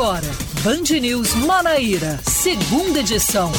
agora, 0.00 0.22
Band 0.64 0.98
News 0.98 1.34
Manaíra, 1.34 2.16
segunda 2.26 3.00
edição. 3.00 3.52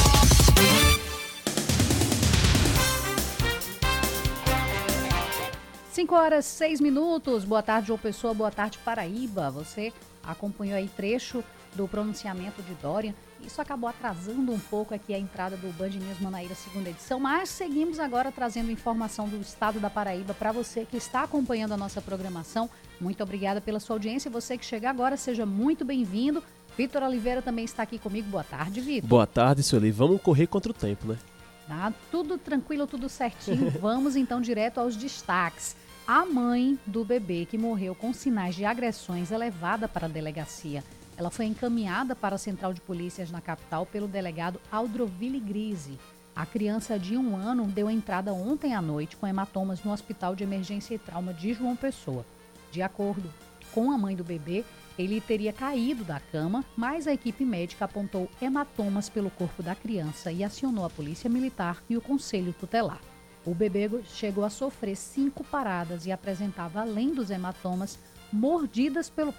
Cinco 5.92 6.16
horas, 6.16 6.44
seis 6.44 6.80
minutos. 6.80 7.44
Boa 7.44 7.62
tarde, 7.62 7.86
João 7.86 7.98
Pessoa. 7.98 8.34
Boa 8.34 8.50
tarde, 8.50 8.76
Paraíba. 8.78 9.52
Você 9.52 9.92
acompanhou 10.20 10.76
aí 10.76 10.88
trecho 10.88 11.44
do 11.76 11.86
pronunciamento 11.86 12.60
de 12.60 12.74
Dória. 12.74 13.14
Isso 13.46 13.60
acabou 13.60 13.88
atrasando 13.88 14.52
um 14.52 14.58
pouco 14.58 14.94
aqui 14.94 15.12
a 15.12 15.18
entrada 15.18 15.56
do 15.56 15.68
Band 15.72 15.90
News 15.90 16.20
Manaíra 16.20 16.54
segunda 16.54 16.90
edição, 16.90 17.18
mas 17.18 17.48
seguimos 17.48 17.98
agora 17.98 18.30
trazendo 18.30 18.70
informação 18.70 19.28
do 19.28 19.40
estado 19.40 19.80
da 19.80 19.90
Paraíba 19.90 20.32
para 20.32 20.52
você 20.52 20.84
que 20.84 20.96
está 20.96 21.22
acompanhando 21.22 21.72
a 21.72 21.76
nossa 21.76 22.00
programação. 22.00 22.70
Muito 23.00 23.22
obrigada 23.22 23.60
pela 23.60 23.80
sua 23.80 23.96
audiência. 23.96 24.30
Você 24.30 24.56
que 24.56 24.64
chega 24.64 24.88
agora, 24.88 25.16
seja 25.16 25.44
muito 25.44 25.84
bem-vindo. 25.84 26.42
Vitor 26.76 27.02
Oliveira 27.02 27.42
também 27.42 27.64
está 27.64 27.82
aqui 27.82 27.98
comigo. 27.98 28.28
Boa 28.30 28.44
tarde, 28.44 28.80
Vitor. 28.80 29.08
Boa 29.08 29.26
tarde, 29.26 29.62
Sueli. 29.62 29.90
Vamos 29.90 30.22
correr 30.22 30.46
contra 30.46 30.70
o 30.70 30.74
tempo, 30.74 31.06
né? 31.06 31.18
Tá 31.66 31.92
tudo 32.10 32.38
tranquilo, 32.38 32.86
tudo 32.86 33.08
certinho. 33.08 33.70
Vamos 33.80 34.16
então 34.16 34.40
direto 34.40 34.78
aos 34.78 34.96
destaques. 34.96 35.76
A 36.06 36.24
mãe 36.24 36.78
do 36.86 37.04
bebê 37.04 37.46
que 37.46 37.58
morreu 37.58 37.94
com 37.94 38.12
sinais 38.12 38.54
de 38.54 38.64
agressões 38.64 39.30
é 39.30 39.38
levada 39.38 39.86
para 39.86 40.06
a 40.06 40.08
delegacia. 40.08 40.82
Ela 41.16 41.30
foi 41.30 41.46
encaminhada 41.46 42.16
para 42.16 42.36
a 42.36 42.38
central 42.38 42.72
de 42.72 42.80
polícias 42.80 43.30
na 43.30 43.40
capital 43.40 43.84
pelo 43.84 44.08
delegado 44.08 44.60
Aldroville 44.70 45.40
Grise. 45.40 45.98
A 46.34 46.46
criança 46.46 46.98
de 46.98 47.16
um 47.16 47.36
ano 47.36 47.66
deu 47.66 47.90
entrada 47.90 48.32
ontem 48.32 48.74
à 48.74 48.80
noite 48.80 49.16
com 49.16 49.26
hematomas 49.26 49.84
no 49.84 49.92
Hospital 49.92 50.34
de 50.34 50.44
Emergência 50.44 50.94
e 50.94 50.98
Trauma 50.98 51.34
de 51.34 51.52
João 51.52 51.76
Pessoa. 51.76 52.24
De 52.70 52.80
acordo 52.80 53.30
com 53.72 53.90
a 53.90 53.98
mãe 53.98 54.16
do 54.16 54.24
bebê, 54.24 54.64
ele 54.98 55.20
teria 55.20 55.52
caído 55.52 56.04
da 56.04 56.20
cama, 56.20 56.64
mas 56.76 57.06
a 57.06 57.12
equipe 57.12 57.44
médica 57.44 57.84
apontou 57.84 58.30
hematomas 58.40 59.08
pelo 59.08 59.30
corpo 59.30 59.62
da 59.62 59.74
criança 59.74 60.30
e 60.32 60.44
acionou 60.44 60.84
a 60.84 60.90
polícia 60.90 61.28
militar 61.28 61.82
e 61.88 61.96
o 61.96 62.00
conselho 62.00 62.54
tutelar. 62.58 63.00
O 63.44 63.54
bebê 63.54 63.90
chegou 64.04 64.44
a 64.44 64.50
sofrer 64.50 64.96
cinco 64.96 65.42
paradas 65.42 66.06
e 66.06 66.12
apresentava, 66.12 66.80
além 66.80 67.12
dos 67.12 67.30
hematomas, 67.30 67.98
mordidas 68.32 69.10
pelo. 69.10 69.34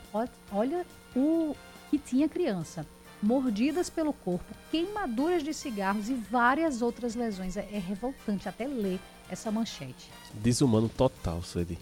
Olha 0.51 0.85
o 1.15 1.55
que 1.89 1.97
tinha 1.97 2.29
criança. 2.29 2.85
Mordidas 3.21 3.89
pelo 3.89 4.11
corpo, 4.11 4.53
queimaduras 4.69 5.43
de 5.43 5.53
cigarros 5.53 6.09
e 6.09 6.13
várias 6.13 6.81
outras 6.81 7.15
lesões. 7.15 7.55
É, 7.55 7.67
é 7.71 7.79
revoltante 7.79 8.49
até 8.49 8.67
ler 8.67 8.99
essa 9.29 9.49
manchete. 9.49 10.11
Desumano 10.33 10.89
total, 10.89 11.41
Sueli. 11.41 11.79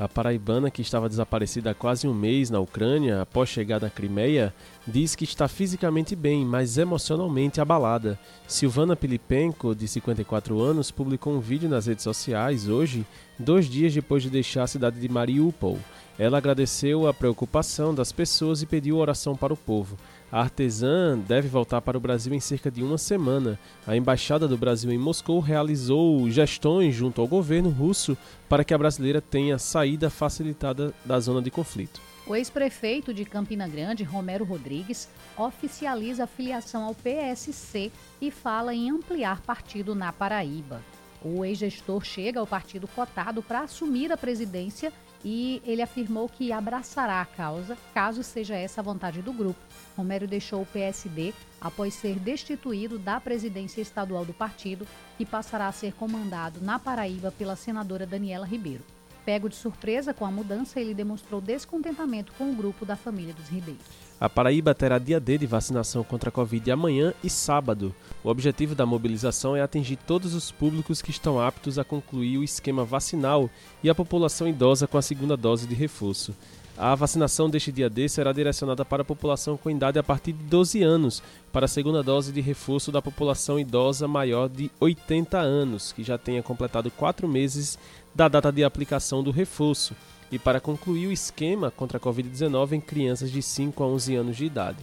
A 0.00 0.08
paraibana, 0.08 0.70
que 0.70 0.80
estava 0.80 1.10
desaparecida 1.10 1.72
há 1.72 1.74
quase 1.74 2.08
um 2.08 2.14
mês 2.14 2.48
na 2.48 2.58
Ucrânia 2.58 3.20
após 3.20 3.50
chegar 3.50 3.82
na 3.82 3.90
Crimeia, 3.90 4.54
diz 4.86 5.14
que 5.14 5.24
está 5.24 5.46
fisicamente 5.46 6.16
bem, 6.16 6.42
mas 6.42 6.78
emocionalmente 6.78 7.60
abalada. 7.60 8.18
Silvana 8.48 8.96
Pilipenko, 8.96 9.74
de 9.74 9.86
54 9.86 10.58
anos, 10.58 10.90
publicou 10.90 11.34
um 11.34 11.38
vídeo 11.38 11.68
nas 11.68 11.84
redes 11.84 12.02
sociais 12.02 12.66
hoje, 12.66 13.04
dois 13.38 13.66
dias 13.66 13.92
depois 13.92 14.22
de 14.22 14.30
deixar 14.30 14.62
a 14.62 14.66
cidade 14.66 14.98
de 14.98 15.06
Mariupol. 15.06 15.78
Ela 16.18 16.38
agradeceu 16.38 17.06
a 17.06 17.12
preocupação 17.12 17.94
das 17.94 18.10
pessoas 18.10 18.62
e 18.62 18.66
pediu 18.66 18.96
oração 18.96 19.36
para 19.36 19.52
o 19.52 19.56
povo. 19.56 19.98
A 20.32 20.42
artesã 20.42 21.18
deve 21.18 21.48
voltar 21.48 21.80
para 21.80 21.98
o 21.98 22.00
Brasil 22.00 22.32
em 22.32 22.38
cerca 22.38 22.70
de 22.70 22.84
uma 22.84 22.96
semana. 22.96 23.58
A 23.84 23.96
Embaixada 23.96 24.46
do 24.46 24.56
Brasil 24.56 24.92
em 24.92 24.98
Moscou 24.98 25.40
realizou 25.40 26.30
gestões 26.30 26.94
junto 26.94 27.20
ao 27.20 27.26
governo 27.26 27.68
russo 27.68 28.16
para 28.48 28.62
que 28.62 28.72
a 28.72 28.78
brasileira 28.78 29.20
tenha 29.20 29.58
saída 29.58 30.08
facilitada 30.08 30.94
da 31.04 31.18
zona 31.18 31.42
de 31.42 31.50
conflito. 31.50 32.00
O 32.28 32.36
ex-prefeito 32.36 33.12
de 33.12 33.24
Campina 33.24 33.66
Grande, 33.66 34.04
Romero 34.04 34.44
Rodrigues, 34.44 35.08
oficializa 35.36 36.24
a 36.24 36.28
filiação 36.28 36.84
ao 36.84 36.94
PSC 36.94 37.90
e 38.20 38.30
fala 38.30 38.72
em 38.72 38.88
ampliar 38.88 39.40
partido 39.40 39.96
na 39.96 40.12
Paraíba. 40.12 40.80
O 41.24 41.44
ex-gestor 41.44 42.04
chega 42.04 42.38
ao 42.38 42.46
partido 42.46 42.86
cotado 42.86 43.42
para 43.42 43.62
assumir 43.62 44.12
a 44.12 44.16
presidência 44.16 44.92
e 45.24 45.62
ele 45.64 45.82
afirmou 45.82 46.28
que 46.28 46.52
abraçará 46.52 47.20
a 47.20 47.26
causa, 47.26 47.76
caso 47.92 48.22
seja 48.22 48.54
essa 48.54 48.80
a 48.80 48.84
vontade 48.84 49.20
do 49.22 49.32
grupo. 49.32 49.60
Romero 49.96 50.26
deixou 50.26 50.62
o 50.62 50.66
PSD 50.66 51.34
após 51.60 51.94
ser 51.94 52.18
destituído 52.18 52.98
da 52.98 53.20
presidência 53.20 53.80
estadual 53.80 54.24
do 54.24 54.32
partido, 54.32 54.86
que 55.18 55.26
passará 55.26 55.68
a 55.68 55.72
ser 55.72 55.92
comandado 55.94 56.60
na 56.60 56.78
Paraíba 56.78 57.30
pela 57.30 57.56
senadora 57.56 58.06
Daniela 58.06 58.46
Ribeiro. 58.46 58.84
Pego 59.24 59.48
de 59.48 59.56
surpresa 59.56 60.14
com 60.14 60.24
a 60.24 60.30
mudança, 60.30 60.80
ele 60.80 60.94
demonstrou 60.94 61.40
descontentamento 61.40 62.32
com 62.38 62.50
o 62.50 62.54
grupo 62.54 62.86
da 62.86 62.96
família 62.96 63.34
dos 63.34 63.48
Ribeiros. 63.48 64.09
A 64.20 64.28
Paraíba 64.28 64.74
terá 64.74 64.98
dia 64.98 65.18
D 65.18 65.38
de 65.38 65.46
vacinação 65.46 66.04
contra 66.04 66.28
a 66.28 66.32
Covid 66.32 66.70
amanhã 66.70 67.14
e 67.24 67.30
sábado. 67.30 67.94
O 68.22 68.28
objetivo 68.28 68.74
da 68.74 68.84
mobilização 68.84 69.56
é 69.56 69.62
atingir 69.62 69.96
todos 69.96 70.34
os 70.34 70.50
públicos 70.50 71.00
que 71.00 71.10
estão 71.10 71.40
aptos 71.40 71.78
a 71.78 71.84
concluir 71.84 72.36
o 72.36 72.44
esquema 72.44 72.84
vacinal 72.84 73.48
e 73.82 73.88
a 73.88 73.94
população 73.94 74.46
idosa 74.46 74.86
com 74.86 74.98
a 74.98 75.02
segunda 75.02 75.38
dose 75.38 75.66
de 75.66 75.74
reforço. 75.74 76.36
A 76.76 76.94
vacinação 76.94 77.48
deste 77.48 77.72
dia 77.72 77.88
D 77.88 78.10
será 78.10 78.30
direcionada 78.30 78.84
para 78.84 79.00
a 79.00 79.06
população 79.06 79.56
com 79.56 79.70
idade 79.70 79.98
a 79.98 80.02
partir 80.02 80.32
de 80.32 80.44
12 80.44 80.82
anos, 80.82 81.22
para 81.50 81.64
a 81.64 81.68
segunda 81.68 82.02
dose 82.02 82.30
de 82.30 82.42
reforço 82.42 82.92
da 82.92 83.00
população 83.00 83.58
idosa 83.58 84.06
maior 84.06 84.50
de 84.50 84.70
80 84.78 85.38
anos, 85.38 85.92
que 85.92 86.02
já 86.02 86.18
tenha 86.18 86.42
completado 86.42 86.90
quatro 86.90 87.26
meses 87.26 87.78
da 88.14 88.28
data 88.28 88.52
de 88.52 88.64
aplicação 88.64 89.22
do 89.22 89.30
reforço 89.30 89.94
e 90.30 90.38
para 90.38 90.60
concluir 90.60 91.08
o 91.08 91.12
esquema 91.12 91.70
contra 91.70 91.96
a 91.98 92.00
Covid-19 92.00 92.72
em 92.72 92.80
crianças 92.80 93.30
de 93.30 93.42
5 93.42 93.82
a 93.82 93.86
11 93.86 94.16
anos 94.16 94.36
de 94.36 94.44
idade. 94.44 94.78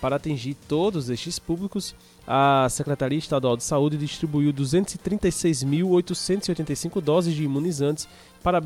Para 0.00 0.16
atingir 0.16 0.54
todos 0.68 1.08
estes 1.08 1.38
públicos, 1.38 1.94
a 2.26 2.66
Secretaria 2.68 3.18
Estadual 3.18 3.56
de 3.56 3.62
Saúde 3.64 3.96
distribuiu 3.96 4.52
236.885 4.52 7.00
doses 7.00 7.34
de 7.34 7.42
imunizantes 7.42 8.06
para 8.42 8.60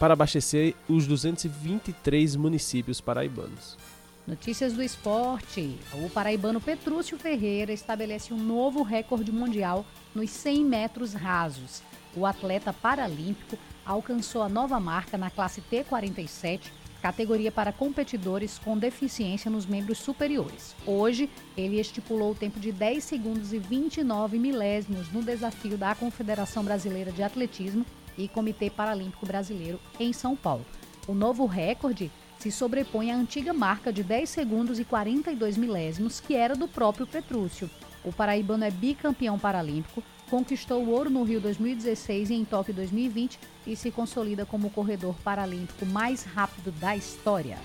abastecer, 0.00 0.74
os 0.88 1.06
223 1.06 2.36
municípios 2.36 3.00
paraibanos. 3.00 3.78
Notícias 4.26 4.74
do 4.74 4.82
esporte. 4.82 5.78
O 5.94 6.10
paraibano 6.10 6.60
Petrúcio 6.60 7.16
Ferreira 7.18 7.72
estabelece 7.72 8.34
um 8.34 8.38
novo 8.38 8.82
recorde 8.82 9.32
mundial 9.32 9.86
nos 10.14 10.30
100 10.30 10.64
metros 10.64 11.14
rasos. 11.14 11.82
O 12.14 12.26
atleta 12.26 12.70
paralímpico 12.72 13.56
alcançou 13.84 14.42
a 14.42 14.48
nova 14.48 14.78
marca 14.78 15.18
na 15.18 15.30
classe 15.30 15.62
T47, 15.70 16.70
categoria 17.00 17.50
para 17.50 17.72
competidores 17.72 18.58
com 18.58 18.78
deficiência 18.78 19.50
nos 19.50 19.66
membros 19.66 19.98
superiores. 19.98 20.74
Hoje, 20.86 21.28
ele 21.56 21.80
estipulou 21.80 22.30
o 22.30 22.34
tempo 22.34 22.60
de 22.60 22.70
10 22.70 23.02
segundos 23.02 23.52
e 23.52 23.58
29 23.58 24.38
milésimos 24.38 25.10
no 25.12 25.22
desafio 25.22 25.76
da 25.76 25.94
Confederação 25.94 26.62
Brasileira 26.62 27.10
de 27.10 27.22
Atletismo 27.22 27.84
e 28.16 28.28
Comitê 28.28 28.70
Paralímpico 28.70 29.26
Brasileiro 29.26 29.80
em 29.98 30.12
São 30.12 30.36
Paulo. 30.36 30.64
O 31.08 31.14
novo 31.14 31.46
recorde 31.46 32.10
se 32.38 32.50
sobrepõe 32.50 33.10
à 33.10 33.16
antiga 33.16 33.52
marca 33.52 33.92
de 33.92 34.02
10 34.02 34.28
segundos 34.28 34.78
e 34.78 34.84
42 34.84 35.56
milésimos, 35.56 36.20
que 36.20 36.34
era 36.34 36.54
do 36.54 36.68
próprio 36.68 37.06
Petrúcio. 37.06 37.70
O 38.04 38.12
paraibano 38.12 38.64
é 38.64 38.70
bicampeão 38.70 39.38
paralímpico, 39.38 40.02
conquistou 40.32 40.82
o 40.82 40.88
ouro 40.88 41.10
no 41.10 41.24
Rio 41.24 41.42
2016 41.42 42.30
e 42.30 42.34
em 42.34 42.42
Tóquio 42.42 42.72
2020 42.72 43.38
e 43.66 43.76
se 43.76 43.90
consolida 43.90 44.46
como 44.46 44.68
o 44.68 44.70
corredor 44.70 45.14
paralímpico 45.22 45.84
mais 45.84 46.24
rápido 46.24 46.72
da 46.72 46.96
história. 46.96 47.58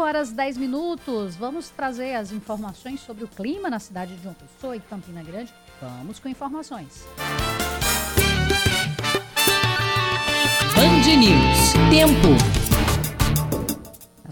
Horas 0.00 0.30
10 0.30 0.58
minutos. 0.58 1.34
Vamos 1.34 1.70
trazer 1.70 2.14
as 2.14 2.30
informações 2.30 3.00
sobre 3.00 3.24
o 3.24 3.28
clima 3.28 3.68
na 3.68 3.80
cidade 3.80 4.14
de 4.14 4.22
João 4.22 4.34
Pessoa 4.34 4.76
e 4.76 4.80
Campina 4.80 5.24
Grande. 5.24 5.52
Vamos 5.82 6.20
com 6.20 6.28
informações. 6.28 7.04
Band 10.76 11.16
News. 11.16 11.72
Tempo 11.90 12.87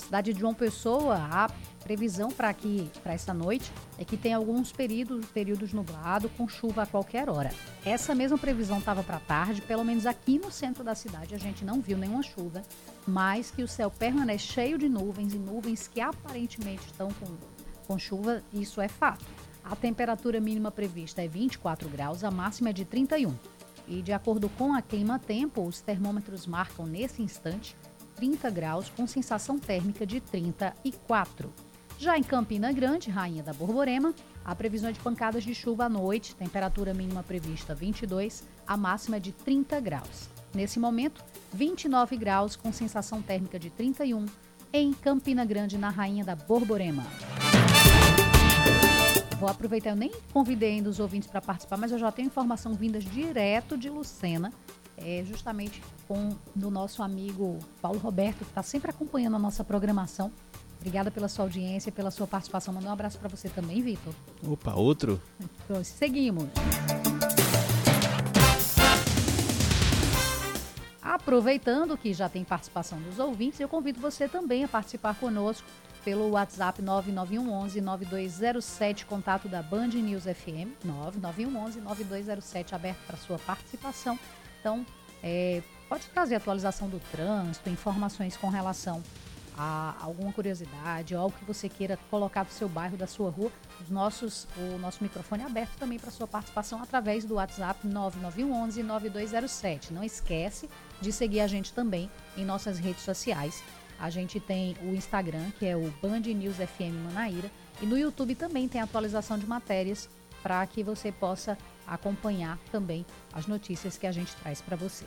cidade 0.06 0.32
de 0.32 0.38
João 0.38 0.54
Pessoa, 0.54 1.16
a 1.16 1.50
previsão 1.82 2.30
para 2.30 2.48
aqui 2.48 2.88
para 3.02 3.12
esta 3.12 3.34
noite 3.34 3.72
é 3.98 4.04
que 4.04 4.16
tem 4.16 4.32
alguns 4.32 4.70
períodos, 4.70 5.26
períodos 5.26 5.72
nublado 5.72 6.28
com 6.30 6.48
chuva 6.48 6.82
a 6.82 6.86
qualquer 6.86 7.28
hora. 7.28 7.52
Essa 7.84 8.14
mesma 8.14 8.38
previsão 8.38 8.78
estava 8.78 9.02
para 9.02 9.18
tarde, 9.18 9.60
pelo 9.62 9.84
menos 9.84 10.06
aqui 10.06 10.38
no 10.38 10.50
centro 10.50 10.84
da 10.84 10.94
cidade 10.94 11.34
a 11.34 11.38
gente 11.38 11.64
não 11.64 11.80
viu 11.80 11.98
nenhuma 11.98 12.22
chuva, 12.22 12.62
mas 13.06 13.50
que 13.50 13.64
o 13.64 13.68
céu 13.68 13.90
permanece 13.90 14.44
cheio 14.44 14.78
de 14.78 14.88
nuvens 14.88 15.34
e 15.34 15.38
nuvens 15.38 15.88
que 15.88 16.00
aparentemente 16.00 16.86
estão 16.86 17.08
com, 17.14 17.26
com 17.88 17.98
chuva, 17.98 18.42
isso 18.52 18.80
é 18.80 18.86
fato. 18.86 19.24
A 19.64 19.74
temperatura 19.74 20.40
mínima 20.40 20.70
prevista 20.70 21.20
é 21.22 21.26
24 21.26 21.88
graus, 21.88 22.22
a 22.22 22.30
máxima 22.30 22.70
é 22.70 22.72
de 22.72 22.84
31. 22.84 23.34
E 23.88 24.02
de 24.02 24.12
acordo 24.12 24.48
com 24.50 24.72
a 24.72 24.82
Clima 24.82 25.18
Tempo, 25.18 25.62
os 25.62 25.80
termômetros 25.80 26.46
marcam 26.46 26.86
nesse 26.86 27.22
instante 27.22 27.76
30 28.16 28.50
graus, 28.50 28.88
com 28.88 29.06
sensação 29.06 29.58
térmica 29.58 30.04
de 30.04 30.20
34. 30.20 31.52
Já 31.98 32.18
em 32.18 32.22
Campina 32.22 32.72
Grande, 32.72 33.10
Rainha 33.10 33.42
da 33.42 33.52
Borborema, 33.52 34.12
Há 34.46 34.54
previsão 34.54 34.92
de 34.92 35.00
pancadas 35.00 35.42
de 35.42 35.52
chuva 35.52 35.86
à 35.86 35.88
noite, 35.88 36.36
temperatura 36.36 36.94
mínima 36.94 37.20
prevista 37.20 37.74
22, 37.74 38.44
a 38.64 38.76
máxima 38.76 39.16
é 39.16 39.18
de 39.18 39.32
30 39.32 39.80
graus. 39.80 40.28
Nesse 40.54 40.78
momento, 40.78 41.24
29 41.52 42.16
graus 42.16 42.54
com 42.54 42.72
sensação 42.72 43.20
térmica 43.20 43.58
de 43.58 43.70
31 43.70 44.24
em 44.72 44.92
Campina 44.92 45.44
Grande, 45.44 45.76
na 45.76 45.90
Rainha 45.90 46.24
da 46.24 46.36
Borborema. 46.36 47.04
Vou 49.40 49.48
aproveitar, 49.48 49.90
eu 49.90 49.96
nem 49.96 50.12
convidei 50.32 50.74
ainda 50.74 50.90
os 50.90 51.00
ouvintes 51.00 51.28
para 51.28 51.42
participar, 51.42 51.76
mas 51.76 51.90
eu 51.90 51.98
já 51.98 52.12
tenho 52.12 52.26
informação 52.26 52.72
vindas 52.74 53.04
direto 53.04 53.76
de 53.76 53.90
Lucena, 53.90 54.52
é, 54.96 55.22
justamente 55.24 55.82
com 56.08 56.36
do 56.54 56.70
nosso 56.70 57.02
amigo 57.02 57.58
Paulo 57.80 57.98
Roberto, 57.98 58.38
que 58.38 58.50
está 58.50 58.62
sempre 58.62 58.90
acompanhando 58.90 59.36
a 59.36 59.38
nossa 59.38 59.64
programação. 59.64 60.30
Obrigada 60.78 61.10
pela 61.10 61.28
sua 61.28 61.44
audiência, 61.44 61.90
pela 61.90 62.10
sua 62.10 62.26
participação. 62.26 62.72
Manda 62.72 62.88
um 62.88 62.92
abraço 62.92 63.18
para 63.18 63.28
você 63.28 63.48
também, 63.48 63.82
Vitor. 63.82 64.14
Opa, 64.46 64.74
outro? 64.74 65.20
Então, 65.64 65.82
seguimos. 65.82 66.48
Aproveitando 71.02 71.96
que 71.96 72.12
já 72.12 72.28
tem 72.28 72.44
participação 72.44 73.00
dos 73.00 73.18
ouvintes, 73.18 73.58
eu 73.58 73.68
convido 73.68 74.00
você 74.00 74.28
também 74.28 74.64
a 74.64 74.68
participar 74.68 75.14
conosco 75.14 75.66
pelo 76.04 76.30
WhatsApp 76.30 76.80
9911 76.80 77.80
9207, 77.80 79.06
contato 79.06 79.48
da 79.48 79.60
Band 79.60 79.88
News 79.88 80.22
FM, 80.22 80.70
9911 80.84 81.80
9207, 81.80 82.74
aberto 82.76 82.98
para 83.06 83.16
sua 83.16 83.38
participação. 83.40 84.16
Então, 84.60 84.84
é, 85.22 85.62
pode 85.88 86.06
trazer 86.08 86.36
atualização 86.36 86.88
do 86.88 87.00
trânsito, 87.10 87.68
informações 87.70 88.36
com 88.36 88.48
relação 88.48 89.02
a 89.56 89.96
alguma 90.02 90.32
curiosidade 90.32 91.14
algo 91.14 91.34
que 91.38 91.44
você 91.44 91.68
queira 91.68 91.98
colocar 92.10 92.44
do 92.44 92.52
seu 92.52 92.68
bairro, 92.68 92.96
da 92.96 93.06
sua 93.06 93.30
rua, 93.30 93.50
os 93.80 93.88
nossos, 93.88 94.46
o 94.58 94.78
nosso 94.78 95.02
microfone 95.02 95.42
é 95.42 95.46
aberto 95.46 95.76
também 95.78 95.98
para 95.98 96.10
sua 96.10 96.26
participação 96.26 96.82
através 96.82 97.24
do 97.24 97.34
WhatsApp 97.34 97.86
9911 97.86 98.82
9207. 98.82 99.92
Não 99.94 100.04
esquece 100.04 100.68
de 101.00 101.10
seguir 101.10 101.40
a 101.40 101.46
gente 101.46 101.72
também 101.72 102.10
em 102.36 102.44
nossas 102.44 102.78
redes 102.78 103.02
sociais. 103.02 103.62
A 103.98 104.10
gente 104.10 104.38
tem 104.38 104.76
o 104.82 104.94
Instagram, 104.94 105.50
que 105.58 105.64
é 105.64 105.74
o 105.74 105.90
Band 106.02 106.20
News 106.20 106.56
FM 106.56 106.92
Manaíra, 107.06 107.50
e 107.80 107.86
no 107.86 107.96
YouTube 107.96 108.34
também 108.34 108.68
tem 108.68 108.80
atualização 108.80 109.38
de 109.38 109.46
matérias 109.46 110.08
para 110.46 110.64
que 110.64 110.80
você 110.80 111.10
possa 111.10 111.58
acompanhar 111.84 112.56
também 112.70 113.04
as 113.32 113.48
notícias 113.48 113.98
que 113.98 114.06
a 114.06 114.12
gente 114.12 114.32
traz 114.36 114.62
para 114.62 114.76
você. 114.76 115.04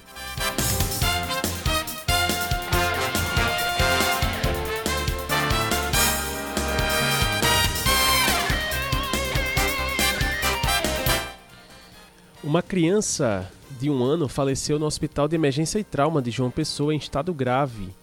Uma 12.44 12.62
criança 12.62 13.50
de 13.80 13.90
um 13.90 14.04
ano 14.04 14.28
faleceu 14.28 14.78
no 14.78 14.86
Hospital 14.86 15.30
de 15.30 15.38
Emergência 15.38 15.80
e 15.80 15.86
Trauma 15.86 16.22
de 16.22 16.32
João 16.32 16.52
Pessoa 16.52 16.94
em 16.94 16.98
estado 16.98 17.34
grave 17.34 17.96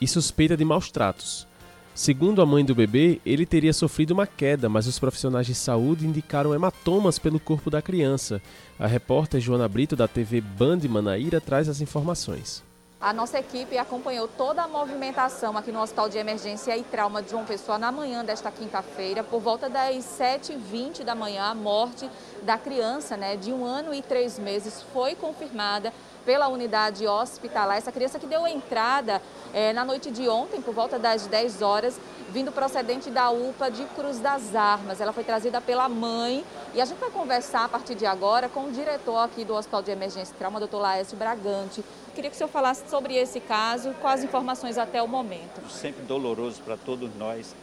e 0.00 0.08
suspeita 0.08 0.56
de 0.56 0.64
maus 0.64 0.90
tratos. 0.90 1.46
Segundo 1.94 2.40
a 2.40 2.46
mãe 2.46 2.64
do 2.64 2.74
bebê, 2.74 3.20
ele 3.24 3.44
teria 3.44 3.72
sofrido 3.72 4.12
uma 4.12 4.26
queda, 4.26 4.66
mas 4.66 4.86
os 4.86 4.98
profissionais 4.98 5.46
de 5.46 5.54
saúde 5.54 6.06
indicaram 6.06 6.54
hematomas 6.54 7.18
pelo 7.18 7.38
corpo 7.38 7.68
da 7.68 7.82
criança. 7.82 8.40
A 8.78 8.86
repórter 8.86 9.42
Joana 9.42 9.68
Brito, 9.68 9.94
da 9.94 10.08
TV 10.08 10.40
Band 10.40 10.80
Manaíra, 10.88 11.38
traz 11.38 11.68
as 11.68 11.82
informações. 11.82 12.64
A 12.98 13.12
nossa 13.12 13.38
equipe 13.38 13.76
acompanhou 13.76 14.26
toda 14.26 14.62
a 14.62 14.68
movimentação 14.68 15.58
aqui 15.58 15.70
no 15.70 15.82
Hospital 15.82 16.08
de 16.08 16.16
Emergência 16.18 16.74
e 16.76 16.84
Trauma 16.84 17.20
de 17.20 17.30
João 17.30 17.44
Pessoa 17.44 17.76
na 17.76 17.92
manhã 17.92 18.24
desta 18.24 18.50
quinta-feira. 18.50 19.22
Por 19.24 19.40
volta 19.40 19.68
das 19.68 19.96
7h20 19.96 21.02
da 21.02 21.14
manhã, 21.14 21.46
a 21.46 21.54
morte 21.54 22.08
da 22.42 22.56
criança 22.56 23.16
né, 23.16 23.36
de 23.36 23.52
um 23.52 23.66
ano 23.66 23.92
e 23.92 24.00
três 24.00 24.38
meses 24.38 24.82
foi 24.94 25.14
confirmada 25.14 25.92
pela 26.24 26.48
unidade 26.48 27.06
hospitalar. 27.06 27.76
Essa 27.76 27.92
criança 27.92 28.18
que 28.18 28.26
deu 28.26 28.46
entrada 28.46 29.20
é, 29.52 29.72
na 29.72 29.84
noite 29.84 30.10
de 30.10 30.28
ontem, 30.28 30.60
por 30.60 30.74
volta 30.74 30.98
das 30.98 31.26
10 31.26 31.62
horas, 31.62 32.00
vindo 32.30 32.50
procedente 32.50 33.10
da 33.10 33.30
UPA 33.30 33.70
de 33.70 33.84
Cruz 33.94 34.18
das 34.18 34.54
Armas. 34.54 35.00
Ela 35.00 35.12
foi 35.12 35.24
trazida 35.24 35.60
pela 35.60 35.88
mãe 35.88 36.44
e 36.74 36.80
a 36.80 36.84
gente 36.84 36.98
vai 36.98 37.10
conversar 37.10 37.64
a 37.64 37.68
partir 37.68 37.94
de 37.94 38.06
agora 38.06 38.48
com 38.48 38.64
o 38.64 38.72
diretor 38.72 39.18
aqui 39.18 39.44
do 39.44 39.54
Hospital 39.54 39.82
de 39.82 39.90
Emergência 39.90 40.32
e 40.32 40.36
Trauma, 40.38 40.58
doutor 40.58 40.80
Laércio 40.80 41.16
Bragante. 41.16 41.84
Queria 42.14 42.30
que 42.30 42.36
o 42.36 42.38
senhor 42.38 42.48
falasse 42.48 42.88
sobre 42.88 43.14
esse 43.14 43.40
caso, 43.40 43.94
quais 44.00 44.24
informações 44.24 44.78
até 44.78 45.02
o 45.02 45.08
momento. 45.08 45.60
Sempre 45.68 46.02
doloroso 46.04 46.62
para 46.62 46.76
todos 46.76 47.14
nós 47.16 47.54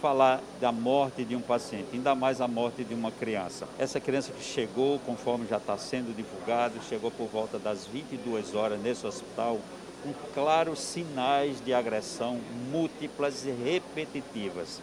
falar 0.00 0.40
da 0.60 0.70
morte 0.70 1.24
de 1.24 1.34
um 1.34 1.40
paciente, 1.40 1.88
ainda 1.92 2.14
mais 2.14 2.40
a 2.40 2.48
morte 2.48 2.84
de 2.84 2.94
uma 2.94 3.10
criança. 3.10 3.66
Essa 3.78 4.00
criança 4.00 4.32
que 4.32 4.42
chegou, 4.42 4.98
conforme 5.00 5.46
já 5.46 5.56
está 5.56 5.76
sendo 5.76 6.14
divulgado, 6.14 6.74
chegou 6.88 7.10
por 7.10 7.26
volta 7.26 7.58
das 7.58 7.86
22 7.86 8.54
horas 8.54 8.80
nesse 8.80 9.06
hospital, 9.06 9.58
com 10.02 10.12
claros 10.32 10.78
sinais 10.78 11.62
de 11.64 11.74
agressão 11.74 12.40
múltiplas 12.70 13.44
e 13.44 13.50
repetitivas. 13.50 14.80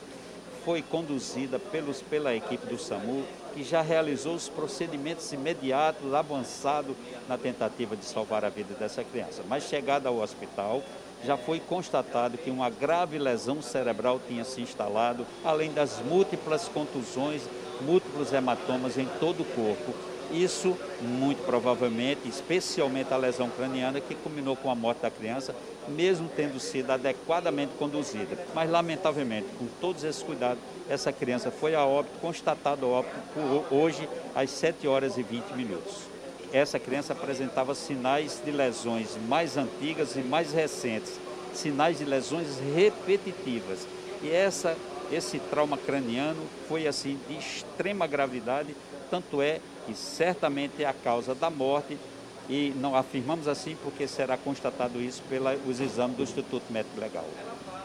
Foi 0.64 0.82
conduzida 0.82 1.60
pelos, 1.60 2.02
pela 2.02 2.36
equipe 2.36 2.66
do 2.66 2.78
SAMU, 2.78 3.24
que 3.54 3.64
já 3.64 3.82
realizou 3.82 4.36
os 4.36 4.50
procedimentos 4.50 5.32
imediatos, 5.32 6.14
avançados 6.14 6.96
na 7.30 7.38
tentativa 7.38 7.96
de 7.96 8.04
salvar 8.04 8.44
a 8.44 8.50
vida 8.50 8.74
dessa 8.78 9.04
criança. 9.04 9.44
Mas 9.48 9.64
chegada 9.64 10.10
ao 10.10 10.18
hospital, 10.18 10.84
já 11.26 11.36
foi 11.36 11.60
constatado 11.60 12.38
que 12.38 12.50
uma 12.50 12.70
grave 12.70 13.18
lesão 13.18 13.62
cerebral 13.62 14.20
tinha 14.28 14.44
se 14.44 14.62
instalado, 14.62 15.26
além 15.44 15.72
das 15.72 16.00
múltiplas 16.00 16.68
contusões, 16.68 17.42
múltiplos 17.82 18.32
hematomas 18.32 18.98
em 18.98 19.08
todo 19.20 19.42
o 19.42 19.46
corpo. 19.46 19.94
Isso, 20.32 20.76
muito 21.02 21.46
provavelmente, 21.46 22.28
especialmente 22.28 23.14
a 23.14 23.18
lesão 23.18 23.50
craniana, 23.50 24.02
que 24.02 24.16
culminou 24.16 24.56
com 24.56 24.72
a 24.72 24.76
morte 24.76 25.02
da 25.02 25.12
criança, 25.12 25.56
mesmo 25.88 26.30
tendo 26.36 26.60
sido 26.60 26.92
adequadamente 26.92 27.74
conduzida. 27.78 28.38
Mas, 28.54 28.70
lamentavelmente, 28.70 29.48
com 29.60 29.68
todos 29.80 30.04
esses 30.04 30.24
cuidados, 30.24 30.60
essa 30.90 31.12
criança 31.12 31.52
foi 31.52 31.76
a 31.76 31.86
óbito, 31.86 32.20
constatado 32.20 32.86
a 32.86 32.90
óbito 32.90 33.16
por 33.34 33.76
hoje 33.76 34.10
às 34.34 34.50
7 34.50 34.88
horas 34.88 35.18
e 35.18 35.24
20 35.24 35.54
minutos 35.54 36.15
essa 36.52 36.80
criança 36.80 37.14
apresentava 37.14 37.76
sinais 37.76 38.42
de 38.44 38.52
lesões 38.52 39.18
mais 39.28 39.58
antigas 39.58 40.16
e 40.16 40.20
mais 40.20 40.52
recentes, 40.52 41.20
sinais 41.54 41.98
de 41.98 42.06
lesões 42.06 42.60
repetitivas. 42.76 43.88
E 44.22 44.30
essa, 44.32 44.76
esse 45.12 45.40
trauma 45.40 45.78
craniano 45.78 46.42
foi 46.68 46.88
assim 46.88 47.20
de 47.28 47.38
extrema 47.38 48.08
gravidade, 48.08 48.76
tanto 49.10 49.42
é 49.42 49.60
que 49.86 49.94
certamente 49.94 50.84
é 50.84 50.88
a 50.88 50.94
causa 50.94 51.36
da 51.36 51.50
morte 51.50 51.98
e 52.50 52.74
não 52.78 52.96
afirmamos 52.96 53.48
assim 53.48 53.76
porque 53.84 54.08
será 54.08 54.38
constatado 54.38 55.02
isso 55.02 55.22
pelos 55.30 55.80
exames 55.80 56.18
do 56.18 56.24
Instituto 56.24 56.72
Médico 56.72 57.00
Legal. 57.00 57.26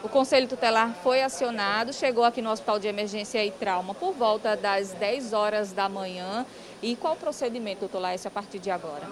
O 0.03 0.09
Conselho 0.09 0.47
Tutelar 0.47 0.95
foi 1.03 1.21
acionado, 1.21 1.93
chegou 1.93 2.23
aqui 2.23 2.41
no 2.41 2.49
Hospital 2.49 2.79
de 2.79 2.87
Emergência 2.87 3.45
e 3.45 3.51
Trauma 3.51 3.93
por 3.93 4.13
volta 4.13 4.55
das 4.55 4.93
10 4.93 5.31
horas 5.31 5.71
da 5.73 5.87
manhã. 5.87 6.43
E 6.81 6.95
qual 6.95 7.13
o 7.13 7.17
procedimento, 7.17 7.81
doutor 7.81 7.99
Laércio, 7.99 8.27
a 8.27 8.31
partir 8.31 8.57
de 8.57 8.71
agora? 8.71 9.07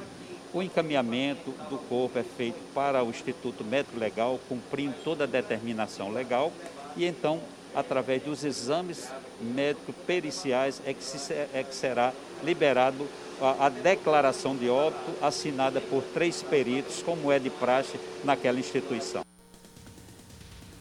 O 0.51 0.63
encaminhamento 0.63 1.51
do 1.69 1.77
corpo 1.77 2.17
é 2.17 2.23
feito 2.23 2.57
para 2.73 3.03
o 3.03 3.09
Instituto 3.09 3.63
Médico 3.63 3.99
Legal, 3.99 4.39
cumprindo 4.49 4.95
toda 5.03 5.25
a 5.25 5.27
determinação 5.27 6.11
legal, 6.11 6.51
e 6.97 7.05
então, 7.05 7.39
através 7.75 8.23
dos 8.23 8.43
exames 8.43 9.09
médico-periciais, 9.39 10.81
é, 10.83 10.89
é 11.53 11.63
que, 11.63 11.75
será 11.75 12.11
liberado 12.43 13.07
a, 13.39 13.67
a 13.67 13.69
declaração 13.69 14.55
de 14.55 14.67
óbito 14.67 15.11
assinada 15.21 15.79
por 15.79 16.01
três 16.01 16.41
peritos, 16.41 17.03
como 17.03 17.31
é 17.31 17.37
de 17.37 17.51
praxe 17.51 17.99
naquela 18.23 18.59
instituição. 18.59 19.21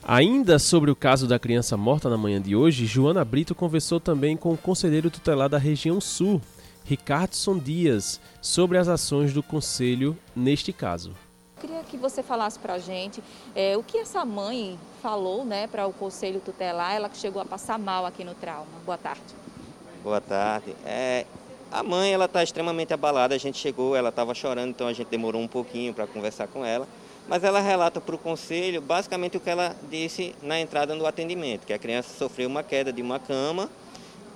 Ainda 0.03 0.59
sobre 0.59 0.91
o 0.91 0.97
caso 0.97 1.27
da 1.27 1.39
criança 1.39 1.77
morta 1.77 2.09
na 2.09 2.17
manhã 2.17 2.41
de 2.41 2.57
hoje, 2.57 2.87
Joana 2.87 3.23
Brito 3.23 3.55
conversou 3.55 4.01
também 4.01 4.39
com 4.39 4.55
o 4.55 4.57
conselheiro 4.57 5.11
tutelar 5.11 5.51
da 5.51 5.59
região 5.59 6.01
sul, 6.01 6.41
Ricardson 6.89 7.59
Dias, 7.59 8.19
sobre 8.41 8.79
as 8.79 8.89
ações 8.89 9.35
do 9.35 9.43
conselho 9.43 10.17
neste 10.35 10.73
caso. 10.73 11.15
Queria 11.61 11.83
que 11.83 11.99
você 11.99 12.23
falasse 12.23 12.59
para 12.59 12.75
a 12.75 12.79
gente 12.79 13.23
é, 13.55 13.77
o 13.77 13.83
que 13.83 13.99
essa 13.99 14.25
mãe 14.25 14.79
falou 15.03 15.45
né, 15.45 15.67
para 15.67 15.87
o 15.87 15.93
conselho 15.93 16.41
tutelar, 16.41 16.95
ela 16.95 17.11
que 17.11 17.19
chegou 17.19 17.43
a 17.43 17.45
passar 17.45 17.79
mal 17.79 18.07
aqui 18.07 18.25
no 18.25 18.35
trauma. 18.35 18.67
Boa 18.87 18.97
tarde. 18.97 19.21
Boa 20.03 20.21
tarde. 20.21 20.75
É, 20.87 21.27
a 21.71 21.83
mãe 21.83 22.11
ela 22.11 22.25
está 22.25 22.43
extremamente 22.43 22.95
abalada, 22.95 23.35
a 23.35 23.39
gente 23.39 23.59
chegou, 23.59 23.95
ela 23.95 24.09
estava 24.09 24.33
chorando, 24.33 24.71
então 24.71 24.87
a 24.87 24.93
gente 24.95 25.09
demorou 25.09 25.43
um 25.43 25.49
pouquinho 25.49 25.93
para 25.93 26.07
conversar 26.07 26.49
com 26.49 26.65
ela 26.65 26.89
mas 27.29 27.45
ela 27.45 27.61
relata 27.61 28.01
para 28.01 28.15
o 28.15 28.19
conselho 28.19 28.81
basicamente 28.81 29.37
o 29.37 29.41
que 29.41 29.51
ela 29.51 29.77
disse 29.91 30.35
na 30.43 30.59
entrada 30.59 30.97
do 30.97 31.07
atendimento, 31.07 31.67
que 31.67 31.75
a 31.75 31.79
criança 31.79 32.09
sofreu 32.17 32.49
uma 32.49 32.63
queda 32.63 32.91
de 32.91 33.03
uma 33.03 33.19
cama 33.19 33.69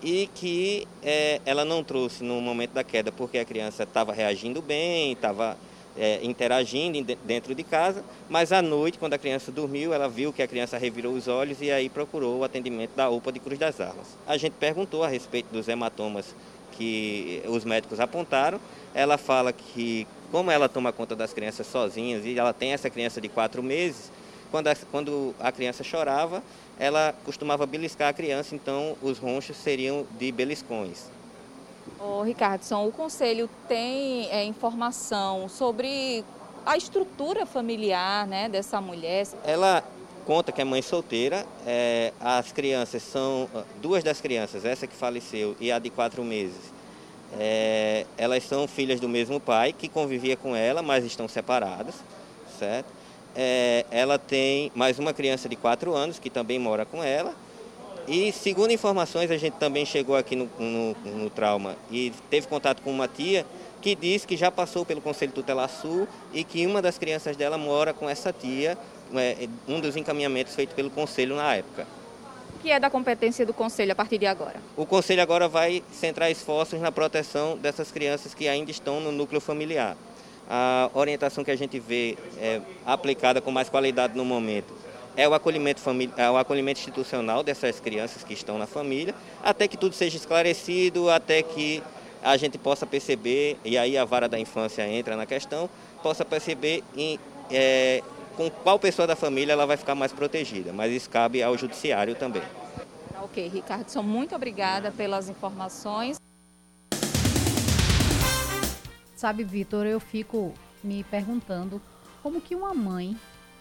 e 0.03 0.29
que 0.35 0.87
é, 1.03 1.41
ela 1.47 1.65
não 1.65 1.85
trouxe 1.85 2.25
no 2.25 2.41
momento 2.41 2.73
da 2.73 2.83
queda 2.83 3.13
porque 3.13 3.39
a 3.39 3.45
criança 3.45 3.85
estava 3.85 4.13
reagindo 4.13 4.61
bem, 4.61 5.13
estava 5.13 5.57
é, 5.97 6.21
interagindo 6.23 7.17
dentro 7.25 7.55
de 7.55 7.63
casa, 7.63 8.05
mas 8.29 8.53
à 8.53 8.63
noite, 8.63 8.99
quando 8.99 9.15
a 9.15 9.19
criança 9.19 9.53
dormiu, 9.53 9.93
ela 9.93 10.09
viu 10.09 10.33
que 10.33 10.43
a 10.43 10.49
criança 10.49 10.79
revirou 10.79 11.15
os 11.15 11.29
olhos 11.29 11.61
e 11.61 11.71
aí 11.71 11.89
procurou 11.89 12.39
o 12.39 12.45
atendimento 12.45 12.95
da 12.97 13.09
UPA 13.09 13.33
de 13.33 13.41
Cruz 13.41 13.59
das 13.59 13.81
Armas. 13.81 14.17
A 14.27 14.37
gente 14.37 14.55
perguntou 14.55 15.05
a 15.05 15.09
respeito 15.09 15.53
dos 15.53 15.69
hematomas 15.69 16.35
que 16.73 17.43
os 17.47 17.65
médicos 17.65 18.01
apontaram. 18.01 18.59
Ela 18.95 19.19
fala 19.19 19.53
que, 19.53 20.07
como 20.31 20.51
ela 20.51 20.69
toma 20.69 20.93
conta 20.93 21.15
das 21.15 21.33
crianças 21.33 21.67
sozinhas 21.67 22.25
e 22.25 22.39
ela 22.39 22.53
tem 22.53 22.73
essa 22.73 22.89
criança 22.89 23.21
de 23.21 23.29
quatro 23.29 23.63
meses, 23.63 24.11
quando 24.53 24.69
a, 24.69 24.77
quando 24.91 25.35
a 25.41 25.51
criança 25.51 25.83
chorava, 25.83 26.43
ela 26.79 27.15
costumava 27.25 27.67
beliscar 27.67 28.11
a 28.11 28.13
criança, 28.13 28.55
então 28.55 28.97
os 29.03 29.19
ronchos 29.19 29.57
seriam 29.57 30.07
de 30.19 30.31
beliscões. 30.31 31.07
Ô, 31.99 32.23
Ricardson, 32.23 32.87
o 32.87 32.93
Conselho 32.93 33.49
tem 33.67 34.29
é, 34.31 34.45
informação 34.45 35.49
sobre 35.49 36.23
a 36.65 36.77
estrutura 36.77 37.47
familiar 37.47 38.27
né, 38.27 38.49
dessa 38.49 38.81
mulher? 38.81 39.27
Ela 39.43 39.83
conta 40.27 40.53
que 40.53 40.61
é 40.61 40.65
mãe 40.65 40.83
solteira, 40.83 41.45
é, 41.67 42.13
as 42.21 42.53
crianças 42.53 43.03
são, 43.03 43.49
duas 43.81 44.05
das 44.05 44.21
crianças, 44.21 44.65
essa 44.65 44.87
que 44.87 44.95
faleceu 44.95 45.57
e 45.59 45.73
a 45.73 45.79
de 45.81 45.91
quatro 45.91 46.23
meses, 46.23 46.73
é, 47.39 48.07
elas 48.17 48.45
são 48.45 48.69
filhas 48.69 49.01
do 49.01 49.09
mesmo 49.09 49.41
pai, 49.41 49.73
que 49.73 49.89
convivia 49.89 50.37
com 50.37 50.55
ela, 50.55 50.83
mas 50.83 51.05
estão 51.05 51.27
separadas, 51.27 51.95
certo? 52.59 53.02
É, 53.35 53.87
ela 53.91 54.19
tem 54.19 54.71
mais 54.75 54.99
uma 54.99 55.13
criança 55.13 55.49
de 55.49 55.57
quatro 55.57 55.95
anos, 55.95 56.19
que 56.19 56.29
também 56.29 56.59
mora 56.59 56.85
com 56.85 57.03
ela, 57.03 57.35
e 58.07 58.33
segundo 58.33 58.73
informações, 58.73 59.31
a 59.31 59.37
gente 59.37 59.55
também 59.55 59.87
chegou 59.87 60.17
aqui 60.17 60.35
no, 60.35 60.51
no, 60.59 60.95
no, 60.95 61.31
trauma 61.31 61.77
e 61.91 62.13
teve 62.29 62.49
contato 62.49 62.83
com 62.83 62.91
uma 62.91 63.07
tia 63.07 63.47
que 63.81 63.95
disse 63.95 64.27
que 64.27 64.37
já 64.37 64.51
passou 64.51 64.85
pelo 64.85 65.01
Conselho 65.01 65.33
Tutelar 65.33 65.69
Sul 65.69 66.09
e 66.33 66.43
que 66.43 66.67
uma 66.67 66.83
das 66.83 66.99
crianças 66.99 67.37
dela 67.37 67.57
mora 67.57 67.93
com 67.93 68.09
essa 68.09 68.33
tia, 68.33 68.77
é, 69.15 69.49
um 69.69 69.81
dos 69.81 69.97
encaminhamentos 69.97 70.55
feito 70.55 70.75
pelo 70.75 70.91
Conselho 70.91 71.37
na 71.37 71.55
época. 71.55 71.87
O 72.57 72.63
que 72.63 72.71
é 72.71 72.81
da 72.81 72.91
competência 72.91 73.47
do 73.47 73.55
Conselho 73.55 73.93
a 73.93 73.95
partir 73.95 74.19
de 74.19 74.27
agora? 74.27 74.57
O 74.77 74.85
Conselho 74.85 75.23
agora 75.23 75.49
vai 75.49 75.83
centrar 75.93 76.31
esforços 76.31 76.81
na 76.81 76.91
proteção 76.91 77.57
dessas 77.57 77.91
crianças 77.93 78.35
que 78.35 78.49
ainda 78.49 78.71
estão 78.71 79.01
no 79.01 79.13
núcleo 79.13 79.41
familiar. 79.41 79.97
A 80.55 80.91
orientação 80.93 81.43
que 81.43 81.51
a 81.51 81.57
gente 81.57 81.81
vê 81.81 82.15
é, 82.39 82.61
aplicada 82.85 83.41
com 83.41 83.51
mais 83.51 83.71
qualidade 83.71 84.15
no 84.15 84.23
momento 84.23 84.75
é 85.17 85.27
o 85.27 85.33
acolhimento, 85.33 85.81
é 86.15 86.31
o 86.31 86.37
acolhimento 86.37 86.79
institucional 86.79 87.43
dessas 87.43 87.81
crianças 87.81 88.23
que 88.23 88.35
estão 88.35 88.59
na 88.59 88.67
família, 88.67 89.15
até 89.43 89.67
que 89.67 89.79
tudo 89.79 89.95
seja 89.95 90.19
esclarecido, 90.19 91.09
até 91.09 91.43
que 91.43 91.83
a 92.23 92.37
gente 92.37 92.59
possa 92.59 92.85
perceber, 92.85 93.57
e 93.65 93.79
aí 93.79 93.97
a 93.97 94.05
vara 94.05 94.29
da 94.29 94.39
infância 94.39 94.87
entra 94.87 95.17
na 95.17 95.25
questão, 95.25 95.71
possa 96.03 96.23
perceber 96.23 96.85
em, 96.95 97.19
é, 97.51 98.03
com 98.37 98.51
qual 98.51 98.79
pessoa 98.79 99.07
da 99.07 99.17
família 99.17 99.55
ela 99.55 99.65
vai 99.65 99.79
ficar 99.79 99.95
mais 99.95 100.13
protegida, 100.13 100.71
mas 100.71 100.93
isso 100.93 101.09
cabe 101.09 101.43
ao 101.43 101.57
judiciário 101.57 102.15
também. 102.15 102.43
Ok, 103.23 103.49
Ricardo, 103.49 104.03
muito 104.03 104.35
obrigada 104.35 104.91
pelas 104.91 105.31
informações. 105.31 106.22
Sabe, 109.23 109.45
Vitor, 109.45 109.87
eu 109.87 110.01
fico 110.01 110.53
me 110.83 111.05
perguntando 111.05 111.81
como 112.25 112.41
que 112.41 112.57
uma 112.57 112.75
mãe 112.75 113.17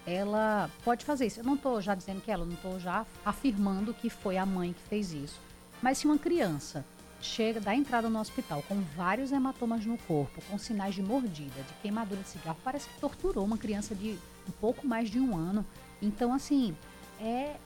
ela 0.08 0.72
pode 0.84 1.06
fazer 1.06 1.28
isso. 1.28 1.40
Eu 1.40 1.44
não 1.44 1.54
estou 1.54 1.80
já 1.80 1.94
dizendo 1.94 2.20
que 2.20 2.32
ela, 2.32 2.44
não 2.44 2.56
estou 2.56 2.80
já 2.80 3.06
afirmando 3.24 3.94
que 3.94 4.10
foi 4.10 4.38
a 4.38 4.44
mãe 4.44 4.74
que 4.74 4.82
fez 4.82 5.14
isso. 5.14 5.40
Mas 5.80 6.00
se 6.00 6.08
uma 6.08 6.18
criança 6.18 6.84
chega, 7.22 7.60
dá 7.62 7.76
entrada 7.76 8.10
no 8.10 8.20
hospital 8.20 8.64
com 8.68 8.82
vários 8.98 9.32
hematomas 9.32 9.86
no 9.86 10.00
corpo, 10.00 10.42
com 10.50 10.58
sinais 10.58 10.96
de 10.96 11.04
mordida, 11.04 11.62
de 11.62 11.74
queimadura 11.80 12.24
de 12.24 12.30
cigarro, 12.30 12.58
parece 12.64 12.90
que 12.90 13.00
torturou 13.00 13.46
uma 13.46 13.60
criança 13.60 13.94
de 13.94 14.18
um 14.50 14.52
pouco 14.60 14.88
mais 14.88 15.12
de 15.12 15.20
um 15.20 15.38
ano. 15.38 15.64
Então, 16.02 16.34
assim, 16.34 16.76
é, 17.20 17.58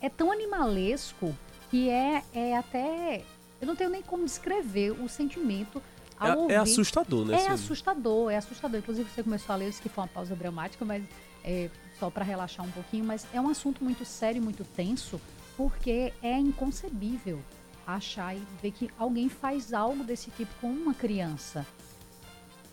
é 0.00 0.08
tão 0.08 0.32
animalesco 0.32 1.36
que 1.70 1.90
é, 1.90 2.24
é 2.32 2.56
até. 2.56 3.22
Eu 3.60 3.66
não 3.66 3.76
tenho 3.76 3.90
nem 3.90 4.00
como 4.00 4.24
descrever 4.24 4.92
o 4.92 5.10
sentimento. 5.10 5.82
É, 6.20 6.28
é 6.28 6.34
ouvir. 6.36 6.54
é 6.54 6.56
assustador, 6.56 7.24
né? 7.24 7.36
É 7.36 7.48
assustador, 7.48 8.30
é 8.30 8.36
assustador. 8.36 8.78
Inclusive, 8.78 9.08
você 9.10 9.22
começou 9.22 9.52
a 9.52 9.56
ler, 9.56 9.68
isso 9.68 9.82
que 9.82 9.88
foi 9.88 10.02
uma 10.02 10.08
pausa 10.08 10.34
dramática, 10.34 10.84
mas 10.84 11.02
é, 11.44 11.70
só 11.98 12.10
para 12.10 12.24
relaxar 12.24 12.64
um 12.64 12.70
pouquinho, 12.70 13.04
mas 13.04 13.26
é 13.32 13.40
um 13.40 13.48
assunto 13.48 13.82
muito 13.82 14.04
sério, 14.04 14.42
muito 14.42 14.64
tenso, 14.64 15.20
porque 15.56 16.12
é 16.22 16.38
inconcebível 16.38 17.40
achar 17.86 18.36
e 18.36 18.42
ver 18.62 18.72
que 18.72 18.90
alguém 18.98 19.28
faz 19.28 19.72
algo 19.72 20.04
desse 20.04 20.30
tipo 20.30 20.52
com 20.60 20.70
uma 20.70 20.94
criança. 20.94 21.66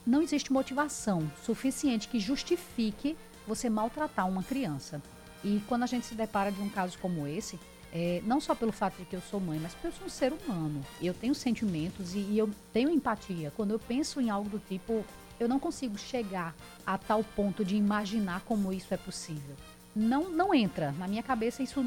Não 0.06 0.22
existe 0.22 0.54
motivação 0.54 1.32
suficiente 1.44 2.08
que 2.08 2.20
justifique 2.20 3.18
você 3.48 3.70
maltratar 3.70 4.28
uma 4.28 4.44
criança. 4.44 5.02
E 5.44 5.62
quando 5.68 5.84
a 5.84 5.88
gente 5.88 6.06
se 6.06 6.16
depara 6.16 6.52
de 6.52 6.62
um 6.62 6.70
caso 6.70 6.98
como 7.00 7.28
esse, 7.28 7.60
é, 7.98 8.22
não 8.26 8.42
só 8.42 8.54
pelo 8.54 8.74
fato 8.74 8.98
de 8.98 9.06
que 9.06 9.16
eu 9.16 9.22
sou 9.22 9.40
mãe, 9.40 9.58
mas 9.58 9.74
porque 9.74 9.88
eu 9.88 9.92
sou 9.94 10.06
um 10.06 10.10
ser 10.10 10.34
humano. 10.34 10.86
Eu 11.02 11.14
tenho 11.14 11.34
sentimentos 11.34 12.14
e, 12.14 12.20
e 12.20 12.38
eu 12.38 12.50
tenho 12.74 12.90
empatia. 12.90 13.54
Quando 13.56 13.72
eu 13.72 13.80
penso 13.80 14.20
em 14.20 14.30
algo 14.30 14.50
do 14.50 14.60
tipo, 14.60 15.06
eu 15.40 15.48
não 15.48 15.58
consigo 15.58 15.98
chegar 15.98 16.54
a 16.86 16.98
tal 16.98 17.24
ponto 17.24 17.64
de 17.64 17.78
imaginar 17.78 18.42
como 18.42 18.74
isso 18.74 18.94
é 18.94 18.98
possível. 18.98 19.56
Não, 19.96 20.30
não 20.30 20.54
entra. 20.54 20.92
Na 21.00 21.08
minha 21.08 21.24
cabeça, 21.24 21.64
isso 21.64 21.86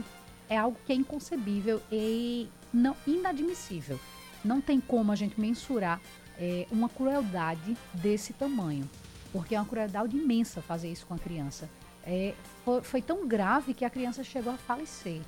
é 0.49 0.57
algo 0.57 0.79
que 0.87 0.95
é 0.95 0.97
inconcebível 0.97 1.83
e 1.93 2.49
não, 2.73 2.97
inadmissível. 3.07 4.01
Não 4.43 4.63
tem 4.63 4.81
como 4.81 5.13
a 5.13 5.15
gente 5.15 5.39
mensurar 5.39 6.01
é, 6.39 6.67
uma 6.71 6.89
crueldade 6.89 7.77
desse 7.93 8.33
tamanho. 8.33 8.89
Porque 9.31 9.55
é 9.55 9.61
uma 9.61 9.67
crueldade 9.67 10.17
imensa 10.17 10.63
fazer 10.63 10.91
isso 10.91 11.05
com 11.05 11.13
a 11.13 11.19
criança. 11.19 11.69
É, 12.03 12.33
foi, 12.65 12.81
foi, 12.81 13.03
tão 13.03 13.29
grave 13.29 13.75
que 13.75 13.85
a 13.85 13.91
criança 13.91 14.25
chegou 14.25 14.55
a 14.55 14.57
falecer. 14.57 15.21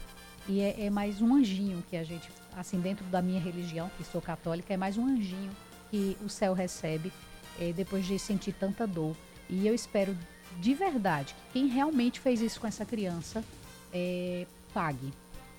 E 0.48 0.60
é, 0.60 0.86
é 0.86 0.90
mais 0.90 1.20
um 1.20 1.34
anjinho 1.34 1.82
que 1.88 1.96
a 1.96 2.04
gente, 2.04 2.28
assim, 2.56 2.80
dentro 2.80 3.04
da 3.06 3.20
minha 3.22 3.40
religião, 3.40 3.90
que 3.96 4.04
sou 4.04 4.20
católica, 4.20 4.72
é 4.72 4.76
mais 4.76 4.96
um 4.96 5.06
anjinho 5.06 5.50
que 5.90 6.16
o 6.24 6.28
céu 6.28 6.54
recebe 6.54 7.12
é, 7.58 7.72
depois 7.72 8.06
de 8.06 8.18
sentir 8.18 8.52
tanta 8.52 8.86
dor. 8.86 9.16
E 9.48 9.66
eu 9.66 9.74
espero 9.74 10.16
de 10.58 10.74
verdade 10.74 11.34
que 11.34 11.60
quem 11.60 11.66
realmente 11.66 12.20
fez 12.20 12.40
isso 12.40 12.60
com 12.60 12.66
essa 12.66 12.84
criança 12.84 13.44
é, 13.92 14.46
pague. 14.72 15.12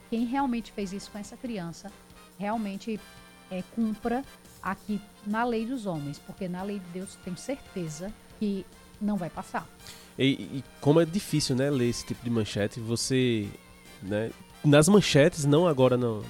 Quem 0.09 0.25
realmente 0.25 0.71
fez 0.71 0.91
isso 0.91 1.09
com 1.11 1.17
essa 1.17 1.37
criança 1.37 1.91
realmente 2.37 2.99
é, 3.49 3.63
cumpra 3.75 4.23
aqui 4.61 4.99
na 5.25 5.43
lei 5.43 5.65
dos 5.65 5.85
homens, 5.85 6.19
porque 6.19 6.47
na 6.47 6.63
lei 6.63 6.79
de 6.79 6.85
Deus 6.87 7.17
tenho 7.23 7.37
certeza 7.37 8.11
que 8.39 8.65
não 8.99 9.17
vai 9.17 9.29
passar. 9.29 9.67
E, 10.17 10.31
e, 10.31 10.63
como 10.79 10.99
é 10.99 11.05
difícil, 11.05 11.55
né, 11.55 11.69
ler 11.69 11.89
esse 11.89 12.05
tipo 12.05 12.23
de 12.23 12.29
manchete, 12.29 12.79
você, 12.79 13.47
né, 14.01 14.31
nas 14.63 14.87
manchetes, 14.87 15.45
não 15.45 15.67
agora 15.67 15.97
não, 15.97 16.21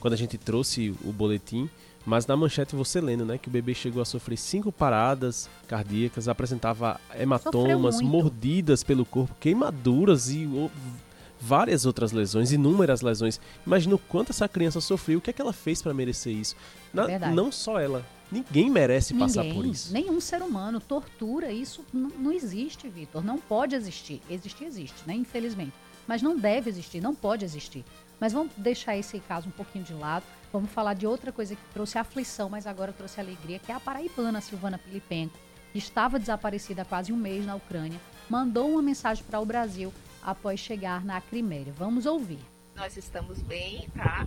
quando 0.00 0.14
a 0.14 0.16
gente 0.16 0.36
trouxe 0.36 0.94
o 1.04 1.12
boletim, 1.12 1.68
mas 2.06 2.26
na 2.26 2.36
manchete 2.36 2.76
você 2.76 3.00
lendo, 3.00 3.24
né, 3.24 3.38
que 3.38 3.48
o 3.48 3.50
bebê 3.50 3.74
chegou 3.74 4.02
a 4.02 4.04
sofrer 4.04 4.36
cinco 4.36 4.70
paradas 4.70 5.48
cardíacas, 5.66 6.28
apresentava 6.28 7.00
hematomas, 7.18 8.00
mordidas 8.00 8.82
pelo 8.82 9.04
corpo, 9.06 9.34
queimaduras 9.40 10.28
e 10.28 10.48
várias 11.40 11.86
outras 11.86 12.12
lesões, 12.12 12.52
inúmeras 12.52 13.00
lesões. 13.00 13.40
Imagina 13.66 13.94
o 13.94 13.98
quanto 13.98 14.30
essa 14.30 14.48
criança 14.48 14.80
sofreu, 14.80 15.18
o 15.18 15.22
que 15.22 15.30
é 15.30 15.32
que 15.32 15.40
ela 15.40 15.52
fez 15.52 15.80
para 15.80 15.94
merecer 15.94 16.34
isso? 16.34 16.56
Na, 16.92 17.30
não 17.30 17.50
só 17.50 17.80
ela, 17.80 18.04
ninguém 18.30 18.70
merece 18.70 19.12
ninguém, 19.14 19.26
passar 19.26 19.44
por 19.54 19.64
isso. 19.64 19.92
Nenhum 19.92 20.20
ser 20.20 20.42
humano 20.42 20.80
tortura, 20.80 21.50
isso 21.52 21.84
não 21.92 22.32
existe, 22.32 22.88
Vitor, 22.88 23.24
não 23.24 23.38
pode 23.38 23.74
existir. 23.74 24.20
Existir 24.28 24.64
existe, 24.64 24.96
né, 25.06 25.14
infelizmente, 25.14 25.72
mas 26.06 26.22
não 26.22 26.36
deve 26.36 26.70
existir, 26.70 27.00
não 27.00 27.14
pode 27.14 27.44
existir. 27.44 27.84
Mas 28.20 28.32
vamos 28.32 28.52
deixar 28.56 28.96
esse 28.96 29.18
caso 29.20 29.48
um 29.48 29.52
pouquinho 29.52 29.84
de 29.84 29.92
lado. 29.92 30.24
Vamos 30.52 30.70
falar 30.70 30.94
de 30.94 31.06
outra 31.06 31.32
coisa 31.32 31.56
que 31.56 31.62
trouxe 31.72 31.98
aflição, 31.98 32.48
mas 32.48 32.66
agora 32.66 32.92
trouxe 32.92 33.20
alegria, 33.20 33.58
que 33.58 33.72
é 33.72 33.74
a 33.74 33.80
paraibana 33.80 34.40
Silvana 34.40 34.78
Pilipenko, 34.78 35.36
que 35.72 35.78
estava 35.78 36.18
desaparecida 36.18 36.82
há 36.82 36.84
quase 36.84 37.12
um 37.12 37.16
mês 37.16 37.44
na 37.44 37.56
Ucrânia, 37.56 38.00
mandou 38.30 38.70
uma 38.70 38.82
mensagem 38.82 39.24
para 39.24 39.40
o 39.40 39.44
Brasil 39.44 39.92
após 40.22 40.60
chegar 40.60 41.04
na 41.04 41.20
Crimeia. 41.20 41.72
Vamos 41.76 42.06
ouvir. 42.06 42.38
Nós 42.76 42.96
estamos 42.96 43.42
bem, 43.42 43.88
tá? 43.94 44.26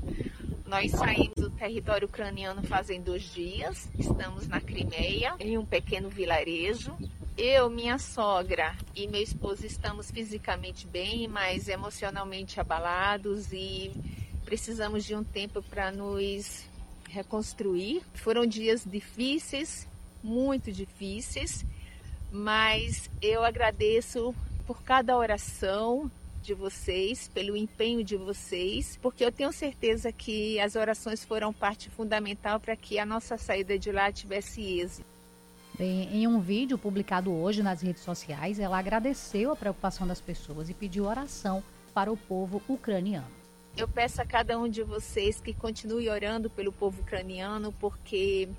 Nós 0.65 0.91
saímos 0.91 1.35
do 1.35 1.49
território 1.49 2.07
ucraniano 2.07 2.61
fazem 2.63 3.01
dois 3.01 3.23
dias, 3.33 3.89
estamos 3.97 4.47
na 4.47 4.59
Crimeia, 4.59 5.33
em 5.39 5.57
um 5.57 5.65
pequeno 5.65 6.09
vilarejo. 6.09 6.93
Eu, 7.37 7.69
minha 7.69 7.99
sogra 7.99 8.75
e 8.95 9.07
meu 9.07 9.21
esposo 9.21 9.63
estamos 9.63 10.09
fisicamente 10.09 10.87
bem, 10.87 11.27
mas 11.27 11.67
emocionalmente 11.67 12.59
abalados 12.59 13.53
e 13.53 13.91
precisamos 14.43 15.05
de 15.05 15.13
um 15.13 15.23
tempo 15.23 15.61
para 15.61 15.91
nos 15.91 16.65
reconstruir. 17.07 18.01
Foram 18.15 18.43
dias 18.43 18.83
difíceis, 18.83 19.87
muito 20.23 20.71
difíceis, 20.71 21.63
mas 22.31 23.07
eu 23.21 23.43
agradeço 23.43 24.33
por 24.65 24.81
cada 24.81 25.15
oração 25.15 26.09
de 26.41 26.55
vocês, 26.55 27.27
pelo 27.27 27.55
empenho 27.55 28.03
de 28.03 28.17
vocês, 28.17 28.97
porque 28.99 29.23
eu 29.23 29.31
tenho 29.31 29.51
certeza 29.51 30.11
que 30.11 30.59
as 30.59 30.75
orações 30.75 31.23
foram 31.23 31.53
parte 31.53 31.87
fundamental 31.87 32.59
para 32.59 32.75
que 32.75 32.97
a 32.97 33.05
nossa 33.05 33.37
saída 33.37 33.77
de 33.77 33.91
lá 33.91 34.11
tivesse 34.11 34.79
êxito. 34.79 35.16
Em 35.79 36.25
um 36.25 36.39
vídeo 36.39 36.75
publicado 36.75 37.31
hoje 37.31 37.61
nas 37.61 37.83
redes 37.83 38.01
sociais, 38.01 38.57
ela 38.59 38.79
agradeceu 38.79 39.51
a 39.51 39.55
preocupação 39.55 40.07
das 40.07 40.19
pessoas 40.19 40.71
e 40.71 40.73
pediu 40.73 41.05
oração 41.05 41.63
para 41.93 42.11
o 42.11 42.17
povo 42.17 42.59
ucraniano. 42.67 43.27
Eu 43.77 43.87
peço 43.87 44.19
a 44.19 44.25
cada 44.25 44.57
um 44.57 44.67
de 44.67 44.81
vocês 44.81 45.39
que 45.39 45.53
continue 45.53 46.09
orando 46.09 46.49
pelo 46.49 46.73
povo 46.73 47.01
ucraniano, 47.01 47.71
porque 47.73 48.49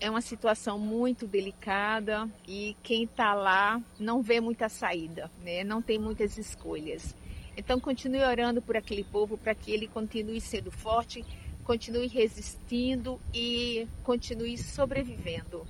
é 0.00 0.10
uma 0.10 0.20
situação 0.20 0.76
muito 0.76 1.24
delicada 1.24 2.28
e 2.48 2.76
quem 2.82 3.04
está 3.04 3.32
lá 3.32 3.80
não 3.96 4.20
vê 4.20 4.40
muita 4.40 4.68
saída, 4.68 5.30
né? 5.40 5.62
não 5.62 5.80
tem 5.80 6.00
muitas 6.00 6.36
escolhas. 6.36 7.14
Então, 7.56 7.78
continue 7.78 8.24
orando 8.24 8.60
por 8.60 8.76
aquele 8.76 9.04
povo 9.04 9.38
para 9.38 9.54
que 9.54 9.70
ele 9.70 9.86
continue 9.86 10.40
sendo 10.40 10.72
forte, 10.72 11.24
continue 11.62 12.08
resistindo 12.08 13.20
e 13.32 13.86
continue 14.02 14.58
sobrevivendo 14.58 15.64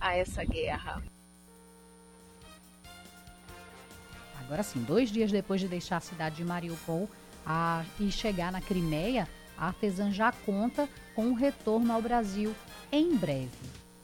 a 0.00 0.16
essa 0.16 0.44
guerra. 0.44 1.02
Agora 4.40 4.62
sim, 4.62 4.82
dois 4.82 5.10
dias 5.10 5.30
depois 5.30 5.60
de 5.60 5.68
deixar 5.68 5.98
a 5.98 6.00
cidade 6.00 6.36
de 6.36 6.44
Mariupol 6.44 7.08
a, 7.46 7.84
e 8.00 8.10
chegar 8.10 8.50
na 8.50 8.60
Crimeia, 8.60 9.28
a 9.56 9.68
artesã 9.68 10.10
já 10.10 10.32
conta 10.32 10.88
com 11.14 11.26
um 11.26 11.34
retorno 11.34 11.92
ao 11.92 12.02
Brasil 12.02 12.54
em 12.90 13.16
breve. 13.16 13.50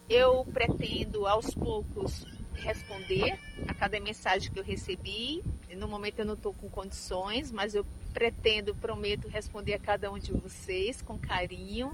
Eu 0.09 0.45
pretendo 0.45 1.27
aos 1.27 1.53
poucos 1.53 2.25
responder 2.55 3.39
a 3.67 3.75
cada 3.75 3.99
mensagem 3.99 4.53
que 4.53 4.59
eu 4.59 4.65
recebi. 4.65 5.43
No 5.77 5.89
momento 5.89 6.21
eu 6.21 6.25
não 6.25 6.35
estou 6.35 6.55
com 6.55 6.69
condições, 6.69 7.51
mas 7.51 7.75
eu 7.75 7.85
pretendo, 8.13 8.75
prometo 8.75 9.29
responder 9.29 9.75
a 9.75 9.79
cada 9.79 10.11
um 10.11 10.19
de 10.19 10.33
vocês 10.33 11.03
com 11.03 11.19
carinho 11.19 11.91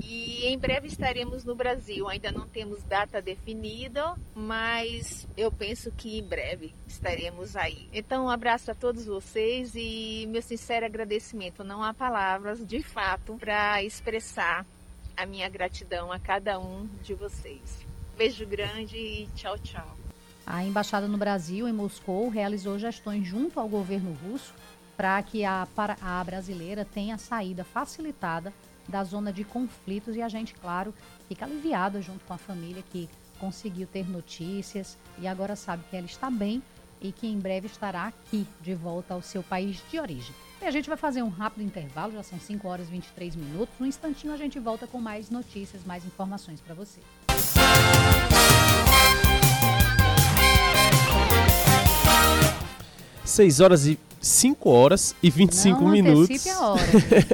e 0.00 0.46
em 0.46 0.58
breve 0.58 0.86
estaremos 0.86 1.44
no 1.44 1.54
Brasil. 1.54 2.08
Ainda 2.08 2.30
não 2.32 2.46
temos 2.46 2.82
data 2.84 3.20
definida, 3.20 4.14
mas 4.34 5.26
eu 5.36 5.50
penso 5.50 5.90
que 5.92 6.18
em 6.18 6.22
breve 6.22 6.74
estaremos 6.86 7.56
aí. 7.56 7.88
Então, 7.92 8.26
um 8.26 8.30
abraço 8.30 8.70
a 8.70 8.74
todos 8.74 9.06
vocês 9.06 9.72
e 9.74 10.26
meu 10.28 10.42
sincero 10.42 10.86
agradecimento. 10.86 11.64
Não 11.64 11.82
há 11.82 11.92
palavras, 11.92 12.64
de 12.66 12.82
fato, 12.82 13.34
para 13.34 13.82
expressar 13.82 14.64
a 15.16 15.26
minha 15.26 15.48
gratidão 15.48 16.10
a 16.10 16.18
cada 16.18 16.58
um 16.58 16.88
de 17.02 17.14
vocês. 17.14 17.84
Beijo 18.16 18.46
grande 18.46 18.96
e 18.96 19.28
tchau, 19.34 19.58
tchau. 19.58 19.96
A 20.46 20.64
embaixada 20.64 21.06
no 21.06 21.16
Brasil, 21.16 21.68
em 21.68 21.72
Moscou, 21.72 22.28
realizou 22.28 22.78
gestões 22.78 23.26
junto 23.26 23.60
ao 23.60 23.68
governo 23.68 24.12
russo 24.12 24.52
para 24.96 25.22
que 25.22 25.44
a, 25.44 25.66
a 26.00 26.24
brasileira 26.24 26.84
tenha 26.84 27.16
saída 27.16 27.64
facilitada 27.64 28.52
da 28.92 29.02
zona 29.02 29.32
de 29.32 29.42
conflitos 29.42 30.14
e 30.14 30.20
a 30.20 30.28
gente, 30.28 30.52
claro, 30.52 30.94
fica 31.26 31.46
aliviada 31.46 32.02
junto 32.02 32.22
com 32.26 32.34
a 32.34 32.38
família 32.38 32.84
que 32.92 33.08
conseguiu 33.40 33.88
ter 33.90 34.08
notícias 34.08 34.98
e 35.18 35.26
agora 35.26 35.56
sabe 35.56 35.82
que 35.88 35.96
ela 35.96 36.06
está 36.06 36.30
bem 36.30 36.62
e 37.00 37.10
que 37.10 37.26
em 37.26 37.40
breve 37.40 37.66
estará 37.66 38.06
aqui 38.06 38.46
de 38.60 38.74
volta 38.74 39.14
ao 39.14 39.22
seu 39.22 39.42
país 39.42 39.82
de 39.90 39.98
origem. 39.98 40.34
E 40.60 40.66
a 40.66 40.70
gente 40.70 40.88
vai 40.88 40.96
fazer 40.96 41.22
um 41.22 41.30
rápido 41.30 41.64
intervalo, 41.64 42.12
já 42.12 42.22
são 42.22 42.38
5 42.38 42.68
horas 42.68 42.86
e 42.86 42.92
23 42.92 43.34
minutos. 43.34 43.74
Um 43.80 43.86
instantinho 43.86 44.32
a 44.32 44.36
gente 44.36 44.60
volta 44.60 44.86
com 44.86 45.00
mais 45.00 45.30
notícias, 45.30 45.82
mais 45.84 46.04
informações 46.04 46.60
para 46.60 46.74
você. 46.74 47.00
6 53.24 53.60
horas 53.60 53.86
e 53.86 53.98
5 54.22 54.70
horas 54.70 55.16
e 55.20 55.28
25 55.28 55.80
Não 55.80 55.90
minutos. 55.90 56.46
A 56.46 56.68
hora, 56.70 56.82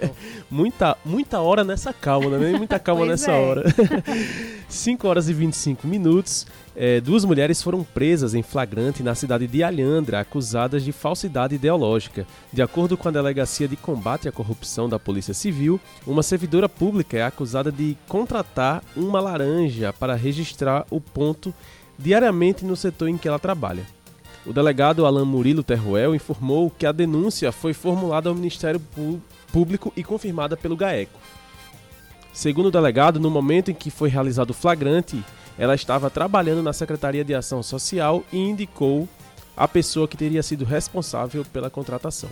muita, 0.50 0.96
muita 1.04 1.40
hora 1.40 1.62
nessa 1.62 1.92
calma, 1.92 2.30
né? 2.30 2.38
Nem 2.38 2.56
muita 2.56 2.78
calma 2.80 3.04
nessa 3.04 3.30
é. 3.30 3.34
hora. 3.34 3.64
5 4.66 5.06
horas 5.06 5.28
e 5.28 5.34
25 5.34 5.86
minutos. 5.86 6.46
É, 6.74 7.00
duas 7.00 7.24
mulheres 7.24 7.62
foram 7.62 7.82
presas 7.84 8.34
em 8.34 8.42
flagrante 8.42 9.02
na 9.02 9.14
cidade 9.14 9.46
de 9.46 9.62
Alhandra, 9.62 10.20
acusadas 10.20 10.82
de 10.82 10.92
falsidade 10.92 11.56
ideológica. 11.56 12.26
De 12.52 12.62
acordo 12.62 12.96
com 12.96 13.08
a 13.08 13.12
Delegacia 13.12 13.68
de 13.68 13.76
Combate 13.76 14.28
à 14.28 14.32
Corrupção 14.32 14.88
da 14.88 14.98
Polícia 14.98 15.34
Civil, 15.34 15.78
uma 16.06 16.22
servidora 16.22 16.68
pública 16.68 17.18
é 17.18 17.22
acusada 17.22 17.70
de 17.70 17.98
contratar 18.06 18.82
uma 18.96 19.20
laranja 19.20 19.92
para 19.92 20.14
registrar 20.14 20.86
o 20.90 21.00
ponto 21.00 21.52
diariamente 21.98 22.64
no 22.64 22.76
setor 22.76 23.08
em 23.08 23.18
que 23.18 23.26
ela 23.26 23.38
trabalha. 23.38 23.84
O 24.48 24.52
delegado 24.54 25.04
Alain 25.04 25.26
Murilo 25.26 25.62
Terruel 25.62 26.14
informou 26.14 26.70
que 26.70 26.86
a 26.86 26.90
denúncia 26.90 27.52
foi 27.52 27.74
formulada 27.74 28.30
ao 28.30 28.34
Ministério 28.34 28.80
Público 29.52 29.92
e 29.94 30.02
confirmada 30.02 30.56
pelo 30.56 30.74
GAECO. 30.74 31.20
Segundo 32.32 32.66
o 32.66 32.70
delegado, 32.70 33.20
no 33.20 33.28
momento 33.28 33.70
em 33.70 33.74
que 33.74 33.90
foi 33.90 34.08
realizado 34.08 34.48
o 34.48 34.54
flagrante, 34.54 35.22
ela 35.58 35.74
estava 35.74 36.08
trabalhando 36.08 36.62
na 36.62 36.72
Secretaria 36.72 37.22
de 37.22 37.34
Ação 37.34 37.62
Social 37.62 38.24
e 38.32 38.38
indicou 38.38 39.06
a 39.54 39.68
pessoa 39.68 40.08
que 40.08 40.16
teria 40.16 40.42
sido 40.42 40.64
responsável 40.64 41.44
pela 41.52 41.68
contratação. 41.68 42.30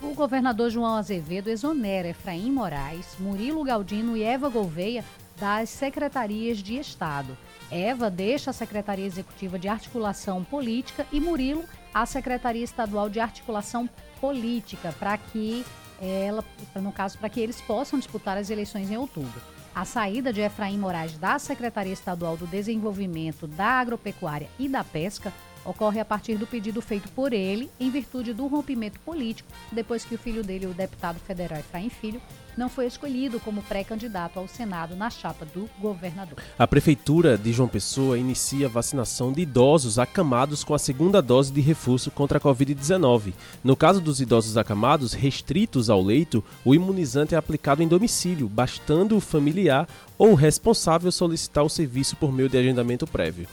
O 0.00 0.14
governador 0.14 0.70
João 0.70 0.96
Azevedo 0.96 1.48
exonera 1.48 2.08
Efraim 2.08 2.50
Moraes, 2.50 3.08
Murilo 3.20 3.62
Galdino 3.62 4.16
e 4.16 4.22
Eva 4.22 4.48
Gouveia 4.48 5.04
das 5.38 5.68
secretarias 5.68 6.62
de 6.62 6.78
Estado. 6.78 7.36
Eva 7.70 8.10
deixa 8.10 8.50
a 8.50 8.54
Secretaria 8.54 9.04
Executiva 9.04 9.58
de 9.58 9.68
Articulação 9.68 10.42
Política 10.42 11.06
e 11.12 11.20
Murilo 11.20 11.64
a 11.92 12.06
Secretaria 12.06 12.64
Estadual 12.64 13.10
de 13.10 13.20
Articulação 13.20 13.88
Política, 14.20 14.94
para 14.98 15.16
que 15.18 15.64
ela, 16.00 16.44
no 16.76 16.92
caso, 16.92 17.18
para 17.18 17.28
que 17.28 17.40
eles 17.40 17.60
possam 17.60 17.98
disputar 17.98 18.36
as 18.36 18.50
eleições 18.50 18.90
em 18.90 18.96
outubro. 18.96 19.40
A 19.74 19.84
saída 19.84 20.32
de 20.32 20.40
Efraim 20.40 20.78
Moraes 20.78 21.18
da 21.18 21.38
Secretaria 21.38 21.92
Estadual 21.92 22.36
do 22.36 22.46
Desenvolvimento 22.46 23.46
da 23.46 23.66
Agropecuária 23.66 24.48
e 24.58 24.68
da 24.68 24.82
Pesca 24.82 25.32
ocorre 25.64 26.00
a 26.00 26.04
partir 26.04 26.36
do 26.36 26.46
pedido 26.46 26.80
feito 26.80 27.08
por 27.10 27.32
ele 27.32 27.70
em 27.78 27.90
virtude 27.90 28.32
do 28.32 28.46
rompimento 28.46 28.98
político, 29.00 29.50
depois 29.70 30.04
que 30.04 30.14
o 30.14 30.18
filho 30.18 30.42
dele, 30.42 30.66
o 30.66 30.74
deputado 30.74 31.18
federal 31.20 31.58
Efraim 31.58 31.90
Filho, 31.90 32.22
não 32.58 32.68
foi 32.68 32.86
escolhido 32.86 33.38
como 33.38 33.62
pré-candidato 33.62 34.38
ao 34.38 34.48
Senado 34.48 34.96
na 34.96 35.08
chapa 35.08 35.46
do 35.46 35.70
governador. 35.78 36.38
A 36.58 36.66
Prefeitura 36.66 37.38
de 37.38 37.52
João 37.52 37.68
Pessoa 37.68 38.18
inicia 38.18 38.66
a 38.66 38.70
vacinação 38.70 39.32
de 39.32 39.42
idosos 39.42 39.98
acamados 39.98 40.64
com 40.64 40.74
a 40.74 40.78
segunda 40.78 41.22
dose 41.22 41.52
de 41.52 41.60
reforço 41.60 42.10
contra 42.10 42.38
a 42.38 42.40
Covid-19. 42.40 43.32
No 43.62 43.76
caso 43.76 44.00
dos 44.00 44.20
idosos 44.20 44.56
acamados 44.56 45.12
restritos 45.12 45.88
ao 45.88 46.02
leito, 46.02 46.42
o 46.64 46.74
imunizante 46.74 47.34
é 47.34 47.38
aplicado 47.38 47.82
em 47.82 47.88
domicílio, 47.88 48.48
bastando 48.48 49.16
o 49.16 49.20
familiar 49.20 49.88
ou 50.18 50.32
o 50.32 50.34
responsável 50.34 51.12
solicitar 51.12 51.64
o 51.64 51.70
serviço 51.70 52.16
por 52.16 52.32
meio 52.32 52.48
de 52.48 52.58
agendamento 52.58 53.06
prévio. 53.06 53.46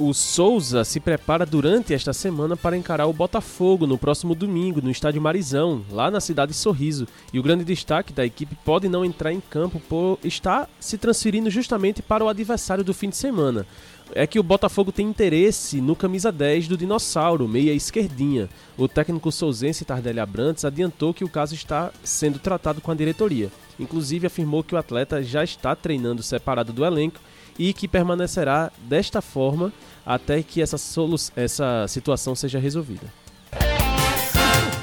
O 0.00 0.14
Souza 0.14 0.84
se 0.84 1.00
prepara 1.00 1.44
durante 1.44 1.92
esta 1.92 2.12
semana 2.12 2.56
para 2.56 2.76
encarar 2.76 3.08
o 3.08 3.12
Botafogo 3.12 3.84
no 3.84 3.98
próximo 3.98 4.32
domingo 4.32 4.80
no 4.80 4.92
estádio 4.92 5.20
Marizão, 5.20 5.84
lá 5.90 6.08
na 6.08 6.20
cidade 6.20 6.52
de 6.52 6.58
Sorriso. 6.58 7.08
E 7.32 7.40
o 7.40 7.42
grande 7.42 7.64
destaque 7.64 8.12
da 8.12 8.24
equipe 8.24 8.56
pode 8.64 8.88
não 8.88 9.04
entrar 9.04 9.32
em 9.32 9.40
campo 9.40 9.82
por 9.88 10.20
estar 10.22 10.70
se 10.78 10.96
transferindo 10.96 11.50
justamente 11.50 12.00
para 12.00 12.22
o 12.22 12.28
adversário 12.28 12.84
do 12.84 12.94
fim 12.94 13.08
de 13.08 13.16
semana. 13.16 13.66
É 14.14 14.26
que 14.26 14.38
o 14.38 14.42
Botafogo 14.42 14.90
tem 14.90 15.06
interesse 15.06 15.80
no 15.80 15.94
camisa 15.94 16.32
10 16.32 16.68
do 16.68 16.76
Dinossauro, 16.76 17.46
meia 17.46 17.72
esquerdinha. 17.72 18.48
O 18.76 18.88
técnico 18.88 19.30
souzense 19.30 19.84
Tardelli 19.84 20.18
Abrantes 20.18 20.64
adiantou 20.64 21.12
que 21.12 21.24
o 21.24 21.28
caso 21.28 21.54
está 21.54 21.90
sendo 22.02 22.38
tratado 22.38 22.80
com 22.80 22.90
a 22.90 22.94
diretoria. 22.94 23.50
Inclusive 23.78 24.26
afirmou 24.26 24.64
que 24.64 24.74
o 24.74 24.78
atleta 24.78 25.22
já 25.22 25.44
está 25.44 25.76
treinando 25.76 26.22
separado 26.22 26.72
do 26.72 26.84
elenco 26.84 27.20
e 27.58 27.72
que 27.72 27.86
permanecerá 27.86 28.72
desta 28.78 29.20
forma 29.20 29.72
até 30.06 30.42
que 30.42 30.62
essa, 30.62 30.76
essa 31.36 31.86
situação 31.86 32.34
seja 32.34 32.58
resolvida. 32.58 33.12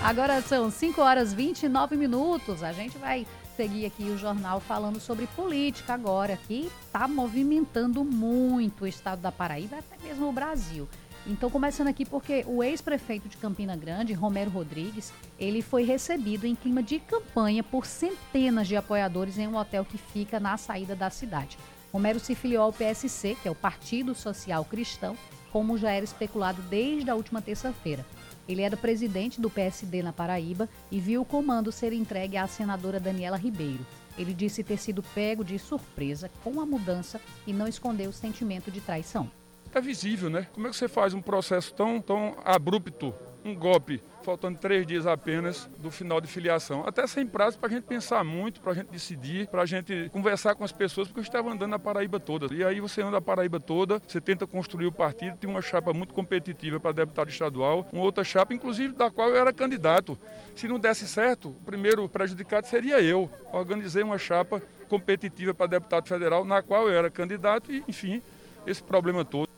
Agora 0.03 0.39
são 0.41 0.69
5 0.69 1.01
horas 1.01 1.33
e 1.33 1.35
29 1.35 1.97
minutos. 1.97 2.61
A 2.61 2.71
gente 2.71 2.95
vai 2.97 3.25
seguir 3.55 3.85
aqui 3.85 4.03
o 4.03 4.17
jornal 4.17 4.59
falando 4.59 4.99
sobre 4.99 5.27
política 5.27 5.93
agora, 5.93 6.37
que 6.47 6.69
está 6.85 7.07
movimentando 7.07 8.03
muito 8.03 8.83
o 8.83 8.87
estado 8.87 9.21
da 9.21 9.31
Paraíba, 9.31 9.77
até 9.77 9.97
mesmo 10.05 10.27
o 10.27 10.31
Brasil. 10.31 10.87
Então, 11.27 11.49
começando 11.49 11.87
aqui 11.87 12.05
porque 12.05 12.45
o 12.47 12.63
ex-prefeito 12.63 13.27
de 13.27 13.37
Campina 13.37 13.75
Grande, 13.75 14.13
Romero 14.13 14.51
Rodrigues, 14.51 15.11
ele 15.39 15.61
foi 15.61 15.83
recebido 15.83 16.45
em 16.45 16.53
clima 16.53 16.83
de 16.83 16.99
campanha 16.99 17.63
por 17.63 17.85
centenas 17.85 18.67
de 18.67 18.75
apoiadores 18.75 19.37
em 19.39 19.47
um 19.47 19.57
hotel 19.57 19.83
que 19.83 19.97
fica 19.97 20.39
na 20.39 20.55
saída 20.57 20.95
da 20.95 21.09
cidade. 21.09 21.57
Romero 21.91 22.19
se 22.19 22.35
filiou 22.35 22.63
ao 22.63 22.73
PSC, 22.73 23.35
que 23.41 23.47
é 23.47 23.51
o 23.51 23.55
Partido 23.55 24.13
Social 24.13 24.63
Cristão, 24.65 25.17
como 25.51 25.77
já 25.77 25.91
era 25.91 26.03
especulado 26.03 26.61
desde 26.63 27.09
a 27.09 27.15
última 27.15 27.41
terça-feira. 27.41 28.05
Ele 28.47 28.61
era 28.61 28.77
presidente 28.77 29.41
do 29.41 29.49
PSD 29.49 30.03
na 30.03 30.13
Paraíba 30.13 30.69
e 30.91 30.99
viu 30.99 31.21
o 31.21 31.25
comando 31.25 31.71
ser 31.71 31.93
entregue 31.93 32.37
à 32.37 32.47
senadora 32.47 32.99
Daniela 32.99 33.37
Ribeiro. 33.37 33.85
Ele 34.17 34.33
disse 34.33 34.63
ter 34.63 34.77
sido 34.77 35.03
pego 35.03 35.43
de 35.43 35.57
surpresa 35.59 36.29
com 36.43 36.61
a 36.61 36.65
mudança 36.65 37.19
e 37.45 37.51
não 37.51 37.67
escondeu 37.67 38.09
o 38.09 38.13
sentimento 38.13 38.71
de 38.71 38.79
traição. 38.79 39.29
É 39.73 39.81
visível, 39.81 40.29
né? 40.29 40.47
Como 40.53 40.67
é 40.67 40.69
que 40.69 40.75
você 40.75 40.87
faz 40.87 41.13
um 41.13 41.21
processo 41.21 41.73
tão, 41.73 41.99
tão 41.99 42.37
abrupto, 42.45 43.13
um 43.43 43.53
golpe 43.53 44.01
faltando 44.25 44.57
três 44.57 44.87
dias 44.87 45.05
apenas 45.05 45.69
do 45.77 45.91
final 45.91 46.19
de 46.19 46.27
filiação. 46.27 46.83
Até 46.85 47.05
sem 47.05 47.27
prazo 47.27 47.59
para 47.59 47.69
a 47.69 47.71
gente 47.71 47.83
pensar 47.83 48.23
muito, 48.23 48.59
para 48.59 48.71
a 48.71 48.75
gente 48.75 48.87
decidir, 48.87 49.47
para 49.47 49.61
a 49.61 49.65
gente 49.65 50.09
conversar 50.11 50.55
com 50.55 50.63
as 50.63 50.71
pessoas, 50.71 51.07
porque 51.07 51.19
eu 51.19 51.23
estava 51.23 51.51
andando 51.51 51.69
na 51.69 51.77
Paraíba 51.77 52.19
toda. 52.19 52.51
E 52.53 52.63
aí 52.63 52.79
você 52.81 53.03
anda 53.03 53.17
a 53.17 53.21
Paraíba 53.21 53.59
toda, 53.59 54.01
você 54.05 54.19
tenta 54.19 54.47
construir 54.47 54.87
o 54.87 54.91
partido, 54.91 55.37
tem 55.37 55.47
uma 55.47 55.61
chapa 55.61 55.93
muito 55.93 56.13
competitiva 56.13 56.79
para 56.79 56.91
deputado 56.91 57.29
estadual, 57.29 57.87
uma 57.93 58.01
outra 58.01 58.23
chapa, 58.23 58.53
inclusive, 58.53 58.93
da 58.93 59.11
qual 59.11 59.29
eu 59.29 59.37
era 59.37 59.53
candidato. 59.53 60.17
Se 60.55 60.67
não 60.67 60.79
desse 60.79 61.07
certo, 61.07 61.49
o 61.49 61.65
primeiro 61.65 62.09
prejudicado 62.09 62.65
seria 62.65 62.99
eu. 63.01 63.29
Organizei 63.53 64.01
uma 64.01 64.17
chapa 64.17 64.59
competitiva 64.89 65.53
para 65.53 65.67
deputado 65.67 66.07
federal, 66.07 66.43
na 66.43 66.63
qual 66.63 66.87
eu 66.89 66.93
era 66.95 67.11
candidato 67.11 67.71
e, 67.71 67.83
enfim, 67.87 68.23
esse 68.65 68.81
problema 68.81 69.23
todo. 69.23 69.54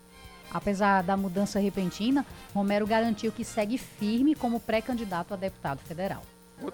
Apesar 0.57 1.03
da 1.03 1.15
mudança 1.15 1.59
repentina, 1.59 2.25
Romero 2.51 2.87
garantiu 2.87 3.31
que 3.31 3.45
segue 3.45 3.77
firme 3.77 4.33
como 4.33 4.59
pré-candidato 4.59 5.35
a 5.35 5.37
deputado 5.37 5.79
federal. 5.81 6.23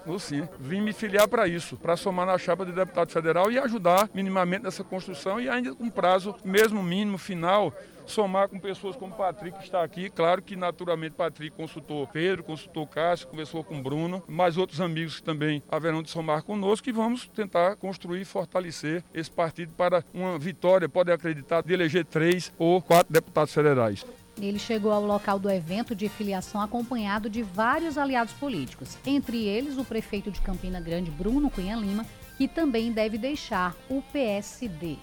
Vou 0.06 0.18
sim. 0.18 0.48
Vim 0.58 0.80
me 0.80 0.94
filiar 0.94 1.28
para 1.28 1.46
isso, 1.46 1.76
para 1.76 1.94
somar 1.94 2.24
na 2.24 2.38
chapa 2.38 2.64
de 2.64 2.72
deputado 2.72 3.10
federal 3.10 3.52
e 3.52 3.58
ajudar 3.58 4.08
minimamente 4.14 4.64
nessa 4.64 4.82
construção 4.82 5.38
e 5.38 5.50
ainda 5.50 5.74
com 5.74 5.90
prazo 5.90 6.34
mesmo 6.42 6.82
mínimo 6.82 7.18
final 7.18 7.74
somar 8.06 8.48
com 8.48 8.58
pessoas 8.58 8.96
como 8.96 9.14
Patrick 9.14 9.58
que 9.58 9.64
está 9.64 9.82
aqui. 9.82 10.10
Claro 10.10 10.42
que 10.42 10.56
naturalmente 10.56 11.14
Patrick 11.14 11.56
consultou 11.56 12.06
Pedro, 12.06 12.44
consultou 12.44 12.86
Cássio, 12.86 13.28
conversou 13.28 13.64
com 13.64 13.82
Bruno, 13.82 14.22
mais 14.28 14.56
outros 14.56 14.80
amigos 14.80 15.16
que 15.16 15.22
também 15.22 15.62
haverão 15.70 16.02
de 16.02 16.10
somar 16.10 16.42
conosco 16.42 16.88
e 16.88 16.92
vamos 16.92 17.28
tentar 17.28 17.76
construir 17.76 18.22
e 18.22 18.24
fortalecer 18.24 19.04
esse 19.12 19.30
partido 19.30 19.72
para 19.74 20.04
uma 20.12 20.38
vitória, 20.38 20.88
pode 20.88 21.10
acreditar, 21.10 21.62
de 21.62 21.72
eleger 21.72 22.04
três 22.04 22.52
ou 22.58 22.80
quatro 22.80 23.12
deputados 23.12 23.52
federais. 23.52 24.04
Ele 24.40 24.58
chegou 24.58 24.92
ao 24.92 25.04
local 25.04 25.38
do 25.38 25.50
evento 25.50 25.94
de 25.94 26.08
filiação 26.08 26.60
acompanhado 26.60 27.30
de 27.30 27.42
vários 27.42 27.96
aliados 27.96 28.32
políticos, 28.34 28.98
entre 29.06 29.44
eles 29.44 29.78
o 29.78 29.84
prefeito 29.84 30.30
de 30.30 30.40
Campina 30.40 30.80
Grande, 30.80 31.10
Bruno 31.10 31.48
Cunha 31.50 31.76
Lima, 31.76 32.04
que 32.36 32.48
também 32.48 32.90
deve 32.90 33.16
deixar 33.16 33.76
o 33.88 34.02
PSD. 34.12 34.96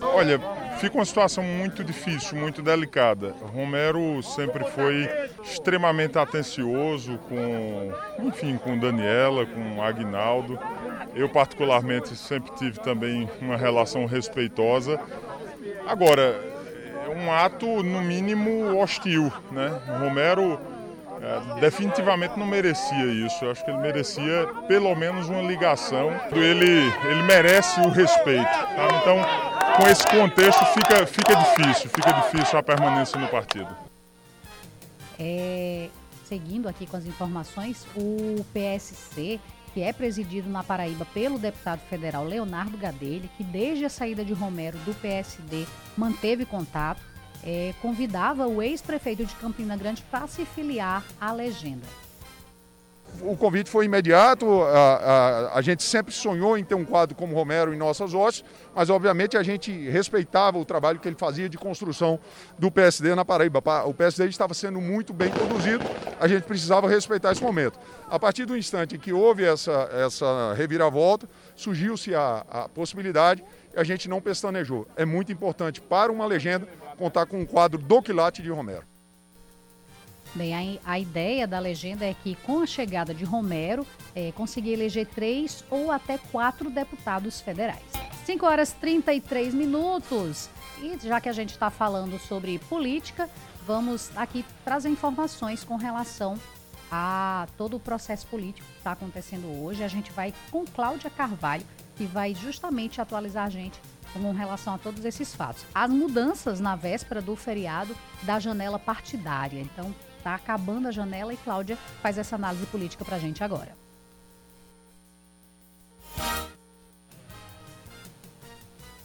Olha, 0.00 0.40
fica 0.78 0.96
uma 0.96 1.04
situação 1.04 1.44
muito 1.44 1.84
difícil, 1.84 2.38
muito 2.38 2.62
delicada. 2.62 3.34
Romero 3.54 4.22
sempre 4.22 4.64
foi 4.70 5.08
extremamente 5.42 6.18
atencioso 6.18 7.18
com, 7.28 7.92
enfim, 8.26 8.56
com 8.56 8.78
Daniela, 8.78 9.46
com 9.46 9.82
Agnaldo. 9.82 10.58
Eu 11.14 11.28
particularmente 11.28 12.16
sempre 12.16 12.52
tive 12.56 12.80
também 12.80 13.28
uma 13.40 13.56
relação 13.56 14.06
respeitosa. 14.06 14.98
Agora, 15.86 16.40
é 17.04 17.08
um 17.08 17.32
ato 17.32 17.82
no 17.82 18.00
mínimo 18.00 18.78
hostil, 18.78 19.32
né? 19.50 19.80
Romero 19.98 20.58
é, 21.22 21.60
definitivamente 21.60 22.38
não 22.38 22.46
merecia 22.46 23.04
isso. 23.04 23.44
Eu 23.44 23.50
acho 23.50 23.62
que 23.64 23.70
ele 23.70 23.80
merecia 23.80 24.48
pelo 24.66 24.94
menos 24.94 25.28
uma 25.28 25.42
ligação. 25.42 26.10
Ele, 26.32 26.90
ele 27.04 27.22
merece 27.24 27.80
o 27.80 27.90
respeito. 27.90 28.44
Tá? 28.44 28.88
Então, 29.00 29.59
com 29.76 29.88
esse 29.88 30.06
contexto, 30.06 30.64
fica, 30.66 31.06
fica 31.06 31.34
difícil, 31.34 31.90
fica 31.90 32.12
difícil 32.12 32.58
a 32.58 32.62
permanência 32.62 33.18
no 33.18 33.28
partido. 33.28 33.68
É, 35.18 35.88
seguindo 36.24 36.68
aqui 36.68 36.86
com 36.86 36.96
as 36.96 37.06
informações, 37.06 37.86
o 37.96 38.44
PSC, 38.52 39.40
que 39.72 39.82
é 39.82 39.92
presidido 39.92 40.48
na 40.48 40.64
Paraíba 40.64 41.04
pelo 41.12 41.38
deputado 41.38 41.80
federal 41.88 42.24
Leonardo 42.24 42.76
Gadelha, 42.76 43.28
que 43.36 43.44
desde 43.44 43.84
a 43.84 43.90
saída 43.90 44.24
de 44.24 44.32
Romero 44.32 44.78
do 44.78 44.94
PSD 44.94 45.66
manteve 45.96 46.44
contato, 46.44 47.02
é, 47.42 47.72
convidava 47.80 48.46
o 48.46 48.62
ex-prefeito 48.62 49.24
de 49.24 49.34
Campina 49.36 49.76
Grande 49.76 50.02
para 50.10 50.26
se 50.26 50.44
filiar 50.44 51.04
à 51.20 51.32
legenda. 51.32 51.86
O 53.22 53.36
convite 53.36 53.68
foi 53.68 53.84
imediato, 53.84 54.62
a, 54.62 54.94
a, 54.94 55.58
a, 55.58 55.62
gente 55.62 55.82
sempre 55.82 56.12
sonhou 56.12 56.56
em 56.56 56.64
ter 56.64 56.74
um 56.74 56.84
quadro 56.84 57.14
como 57.14 57.34
Romero 57.34 57.74
em 57.74 57.76
nossas 57.76 58.14
hostes, 58.14 58.44
mas 58.74 58.88
obviamente 58.88 59.36
a 59.36 59.42
gente 59.42 59.70
respeitava 59.90 60.58
o 60.58 60.64
trabalho 60.64 60.98
que 60.98 61.06
ele 61.06 61.16
fazia 61.16 61.48
de 61.48 61.58
construção 61.58 62.18
do 62.58 62.70
PSD 62.70 63.14
na 63.14 63.24
Paraíba. 63.24 63.62
O 63.84 63.92
PSD 63.92 64.26
estava 64.26 64.54
sendo 64.54 64.80
muito 64.80 65.12
bem 65.12 65.30
conduzido, 65.30 65.84
a 66.18 66.26
gente 66.26 66.44
precisava 66.44 66.88
respeitar 66.88 67.32
esse 67.32 67.42
momento. 67.42 67.78
A 68.08 68.18
partir 68.18 68.46
do 68.46 68.56
instante 68.56 68.96
que 68.96 69.12
houve 69.12 69.44
essa, 69.44 69.90
essa 69.92 70.54
reviravolta, 70.54 71.28
surgiu-se 71.54 72.14
a, 72.14 72.44
a 72.48 72.68
possibilidade 72.68 73.44
e 73.74 73.78
a 73.78 73.84
gente 73.84 74.08
não 74.08 74.20
pestanejou. 74.20 74.86
É 74.96 75.04
muito 75.04 75.30
importante 75.30 75.80
para 75.80 76.10
uma 76.10 76.24
legenda 76.24 76.66
contar 76.96 77.26
com 77.26 77.40
um 77.40 77.46
quadro 77.46 77.78
do 77.78 78.00
quilate 78.00 78.42
de 78.42 78.50
Romero. 78.50 78.84
Bem, 80.34 80.80
a, 80.84 80.92
a, 80.92 80.98
ideia 80.98 81.46
da 81.46 81.58
legenda 81.58 82.04
é 82.04 82.14
que, 82.14 82.36
com 82.36 82.60
a 82.60 82.66
chegada 82.66 83.12
de 83.12 83.24
Romero, 83.24 83.84
é, 84.14 84.30
conseguir 84.32 84.72
eleger 84.72 85.06
três 85.06 85.64
ou 85.68 85.90
até 85.90 86.18
quatro 86.18 86.70
deputados 86.70 87.40
federais. 87.40 87.82
5 88.24 88.46
horas 88.46 88.72
33 88.72 89.52
minutos. 89.54 90.48
E 90.80 90.96
já 91.06 91.20
que 91.20 91.28
a 91.28 91.32
gente 91.32 91.50
está 91.50 91.68
falando 91.68 92.18
sobre 92.18 92.58
política, 92.60 93.28
vamos 93.66 94.10
aqui 94.16 94.44
trazer 94.64 94.88
informações 94.88 95.64
com 95.64 95.74
relação 95.76 96.38
a 96.90 97.48
todo 97.56 97.76
o 97.76 97.80
processo 97.80 98.26
político 98.28 98.66
que 98.66 98.78
está 98.78 98.92
acontecendo 98.92 99.46
hoje. 99.62 99.82
A 99.82 99.88
gente 99.88 100.12
vai 100.12 100.32
com 100.50 100.64
Cláudia 100.64 101.10
Carvalho, 101.10 101.66
que 101.96 102.04
vai 102.04 102.34
justamente 102.34 103.00
atualizar 103.00 103.46
a 103.46 103.50
gente 103.50 103.80
com 104.12 104.32
relação 104.32 104.74
a 104.74 104.78
todos 104.78 105.04
esses 105.04 105.34
fatos. 105.34 105.64
As 105.74 105.90
mudanças 105.90 106.60
na 106.60 106.76
véspera 106.76 107.20
do 107.20 107.34
feriado 107.34 107.96
da 108.22 108.38
janela 108.38 108.78
partidária. 108.78 109.60
Então, 109.60 109.94
está 110.20 110.34
acabando 110.34 110.86
a 110.86 110.92
janela 110.92 111.32
e 111.32 111.36
Cláudia 111.38 111.76
faz 112.02 112.18
essa 112.18 112.36
análise 112.36 112.66
política 112.66 113.04
para 113.04 113.16
a 113.16 113.18
gente 113.18 113.42
agora. 113.42 113.74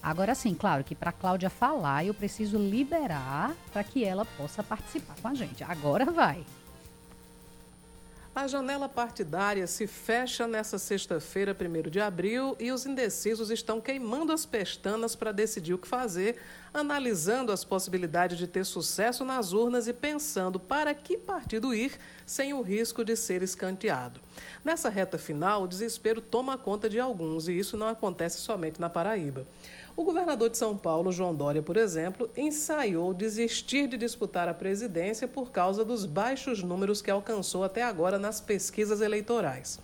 Agora 0.04 0.36
sim, 0.36 0.54
claro 0.54 0.84
que 0.84 0.94
para 0.94 1.12
Cláudia 1.12 1.50
falar, 1.50 2.06
eu 2.06 2.14
preciso 2.14 2.60
liberar 2.60 3.56
para 3.74 3.84
que 3.84 4.04
ela 4.04 4.24
possa 4.24 4.62
participar 4.62 5.16
com 5.20 5.28
a 5.30 5.34
gente. 5.34 5.64
Agora 5.64 6.06
vai. 6.06 6.46
A 8.36 8.48
janela 8.48 8.90
partidária 8.90 9.66
se 9.66 9.88
fecha 9.88 10.46
nesta 10.46 10.78
sexta-feira, 10.78 11.56
1 11.58 11.90
de 11.90 12.02
abril, 12.02 12.54
e 12.60 12.70
os 12.70 12.86
indecisos 12.86 13.50
estão 13.50 13.80
queimando 13.80 14.34
as 14.34 14.46
pestanas 14.46 15.16
para 15.16 15.32
decidir 15.32 15.74
o 15.74 15.78
que 15.78 15.88
fazer, 15.88 16.36
analisando 16.74 17.54
as 17.54 17.64
possibilidades 17.64 18.38
de 18.38 18.46
ter 18.46 18.66
sucesso 18.66 19.24
nas 19.24 19.54
urnas 19.54 19.88
e 19.88 19.94
pensando 19.94 20.60
para 20.60 20.94
que 20.94 21.18
partido 21.18 21.74
ir 21.74 21.98
sem 22.26 22.54
o 22.54 22.62
risco 22.62 23.06
de 23.06 23.16
ser 23.16 23.42
escanteado. 23.42 24.20
Nessa 24.66 24.90
reta 24.90 25.18
final, 25.18 25.64
o 25.64 25.68
desespero 25.68 26.20
toma 26.20 26.58
conta 26.58 26.90
de 26.90 27.00
alguns, 27.00 27.48
e 27.48 27.58
isso 27.58 27.78
não 27.78 27.88
acontece 27.88 28.40
somente 28.40 28.82
na 28.82 28.90
Paraíba. 28.90 29.48
O 29.98 30.04
governador 30.04 30.50
de 30.50 30.58
São 30.58 30.76
Paulo, 30.76 31.10
João 31.10 31.34
Dória, 31.34 31.62
por 31.62 31.78
exemplo, 31.78 32.30
ensaiou 32.36 33.14
desistir 33.14 33.88
de 33.88 33.96
disputar 33.96 34.50
a 34.50 34.54
presidência 34.54 35.26
por 35.26 35.52
causa 35.52 35.86
dos 35.86 36.06
baixos 36.06 36.62
números 36.62 37.02
que 37.02 37.10
alcançou 37.10 37.64
até 37.64 37.82
agora 37.82 38.20
nas 38.20 38.42
pesquisas 38.42 39.00
eleitorais. 39.00 39.80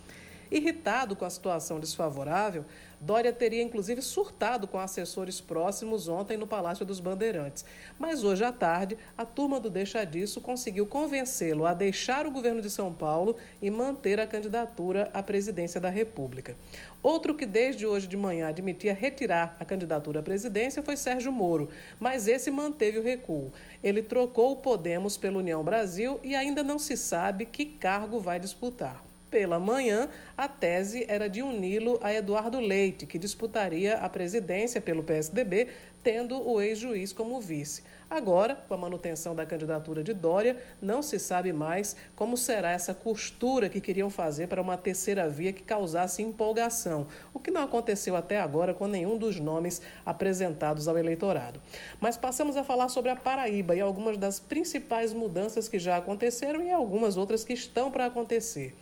Irritado 0.52 1.16
com 1.16 1.24
a 1.24 1.30
situação 1.30 1.80
desfavorável, 1.80 2.66
Dória 3.02 3.34
teria 3.34 3.64
inclusive 3.64 4.00
surtado 4.00 4.68
com 4.68 4.78
assessores 4.78 5.42
próximos 5.42 6.08
ontem 6.08 6.38
no 6.38 6.46
Palácio 6.46 6.86
dos 6.86 7.00
Bandeirantes. 7.00 7.66
Mas 7.98 8.24
hoje 8.24 8.44
à 8.44 8.52
tarde, 8.52 8.96
a 9.18 9.26
turma 9.26 9.60
do 9.60 9.72
Deixa 9.72 10.06
Disso 10.06 10.40
conseguiu 10.40 10.86
convencê-lo 10.86 11.66
a 11.66 11.74
deixar 11.74 12.28
o 12.28 12.32
governo 12.32 12.62
de 12.62 12.70
São 12.70 12.94
Paulo 12.94 13.36
e 13.60 13.72
manter 13.72 14.20
a 14.20 14.28
candidatura 14.28 15.10
à 15.16 15.24
presidência 15.24 15.82
da 15.82 15.90
República. 15.90 16.56
Outro 17.02 17.34
que 17.34 17.48
desde 17.48 17.88
hoje 17.88 18.06
de 18.06 18.16
manhã 18.16 18.48
admitia 18.48 18.94
retirar 18.94 19.58
a 19.60 19.66
candidatura 19.66 20.20
à 20.20 20.24
presidência 20.24 20.84
foi 20.84 20.96
Sérgio 20.96 21.32
Moro, 21.32 21.70
mas 22.00 22.28
esse 22.28 22.52
manteve 22.52 23.00
o 23.00 23.04
recuo. 23.04 23.52
Ele 23.84 24.04
trocou 24.04 24.52
o 24.52 24.58
Podemos 24.58 25.18
pela 25.18 25.40
União 25.40 25.64
Brasil 25.64 26.20
e 26.22 26.36
ainda 26.36 26.62
não 26.62 26.78
se 26.78 26.96
sabe 26.96 27.48
que 27.48 27.66
cargo 27.66 28.20
vai 28.20 28.40
disputar. 28.40 29.11
Pela 29.32 29.58
manhã, 29.62 30.10
a 30.36 30.46
tese 30.50 31.06
era 31.08 31.30
de 31.30 31.42
uni-lo 31.42 31.98
a 32.04 32.14
Eduardo 32.14 32.60
Leite, 32.60 33.06
que 33.06 33.18
disputaria 33.18 33.96
a 33.96 34.10
presidência 34.10 34.82
pelo 34.82 35.04
PSDB, 35.04 35.70
tendo 36.04 36.46
o 36.46 36.60
ex-juiz 36.60 37.14
como 37.14 37.40
vice. 37.40 37.82
Agora, 38.10 38.56
com 38.68 38.74
a 38.74 38.78
manutenção 38.78 39.34
da 39.34 39.46
candidatura 39.46 40.04
de 40.04 40.14
Dória, 40.14 40.58
não 40.82 41.02
se 41.02 41.18
sabe 41.18 41.54
mais 41.54 41.96
como 42.14 42.36
será 42.36 42.72
essa 42.72 42.94
costura 42.94 43.70
que 43.70 43.80
queriam 43.80 44.10
fazer 44.10 44.48
para 44.48 44.62
uma 44.62 44.76
terceira 44.76 45.30
via 45.30 45.54
que 45.54 45.64
causasse 45.64 46.22
empolgação, 46.22 47.08
o 47.34 47.40
que 47.40 47.52
não 47.52 47.64
aconteceu 47.64 48.18
até 48.18 48.38
agora 48.38 48.74
com 48.74 48.86
nenhum 48.86 49.18
dos 49.18 49.40
nomes 49.40 49.82
apresentados 50.06 50.90
ao 50.90 50.98
eleitorado. 50.98 51.62
Mas 52.02 52.18
passamos 52.18 52.58
a 52.58 52.66
falar 52.66 52.90
sobre 52.90 53.12
a 53.12 53.16
Paraíba 53.16 53.78
e 53.78 53.80
algumas 53.80 54.18
das 54.18 54.42
principais 54.42 55.14
mudanças 55.14 55.70
que 55.70 55.80
já 55.80 55.96
aconteceram 55.96 56.62
e 56.62 56.70
algumas 56.70 57.16
outras 57.16 57.46
que 57.46 57.54
estão 57.54 57.90
para 57.90 58.08
acontecer. 58.08 58.76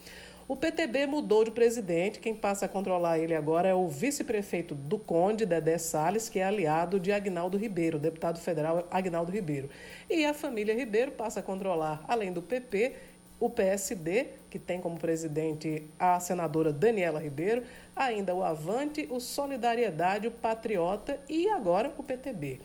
O 0.49 0.55
PTB 0.55 1.05
mudou 1.05 1.43
de 1.43 1.51
presidente. 1.51 2.19
Quem 2.19 2.33
passa 2.33 2.65
a 2.65 2.67
controlar 2.67 3.19
ele 3.19 3.35
agora 3.35 3.69
é 3.69 3.73
o 3.75 3.87
vice-prefeito 3.87 4.73
do 4.73 4.97
Conde, 4.97 5.45
Dedé 5.45 5.77
Salles, 5.77 6.27
que 6.27 6.39
é 6.39 6.43
aliado 6.43 6.99
de 6.99 7.11
Agnaldo 7.11 7.55
Ribeiro, 7.55 7.99
deputado 7.99 8.39
federal 8.39 8.87
Agnaldo 8.89 9.31
Ribeiro. 9.31 9.69
E 10.09 10.25
a 10.25 10.33
família 10.33 10.73
Ribeiro 10.73 11.11
passa 11.11 11.39
a 11.39 11.43
controlar, 11.43 12.03
além 12.07 12.33
do 12.33 12.41
PP, 12.41 12.95
o 13.39 13.47
PSD, 13.47 14.25
que 14.49 14.57
tem 14.57 14.81
como 14.81 14.97
presidente 14.97 15.83
a 15.99 16.19
senadora 16.19 16.73
Daniela 16.73 17.19
Ribeiro, 17.19 17.61
ainda 17.95 18.33
o 18.33 18.43
Avante, 18.43 19.07
o 19.11 19.19
Solidariedade, 19.19 20.25
o 20.25 20.31
Patriota 20.31 21.19
e 21.29 21.47
agora 21.47 21.93
o 21.95 22.01
PTB. 22.01 22.59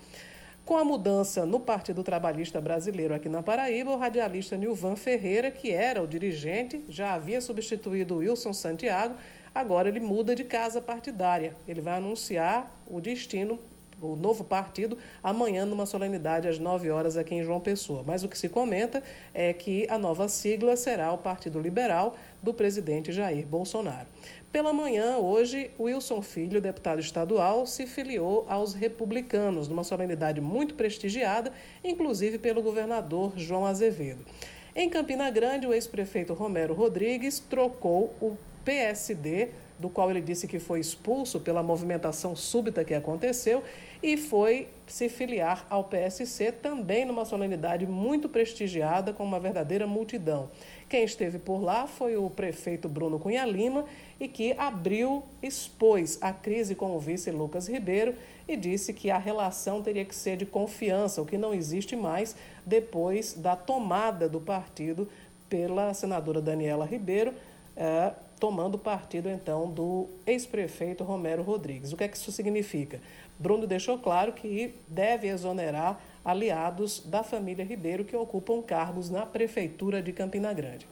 Com 0.65 0.79
a 0.79 0.85
mudança 0.85 1.45
no 1.45 1.61
Partido 1.61 2.03
Trabalhista 2.03 2.59
Brasileiro 2.59 3.15
aqui 3.15 3.29
na 3.29 3.43
Paraíba, 3.43 3.91
o 3.91 3.99
radialista 3.99 4.57
Nilvan 4.57 4.97
Ferreira, 4.97 5.51
que 5.51 5.71
era 5.71 6.03
o 6.03 6.07
dirigente, 6.07 6.83
já 6.89 7.13
havia 7.13 7.39
substituído 7.43 8.17
Wilson 8.17 8.55
Santiago, 8.55 9.15
agora 9.55 9.91
ele 9.91 10.01
muda 10.01 10.35
de 10.35 10.43
casa 10.43 10.81
partidária. 10.81 11.55
Ele 11.69 11.83
vai 11.83 11.99
anunciar 11.99 12.75
o 12.87 12.99
destino 12.99 13.59
o 14.01 14.17
novo 14.17 14.43
partido 14.43 14.99
amanhã 15.23 15.65
numa 15.65 15.87
solenidade 15.87 16.49
às 16.49 16.59
9 16.59 16.91
horas 16.91 17.17
aqui 17.17 17.35
em 17.35 17.43
João 17.43 17.61
Pessoa. 17.61 18.03
Mas 18.05 18.25
o 18.25 18.29
que 18.29 18.37
se 18.37 18.49
comenta 18.49 19.03
é 19.33 19.53
que 19.53 19.87
a 19.89 19.99
nova 19.99 20.29
sigla 20.29 20.77
será 20.77 21.13
o 21.13 21.19
Partido 21.19 21.61
Liberal 21.61 22.17
do 22.43 22.53
presidente 22.53 23.13
Jair 23.13 23.47
Bolsonaro. 23.47 24.07
Pela 24.55 24.73
manhã, 24.73 25.17
hoje, 25.17 25.73
Wilson 25.81 26.23
Filho, 26.23 26.61
deputado 26.61 27.01
estadual, 27.01 27.67
se 27.67 27.89
filiou 27.89 28.47
aos 28.49 28.73
republicanos, 28.73 29.67
numa 29.67 29.83
solenidade 29.83 30.41
muito 30.41 30.77
prestigiada, 30.77 31.53
inclusive 31.83 32.39
pelo 32.39 32.63
governador 32.63 33.33
João 33.35 33.67
Azevedo. 33.67 34.25
Em 34.73 34.89
Campina 34.89 35.29
Grande, 35.29 35.67
o 35.67 35.75
ex-prefeito 35.75 36.35
Romero 36.35 36.73
Rodrigues 36.73 37.41
trocou 37.41 38.15
o 38.21 38.37
PSD, 38.65 39.49
do 39.77 39.89
qual 39.89 40.09
ele 40.09 40.21
disse 40.21 40.47
que 40.47 40.61
foi 40.61 40.79
expulso 40.79 41.41
pela 41.41 41.61
movimentação 41.61 42.37
súbita 42.37 42.85
que 42.85 42.95
aconteceu, 42.95 43.61
e 44.01 44.17
foi 44.17 44.69
se 44.87 45.09
filiar 45.09 45.67
ao 45.69 45.83
PSC, 45.83 46.53
também 46.53 47.05
numa 47.05 47.25
solenidade 47.25 47.87
muito 47.87 48.29
prestigiada, 48.29 49.13
com 49.13 49.25
uma 49.25 49.41
verdadeira 49.41 49.85
multidão. 49.85 50.49
Quem 50.89 51.03
esteve 51.03 51.41
por 51.41 51.61
lá 51.61 51.89
foi 51.89 52.17
o 52.17 52.31
prefeito 52.31 52.89
Bruno 52.89 53.19
Cunha 53.19 53.45
Lima 53.45 53.85
e 54.21 54.29
que 54.29 54.53
abriu, 54.59 55.23
expôs 55.43 56.19
a 56.21 56.33
crise 56.33 56.75
com 56.75 56.97
o 56.97 57.01
vice 57.01 57.31
Lucas 57.31 57.69
Ribeiro 57.69 58.15
e 58.47 58.57
disse 58.57 58.93
que 58.93 59.11
a 59.11 59.19
relação 59.19 59.83
teria 59.83 60.05
que 60.05 60.15
ser 60.15 60.37
de 60.37 60.47
confiança, 60.47 61.21
o 61.21 61.27
que 61.27 61.39
não 61.39 61.55
existe 61.55 61.97
mais 61.97 62.37
depois 62.65 63.35
da 63.35 63.57
tomada 63.57 64.29
do 64.29 64.41
partido 64.41 65.09
pela 65.49 65.93
senadora 65.95 66.41
Daniela 66.41 66.85
Ribeiro, 66.85 67.33
é, 67.77 68.13
tomando 68.39 68.79
partido 68.79 69.29
então 69.29 69.71
do 69.71 70.09
ex-prefeito 70.27 71.05
Romero 71.05 71.43
Rodrigues. 71.43 71.93
O 71.93 71.97
que 71.97 72.05
é 72.05 72.09
que 72.09 72.17
isso 72.17 72.33
significa? 72.33 73.01
Bruno 73.39 73.67
deixou 73.67 73.99
claro 73.99 74.33
que 74.33 74.75
deve 74.87 75.29
exonerar 75.29 76.01
aliados 76.25 77.03
da 77.05 77.23
família 77.23 77.65
Ribeiro 77.65 78.05
que 78.05 78.17
ocupam 78.17 78.63
cargos 78.63 79.11
na 79.11 79.27
Prefeitura 79.27 80.03
de 80.03 80.13
Campina 80.13 80.53
Grande. 80.53 80.87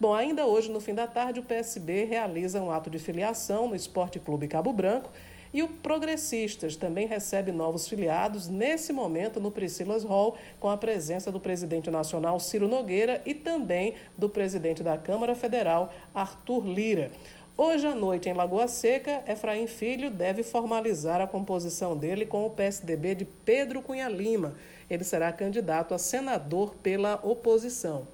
Bom, 0.00 0.14
ainda 0.14 0.46
hoje, 0.46 0.70
no 0.70 0.78
fim 0.78 0.94
da 0.94 1.08
tarde, 1.08 1.40
o 1.40 1.42
PSB 1.42 2.04
realiza 2.04 2.62
um 2.62 2.70
ato 2.70 2.88
de 2.88 3.00
filiação 3.00 3.66
no 3.66 3.74
Esporte 3.74 4.20
Clube 4.20 4.46
Cabo 4.46 4.72
Branco 4.72 5.10
e 5.52 5.60
o 5.60 5.66
Progressistas 5.66 6.76
também 6.76 7.08
recebe 7.08 7.50
novos 7.50 7.88
filiados 7.88 8.46
nesse 8.46 8.92
momento 8.92 9.40
no 9.40 9.50
Priscilas 9.50 10.04
Hall, 10.04 10.36
com 10.60 10.70
a 10.70 10.76
presença 10.76 11.32
do 11.32 11.40
presidente 11.40 11.90
nacional 11.90 12.38
Ciro 12.38 12.68
Nogueira 12.68 13.20
e 13.26 13.34
também 13.34 13.94
do 14.16 14.28
presidente 14.28 14.84
da 14.84 14.96
Câmara 14.96 15.34
Federal, 15.34 15.92
Arthur 16.14 16.64
Lira. 16.64 17.10
Hoje 17.56 17.88
à 17.88 17.94
noite, 17.94 18.28
em 18.28 18.34
Lagoa 18.34 18.68
Seca, 18.68 19.24
Efraim 19.26 19.66
Filho 19.66 20.12
deve 20.12 20.44
formalizar 20.44 21.20
a 21.20 21.26
composição 21.26 21.96
dele 21.96 22.24
com 22.24 22.46
o 22.46 22.50
PSDB 22.50 23.16
de 23.16 23.24
Pedro 23.24 23.82
Cunha 23.82 24.08
Lima. 24.08 24.54
Ele 24.88 25.02
será 25.02 25.32
candidato 25.32 25.92
a 25.92 25.98
senador 25.98 26.76
pela 26.76 27.18
oposição. 27.24 28.06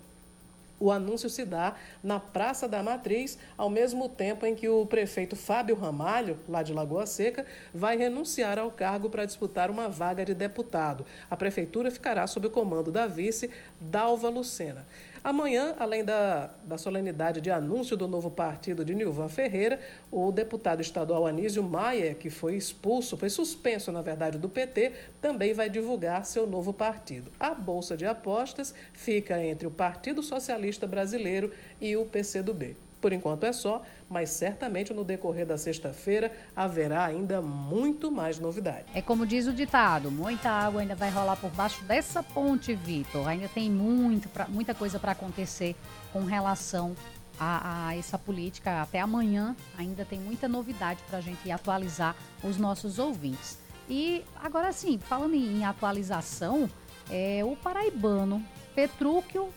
O 0.84 0.92
anúncio 0.92 1.30
se 1.30 1.46
dá 1.46 1.76
na 2.02 2.20
Praça 2.20 2.68
da 2.68 2.82
Matriz, 2.82 3.38
ao 3.56 3.70
mesmo 3.70 4.06
tempo 4.06 4.44
em 4.44 4.54
que 4.54 4.68
o 4.68 4.84
prefeito 4.84 5.34
Fábio 5.34 5.74
Ramalho, 5.74 6.38
lá 6.46 6.62
de 6.62 6.74
Lagoa 6.74 7.06
Seca, 7.06 7.46
vai 7.72 7.96
renunciar 7.96 8.58
ao 8.58 8.70
cargo 8.70 9.08
para 9.08 9.24
disputar 9.24 9.70
uma 9.70 9.88
vaga 9.88 10.26
de 10.26 10.34
deputado. 10.34 11.06
A 11.30 11.38
prefeitura 11.38 11.90
ficará 11.90 12.26
sob 12.26 12.48
o 12.48 12.50
comando 12.50 12.92
da 12.92 13.06
vice, 13.06 13.50
Dalva 13.80 14.28
Lucena. 14.28 14.86
Amanhã, 15.24 15.74
além 15.78 16.04
da, 16.04 16.50
da 16.64 16.76
solenidade 16.76 17.40
de 17.40 17.50
anúncio 17.50 17.96
do 17.96 18.06
novo 18.06 18.30
partido 18.30 18.84
de 18.84 18.94
Nilvan 18.94 19.30
Ferreira, 19.30 19.80
o 20.12 20.30
deputado 20.30 20.82
estadual 20.82 21.26
Anísio 21.26 21.62
Maia, 21.62 22.14
que 22.14 22.28
foi 22.28 22.56
expulso, 22.56 23.16
foi 23.16 23.30
suspenso, 23.30 23.90
na 23.90 24.02
verdade, 24.02 24.36
do 24.36 24.50
PT, 24.50 24.92
também 25.22 25.54
vai 25.54 25.70
divulgar 25.70 26.26
seu 26.26 26.46
novo 26.46 26.74
partido. 26.74 27.32
A 27.40 27.54
Bolsa 27.54 27.96
de 27.96 28.04
Apostas 28.04 28.74
fica 28.92 29.42
entre 29.42 29.66
o 29.66 29.70
Partido 29.70 30.22
Socialista 30.22 30.86
Brasileiro 30.86 31.50
e 31.80 31.96
o 31.96 32.04
PCdoB. 32.04 32.76
Por 33.04 33.12
enquanto 33.12 33.44
é 33.44 33.52
só, 33.52 33.82
mas 34.08 34.30
certamente 34.30 34.94
no 34.94 35.04
decorrer 35.04 35.44
da 35.44 35.58
sexta-feira 35.58 36.32
haverá 36.56 37.04
ainda 37.04 37.42
muito 37.42 38.10
mais 38.10 38.38
novidade. 38.38 38.86
É 38.94 39.02
como 39.02 39.26
diz 39.26 39.46
o 39.46 39.52
ditado: 39.52 40.10
muita 40.10 40.48
água 40.48 40.80
ainda 40.80 40.94
vai 40.94 41.10
rolar 41.10 41.36
por 41.36 41.50
baixo 41.50 41.84
dessa 41.84 42.22
ponte, 42.22 42.74
Vitor. 42.74 43.28
Ainda 43.28 43.46
tem 43.46 43.70
muito 43.70 44.26
pra, 44.30 44.48
muita 44.48 44.74
coisa 44.74 44.98
para 44.98 45.12
acontecer 45.12 45.76
com 46.14 46.24
relação 46.24 46.96
a, 47.38 47.88
a, 47.88 47.94
essa 47.94 48.16
política. 48.16 48.80
Até 48.80 49.00
amanhã 49.00 49.54
ainda 49.76 50.06
tem 50.06 50.18
muita 50.18 50.48
novidade 50.48 51.02
para 51.06 51.18
a 51.18 51.20
gente 51.20 51.50
atualizar 51.50 52.16
os 52.42 52.56
nossos 52.56 52.98
ouvintes. 52.98 53.58
E 53.86 54.24
agora 54.42 54.72
sim, 54.72 54.98
falando 54.98 55.34
em 55.34 55.62
atualização, 55.62 56.70
é 57.10 57.44
o 57.44 57.54
paraibano 57.54 58.42
Petrúquio 58.74 59.50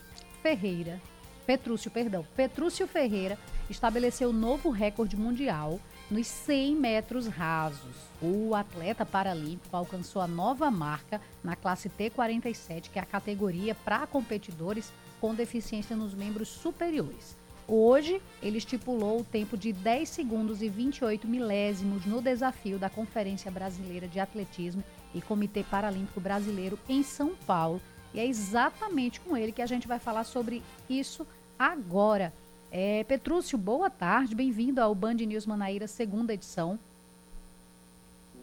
Ferreira 0.43 1.01
Petrúcio, 1.47 1.89
perdão, 1.89 2.27
Petrúcio 2.35 2.85
Ferreira 2.85 3.39
estabeleceu 3.69 4.33
novo 4.33 4.69
recorde 4.69 5.15
mundial 5.15 5.79
nos 6.11 6.27
100 6.27 6.75
metros 6.75 7.25
rasos. 7.25 7.95
O 8.21 8.53
atleta 8.53 9.05
paralímpico 9.05 9.73
alcançou 9.73 10.21
a 10.21 10.27
nova 10.27 10.69
marca 10.69 11.21
na 11.41 11.55
classe 11.55 11.89
T47, 11.89 12.89
que 12.91 12.99
é 12.99 13.01
a 13.01 13.05
categoria 13.05 13.73
para 13.73 14.05
competidores 14.05 14.91
com 15.21 15.33
deficiência 15.33 15.95
nos 15.95 16.13
membros 16.13 16.49
superiores. 16.49 17.37
Hoje, 17.65 18.21
ele 18.43 18.57
estipulou 18.57 19.21
o 19.21 19.25
tempo 19.25 19.55
de 19.57 19.71
10 19.71 20.09
segundos 20.09 20.61
e 20.61 20.67
28 20.67 21.29
milésimos 21.29 22.05
no 22.05 22.21
desafio 22.21 22.77
da 22.77 22.89
Conferência 22.89 23.49
Brasileira 23.49 24.05
de 24.05 24.19
Atletismo 24.19 24.83
e 25.15 25.21
Comitê 25.21 25.63
Paralímpico 25.63 26.19
Brasileiro 26.19 26.77
em 26.89 27.03
São 27.03 27.35
Paulo. 27.35 27.81
E 28.13 28.19
é 28.19 28.25
exatamente 28.25 29.19
com 29.19 29.35
ele 29.35 29.51
que 29.51 29.61
a 29.61 29.65
gente 29.65 29.87
vai 29.87 29.99
falar 29.99 30.23
sobre 30.23 30.63
isso 30.89 31.27
agora. 31.57 32.31
É, 32.71 33.03
Petrúcio, 33.05 33.57
boa 33.57 33.89
tarde, 33.89 34.35
bem-vindo 34.35 34.81
ao 34.81 34.93
Band 34.93 35.15
News 35.15 35.45
Manaíra, 35.45 35.87
segunda 35.87 36.33
edição. 36.33 36.77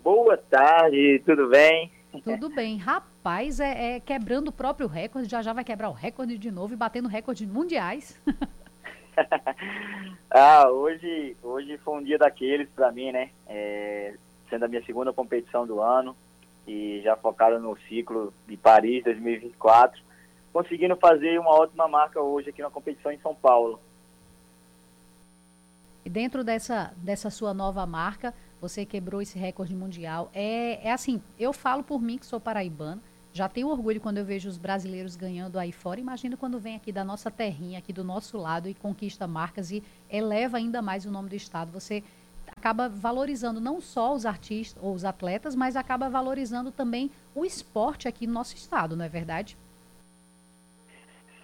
Boa 0.03 0.37
tarde, 0.37 1.23
tudo 1.25 1.49
bem? 1.49 1.91
Tudo 2.23 2.49
bem. 2.49 2.77
Rapaz, 2.77 3.61
é, 3.61 3.97
é, 3.97 4.01
quebrando 4.01 4.49
o 4.49 4.53
próprio 4.53 4.87
recorde, 4.87 5.29
já 5.29 5.43
já 5.43 5.53
vai 5.53 5.65
quebrar 5.65 5.89
o 5.89 5.93
recorde 5.93 6.39
de 6.39 6.51
novo 6.51 6.73
e 6.73 6.77
batendo 6.77 7.09
recordes 7.09 7.49
mundiais. 7.49 8.21
ah, 10.31 10.69
hoje, 10.71 11.37
hoje 11.43 11.77
foi 11.79 11.99
um 11.99 12.03
dia 12.03 12.19
daqueles 12.19 12.69
para 12.71 12.93
mim, 12.93 13.13
né? 13.13 13.31
É, 13.47 14.15
sendo 14.49 14.65
a 14.65 14.69
minha 14.69 14.85
segunda 14.85 15.13
competição 15.13 15.67
do 15.67 15.81
ano 15.81 16.17
e 16.67 17.01
já 17.03 17.17
focado 17.17 17.59
no 17.59 17.77
ciclo 17.89 18.33
de 18.47 18.57
Paris 18.57 19.03
2024, 19.05 20.01
conseguindo 20.55 20.95
fazer 20.95 21.37
uma 21.41 21.51
ótima 21.51 21.89
marca 21.89 22.21
hoje 22.21 22.51
aqui 22.51 22.63
na 22.63 22.71
competição 22.71 23.11
em 23.11 23.19
São 23.19 23.35
Paulo. 23.35 23.81
E 26.05 26.09
dentro 26.09 26.45
dessa, 26.45 26.95
dessa 26.99 27.29
sua 27.29 27.53
nova 27.53 27.85
marca, 27.85 28.33
você 28.61 28.87
quebrou 28.87 29.21
esse 29.21 29.37
recorde 29.37 29.75
mundial. 29.75 30.31
É, 30.33 30.87
é 30.87 30.93
assim, 30.93 31.21
eu 31.37 31.53
falo 31.53 31.83
por 31.83 32.01
mim 32.01 32.19
que 32.19 32.25
sou 32.25 32.39
paraibana, 32.39 33.03
já 33.33 33.49
tenho 33.49 33.67
orgulho 33.67 34.01
quando 34.01 34.19
eu 34.19 34.25
vejo 34.25 34.49
os 34.49 34.57
brasileiros 34.57 35.17
ganhando 35.17 35.59
aí 35.59 35.73
fora. 35.73 35.99
Imagina 35.99 36.37
quando 36.37 36.61
vem 36.61 36.77
aqui 36.77 36.93
da 36.93 37.03
nossa 37.03 37.33
terrinha, 37.33 37.81
aqui 37.81 37.93
do 37.93 38.05
nosso 38.05 38.39
lado 38.39 38.69
e 38.69 38.75
conquista 38.75 39.27
marcas 39.27 39.73
e 39.73 39.83
eleva 40.09 40.59
ainda 40.59 40.81
mais 40.81 41.05
o 41.05 41.11
nome 41.11 41.31
do 41.31 41.35
estado. 41.35 41.73
Você 41.73 42.05
acaba 42.57 42.89
valorizando 42.89 43.61
não 43.61 43.81
só 43.81 44.15
os 44.15 44.25
artistas 44.25 44.81
ou 44.81 44.95
os 44.95 45.05
atletas, 45.05 45.57
mas 45.57 45.75
acaba 45.75 46.09
valorizando 46.09 46.71
também 46.71 47.11
o 47.35 47.45
esporte 47.45 48.07
aqui 48.07 48.25
no 48.25 48.35
nosso 48.35 48.55
estado, 48.55 48.97
não 48.97 49.05
é 49.05 49.09
verdade? 49.09 49.57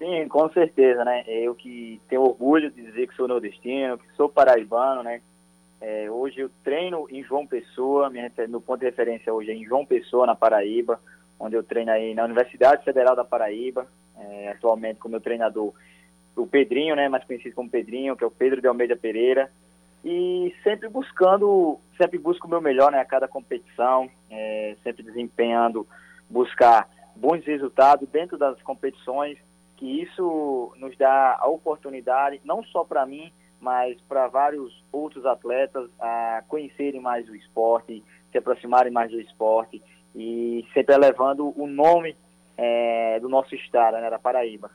Sim, 0.00 0.26
com 0.28 0.48
certeza, 0.48 1.04
né? 1.04 1.24
Eu 1.26 1.54
que 1.54 2.00
tenho 2.08 2.22
orgulho 2.22 2.70
de 2.70 2.82
dizer 2.82 3.06
que 3.06 3.14
sou 3.14 3.28
nordestino, 3.28 3.98
que 3.98 4.16
sou 4.16 4.30
paraibano, 4.30 5.02
né? 5.02 5.20
É, 5.78 6.10
hoje 6.10 6.40
eu 6.40 6.50
treino 6.64 7.06
em 7.10 7.22
João 7.22 7.46
Pessoa, 7.46 8.08
minha, 8.08 8.32
meu 8.48 8.62
ponto 8.62 8.80
de 8.80 8.86
referência 8.86 9.32
hoje 9.32 9.50
é 9.50 9.54
em 9.54 9.66
João 9.66 9.84
Pessoa, 9.84 10.26
na 10.26 10.34
Paraíba, 10.34 10.98
onde 11.38 11.54
eu 11.54 11.62
treino 11.62 11.90
aí 11.90 12.14
na 12.14 12.24
Universidade 12.24 12.82
Federal 12.82 13.14
da 13.14 13.26
Paraíba, 13.26 13.86
é, 14.18 14.48
atualmente 14.48 14.98
com 14.98 15.10
meu 15.10 15.20
treinador, 15.20 15.74
o 16.34 16.46
Pedrinho, 16.46 16.96
né? 16.96 17.06
Mais 17.10 17.24
conhecido 17.24 17.54
como 17.54 17.68
Pedrinho, 17.68 18.16
que 18.16 18.24
é 18.24 18.26
o 18.26 18.30
Pedro 18.30 18.62
de 18.62 18.68
Almeida 18.68 18.96
Pereira, 18.96 19.52
e 20.02 20.54
sempre 20.62 20.88
buscando, 20.88 21.78
sempre 21.98 22.18
busco 22.18 22.46
o 22.46 22.50
meu 22.50 22.62
melhor, 22.62 22.90
né? 22.90 23.00
A 23.00 23.04
cada 23.04 23.28
competição, 23.28 24.08
é, 24.30 24.76
sempre 24.82 25.02
desempenhando, 25.02 25.86
buscar 26.30 26.88
bons 27.14 27.44
resultados 27.44 28.08
dentro 28.08 28.38
das 28.38 28.60
competições, 28.62 29.36
que 29.80 30.02
isso 30.02 30.74
nos 30.76 30.94
dá 30.98 31.38
a 31.40 31.48
oportunidade, 31.48 32.38
não 32.44 32.62
só 32.62 32.84
para 32.84 33.06
mim, 33.06 33.32
mas 33.58 33.98
para 34.02 34.28
vários 34.28 34.84
outros 34.92 35.24
atletas 35.24 35.88
a 35.98 36.44
conhecerem 36.46 37.00
mais 37.00 37.26
o 37.30 37.34
esporte, 37.34 38.04
se 38.30 38.36
aproximarem 38.36 38.92
mais 38.92 39.10
do 39.10 39.18
esporte 39.18 39.82
e 40.14 40.66
sempre 40.74 40.94
elevando 40.94 41.58
o 41.58 41.66
nome 41.66 42.14
é, 42.58 43.18
do 43.20 43.28
nosso 43.28 43.54
estado, 43.54 43.96
né, 43.96 44.10
da 44.10 44.18
Paraíba. 44.18 44.70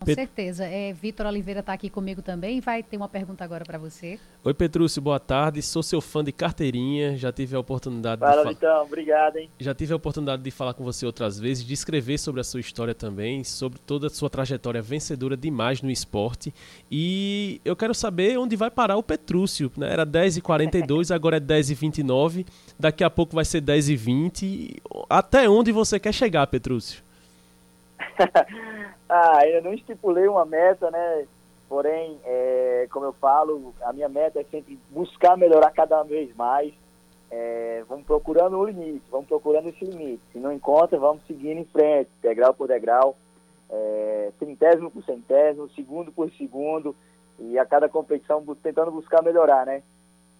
Com 0.00 0.14
certeza. 0.14 0.64
É, 0.64 0.92
Vitor 0.92 1.26
Oliveira 1.26 1.60
está 1.60 1.72
aqui 1.72 1.90
comigo 1.90 2.22
também. 2.22 2.60
Vai 2.60 2.82
ter 2.82 2.96
uma 2.96 3.08
pergunta 3.08 3.42
agora 3.42 3.64
para 3.64 3.78
você. 3.78 4.18
Oi, 4.44 4.54
Petrúcio, 4.54 5.02
boa 5.02 5.18
tarde. 5.18 5.60
Sou 5.60 5.82
seu 5.82 6.00
fã 6.00 6.22
de 6.22 6.30
carteirinha. 6.30 7.16
Já 7.16 7.32
tive 7.32 7.56
a 7.56 7.58
oportunidade 7.58 8.20
Fala, 8.20 8.42
de 8.42 8.50
Vitão. 8.50 8.84
Obrigado, 8.84 9.36
hein? 9.36 9.50
Já 9.58 9.74
tive 9.74 9.92
a 9.92 9.96
oportunidade 9.96 10.42
de 10.42 10.50
falar 10.50 10.72
com 10.74 10.84
você 10.84 11.04
outras 11.04 11.38
vezes, 11.38 11.64
de 11.64 11.74
escrever 11.74 12.18
sobre 12.18 12.40
a 12.40 12.44
sua 12.44 12.60
história 12.60 12.94
também, 12.94 13.42
sobre 13.42 13.78
toda 13.80 14.06
a 14.06 14.10
sua 14.10 14.30
trajetória 14.30 14.80
vencedora 14.80 15.36
demais 15.36 15.82
no 15.82 15.90
esporte. 15.90 16.54
E 16.90 17.60
eu 17.64 17.74
quero 17.74 17.94
saber 17.94 18.38
onde 18.38 18.54
vai 18.54 18.70
parar 18.70 18.96
o 18.96 19.02
Petrúcio. 19.02 19.70
Né? 19.76 19.92
Era 19.92 20.06
10h42, 20.06 21.12
agora 21.12 21.38
é 21.38 21.40
10h29. 21.40 22.46
Daqui 22.78 23.02
a 23.02 23.10
pouco 23.10 23.34
vai 23.34 23.44
ser 23.44 23.60
10h20. 23.62 24.76
Até 25.10 25.48
onde 25.48 25.72
você 25.72 25.98
quer 25.98 26.12
chegar, 26.12 26.46
Petrúcio? 26.46 27.02
ah, 29.08 29.38
ainda 29.38 29.60
não 29.62 29.72
estipulei 29.72 30.28
uma 30.28 30.44
meta, 30.44 30.90
né? 30.90 31.26
Porém, 31.68 32.18
é, 32.24 32.86
como 32.90 33.06
eu 33.06 33.12
falo, 33.12 33.74
a 33.82 33.92
minha 33.92 34.08
meta 34.08 34.40
é 34.40 34.44
sempre 34.44 34.78
buscar 34.90 35.36
melhorar 35.36 35.70
cada 35.70 36.02
vez 36.02 36.34
mais. 36.34 36.72
É, 37.30 37.84
vamos 37.88 38.06
procurando 38.06 38.58
o 38.58 38.64
limite, 38.64 39.04
vamos 39.10 39.26
procurando 39.26 39.68
esse 39.68 39.84
limite. 39.84 40.22
Se 40.32 40.38
não 40.38 40.52
encontra, 40.52 40.98
vamos 40.98 41.22
seguindo 41.26 41.58
em 41.58 41.64
frente, 41.66 42.10
degrau 42.22 42.54
por 42.54 42.68
degrau, 42.68 43.16
é, 43.68 44.32
centésimo 44.38 44.90
por 44.90 45.04
centésimo, 45.04 45.68
segundo 45.70 46.10
por 46.10 46.30
segundo, 46.32 46.96
e 47.38 47.58
a 47.58 47.66
cada 47.66 47.88
competição 47.88 48.42
tentando 48.62 48.90
buscar 48.90 49.22
melhorar, 49.22 49.66
né? 49.66 49.82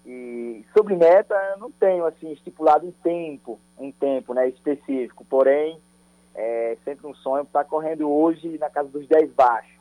E 0.07 0.65
sobre 0.75 0.97
meta, 0.97 1.35
eu 1.53 1.59
não 1.59 1.71
tenho 1.71 2.07
assim 2.07 2.33
estipulado 2.33 2.87
um 2.87 2.93
tempo, 3.03 3.61
um 3.79 3.93
tempo, 3.93 4.33
né, 4.33 4.49
específico. 4.49 5.27
Porém, 5.29 5.79
é 6.35 6.77
sempre 6.85 7.07
um 7.07 7.15
sonho 7.15 7.43
estar 7.43 7.65
correndo 7.65 8.11
hoje 8.11 8.57
na 8.59 8.71
casa 8.71 8.89
dos 8.89 9.07
10 9.07 9.33
baixos. 9.33 9.79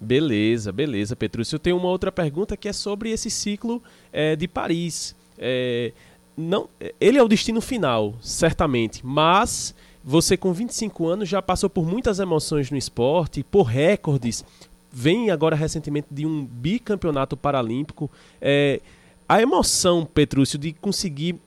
Beleza, 0.00 0.72
beleza, 0.72 1.14
Petrúcio. 1.14 1.56
Eu 1.56 1.60
tenho 1.60 1.76
uma 1.76 1.88
outra 1.88 2.10
pergunta 2.10 2.56
que 2.56 2.68
é 2.68 2.72
sobre 2.72 3.10
esse 3.10 3.30
ciclo 3.30 3.82
é, 4.12 4.34
de 4.34 4.48
Paris. 4.48 5.14
É, 5.38 5.92
não, 6.36 6.68
ele 7.00 7.18
é 7.18 7.22
o 7.22 7.28
destino 7.28 7.60
final, 7.60 8.14
certamente, 8.20 9.04
mas 9.06 9.74
você 10.02 10.36
com 10.36 10.52
25 10.52 11.06
anos 11.06 11.28
já 11.28 11.40
passou 11.40 11.70
por 11.70 11.86
muitas 11.86 12.18
emoções 12.18 12.70
no 12.70 12.76
esporte, 12.76 13.44
por 13.44 13.62
recordes, 13.62 14.44
vem 14.90 15.30
agora 15.30 15.54
recentemente 15.54 16.08
de 16.10 16.26
um 16.26 16.44
bicampeonato 16.44 17.36
paralímpico. 17.36 18.10
É, 18.40 18.80
a 19.28 19.40
emoção, 19.40 20.04
Petrúcio, 20.04 20.58
de 20.58 20.72
conseguir 20.72 21.40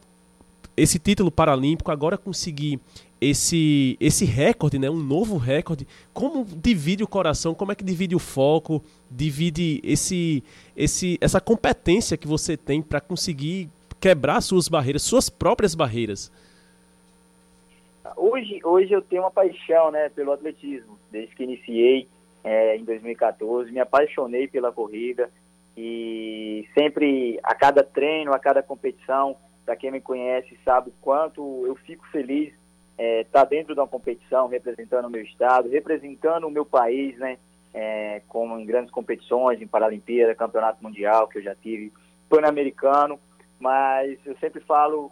esse 0.78 1.00
título 1.00 1.32
paralímpico, 1.32 1.92
agora 1.92 2.18
conseguir 2.18 2.80
esse 3.20 3.98
esse 4.00 4.26
recorde, 4.26 4.78
né, 4.78 4.90
um 4.90 4.98
novo 4.98 5.38
recorde, 5.38 5.88
como 6.14 6.44
divide 6.46 7.04
o 7.04 7.08
coração, 7.08 7.54
como 7.54 7.72
é 7.72 7.76
que 7.76 7.84
divide 7.84 8.16
o 8.16 8.20
foco, 8.20 8.84
divide 9.10 9.80
esse 9.84 10.44
esse 10.76 11.18
essa 11.22 11.40
competência 11.40 12.18
que 12.18 12.28
você 12.28 12.58
tem 12.58 12.82
para 12.82 13.00
conseguir 13.00 13.70
quebrar 14.00 14.42
suas 14.42 14.68
barreiras, 14.68 15.02
suas 15.02 15.30
próprias 15.30 15.74
barreiras. 15.74 16.32
Hoje 18.18 18.60
hoje 18.64 18.92
eu 18.92 19.02
tenho 19.02 19.24
uma 19.24 19.32
paixão, 19.32 19.92
né, 19.92 20.10
pelo 20.10 20.32
atletismo, 20.32 21.00
desde 21.12 21.36
que 21.36 21.44
iniciei 21.44 22.08
é, 22.44 22.78
em 22.78 22.84
2014, 22.84 23.72
me 23.72 23.80
apaixonei 23.80 24.48
pela 24.48 24.72
corrida. 24.72 25.32
E 25.78 26.66
sempre 26.74 27.38
a 27.44 27.54
cada 27.54 27.84
treino, 27.84 28.34
a 28.34 28.40
cada 28.40 28.64
competição, 28.64 29.36
para 29.66 29.76
quem 29.76 29.92
me 29.92 30.00
conhece 30.00 30.58
sabe 30.64 30.94
quanto 31.02 31.66
eu 31.66 31.76
fico 31.76 32.06
feliz 32.08 32.54
estar 32.98 33.04
é, 33.04 33.24
tá 33.26 33.44
dentro 33.44 33.74
de 33.74 33.80
uma 33.80 33.88
competição, 33.88 34.48
representando 34.48 35.06
o 35.06 35.10
meu 35.10 35.22
estado, 35.22 35.70
representando 35.70 36.48
o 36.48 36.52
meu 36.52 36.66
país, 36.66 37.18
né? 37.18 37.38
É, 37.74 38.22
como 38.30 38.58
em 38.58 38.66
grandes 38.66 38.90
competições, 38.90 39.62
em 39.62 39.68
Paralimpíada, 39.68 40.34
Campeonato 40.34 40.82
Mundial, 40.82 41.28
que 41.28 41.40
eu 41.40 41.44
já 41.44 41.54
tive, 41.56 41.92
Pan-Americano, 42.30 43.20
mas 43.60 44.18
eu 44.26 44.34
sempre 44.38 44.62
falo 44.62 45.12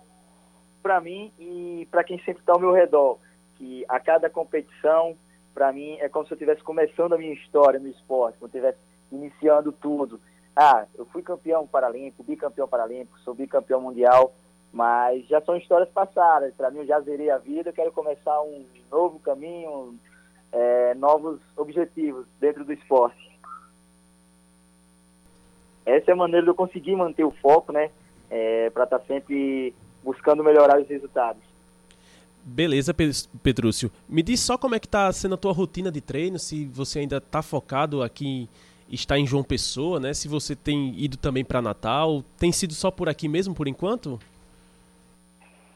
para 0.82 1.02
mim 1.02 1.34
e 1.38 1.86
para 1.92 2.06
quem 2.06 2.18
sempre 2.20 2.42
está 2.42 2.54
ao 2.54 2.60
meu 2.60 2.72
redor, 2.72 3.20
que 3.58 3.84
a 3.89 4.00
cada 4.00 4.30
competição, 4.30 5.18
para 5.54 5.74
mim, 5.74 5.98
é 6.00 6.08
como 6.08 6.26
se 6.26 6.32
eu 6.32 6.36
estivesse 6.36 6.63
começando 6.63 7.12
a 7.12 7.18
minha 7.18 7.34
história 7.34 7.82
no 7.82 7.89
esporte, 7.89 8.38
como 8.39 8.46
eu 8.46 8.60
estivesse 8.60 8.78
iniciando 9.12 9.74
tudo. 9.74 10.22
Ah, 10.56 10.86
eu 10.95 11.06
fui 11.08 11.22
campeão 11.22 11.68
paralímpico, 11.68 12.24
bicampeão 12.24 12.68
paralímpico, 12.68 13.20
sou 13.20 13.34
bicampeão 13.34 13.82
mundial, 13.82 14.34
mas 14.74 15.28
já 15.28 15.39
são 15.41 15.55
histórias 15.55 15.89
passadas. 15.89 16.51
Para 16.55 16.71
mim, 16.71 16.80
eu 16.80 16.88
já 16.88 16.99
zerei 16.99 17.30
a 17.30 17.38
vida, 17.38 17.69
eu 17.69 17.74
quero 17.74 17.91
começar 17.91 18.41
um 18.41 18.65
novo 18.91 19.19
caminho, 19.19 19.95
é, 20.51 20.95
novos 20.95 21.39
objetivos 21.55 22.26
dentro 22.39 22.65
do 22.65 22.74
esporte. 22.74 23.32
Essa 25.86 26.09
é 26.09 26.13
a 26.13 26.17
maneira 26.17 26.43
de 26.43 26.49
eu 26.49 26.55
conseguir 26.55 26.95
manter 26.95 27.24
o 27.24 27.32
foco, 27.32 27.71
né? 27.71 27.91
É, 28.32 28.71
para 28.71 28.86
estar 28.86 28.97
tá 28.97 29.05
sempre 29.05 29.76
buscando 30.03 30.43
melhorar 30.43 30.82
os 30.82 30.88
resultados. 30.88 31.43
Beleza, 32.43 32.93
Petrúcio. 33.43 33.91
Me 34.09 34.24
diz 34.24 34.39
só 34.39 34.57
como 34.57 34.74
é 34.76 34.80
que 34.80 34.88
está 34.88 35.11
sendo 35.13 35.36
a 35.36 35.38
tua 35.38 35.53
rotina 35.53 35.91
de 35.91 36.01
treino, 36.01 36.39
se 36.39 36.65
você 36.65 36.99
ainda 36.99 37.17
está 37.17 37.41
focado 37.43 38.01
aqui 38.01 38.49
está 38.89 39.17
em 39.17 39.26
João 39.26 39.43
Pessoa, 39.43 39.99
né? 39.99 40.13
Se 40.13 40.28
você 40.28 40.55
tem 40.55 40.93
ido 40.99 41.17
também 41.17 41.43
para 41.43 41.61
Natal, 41.61 42.24
tem 42.38 42.51
sido 42.51 42.74
só 42.74 42.91
por 42.91 43.09
aqui 43.09 43.28
mesmo 43.28 43.53
por 43.55 43.67
enquanto? 43.67 44.19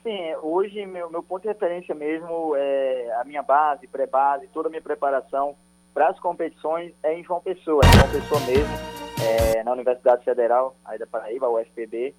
Sim, 0.08 0.36
hoje 0.42 0.86
meu, 0.86 1.10
meu 1.10 1.22
ponto 1.22 1.42
de 1.42 1.50
referência 1.50 1.94
mesmo 1.94 2.56
é 2.56 3.14
a 3.20 3.26
minha 3.26 3.44
base, 3.44 3.88
pré-base, 3.88 4.48
toda 4.54 4.70
a 4.70 4.72
minha 4.72 4.82
preparação 4.82 5.54
para 5.94 6.08
as 6.08 6.18
competições 6.18 6.94
é 7.04 7.14
em 7.14 7.26
João 7.26 7.42
Pessoa, 7.42 7.86
em 7.86 7.92
João 7.94 8.08
Pessoa 8.08 8.40
mesmo, 8.46 8.74
é, 9.22 9.62
na 9.66 9.74
Universidade 9.74 10.24
Federal, 10.24 10.78
aí 10.86 10.98
da 10.98 11.06
Paraíba, 11.06 11.50
UFPB. 11.50 12.16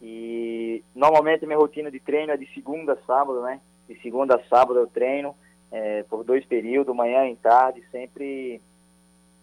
E 0.00 0.84
normalmente 0.94 1.44
minha 1.44 1.58
rotina 1.58 1.90
de 1.90 1.98
treino 1.98 2.30
é 2.30 2.36
de 2.36 2.46
segunda 2.54 2.92
a 2.92 3.04
sábado, 3.04 3.42
né? 3.42 3.60
De 3.88 4.00
segunda 4.00 4.36
a 4.36 4.44
sábado 4.44 4.78
eu 4.78 4.86
treino 4.86 5.34
é, 5.72 6.04
por 6.04 6.22
dois 6.22 6.44
períodos, 6.44 6.94
manhã 6.94 7.26
e 7.26 7.34
tarde, 7.34 7.82
sempre, 7.90 8.62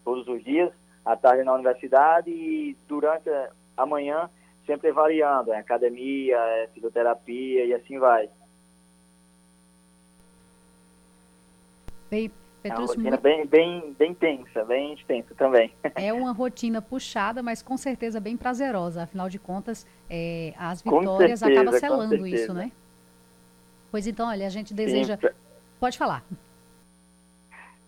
todos 0.06 0.26
os 0.30 0.42
dias, 0.46 0.72
à 1.04 1.18
tarde 1.18 1.44
na 1.44 1.54
universidade 1.54 2.32
e 2.32 2.78
durante 2.88 3.30
a 3.76 3.86
manhã 3.86 4.30
sempre 4.66 4.91
variando, 4.91 5.53
é 5.53 5.57
academia, 5.57 6.38
é 6.38 6.70
fisioterapia 6.74 7.66
e 7.66 7.74
assim 7.74 7.99
vai. 7.99 8.30
Bem, 12.09 12.32
é 12.64 12.70
uma 12.70 12.86
rotina 12.86 13.18
bem, 13.18 13.45
bem, 13.45 13.95
bem 13.97 14.14
tensa, 14.14 14.64
bem 14.66 14.93
extensa 14.93 15.34
também. 15.36 15.74
É 15.95 16.14
uma 16.14 16.32
rotina 16.32 16.82
puxada, 16.82 17.41
mas 17.41 17.62
com 17.62 17.76
certeza 17.78 18.20
bem 18.20 18.38
prazerosa. 18.38 19.03
Afinal 19.03 19.30
de 19.30 19.39
contas, 19.39 19.88
é, 20.09 20.53
as 20.57 20.82
vitórias 20.82 21.39
certeza, 21.39 21.62
acabam 21.62 21.80
selando 21.80 22.28
isso, 22.28 22.53
né? 22.53 22.72
Pois 23.89 24.05
então, 24.05 24.28
olha, 24.30 24.45
a 24.45 24.49
gente 24.49 24.74
deseja. 24.74 25.16
Sim, 25.16 25.22
pra... 25.22 25.32
Pode 25.80 25.97
falar. 25.97 26.24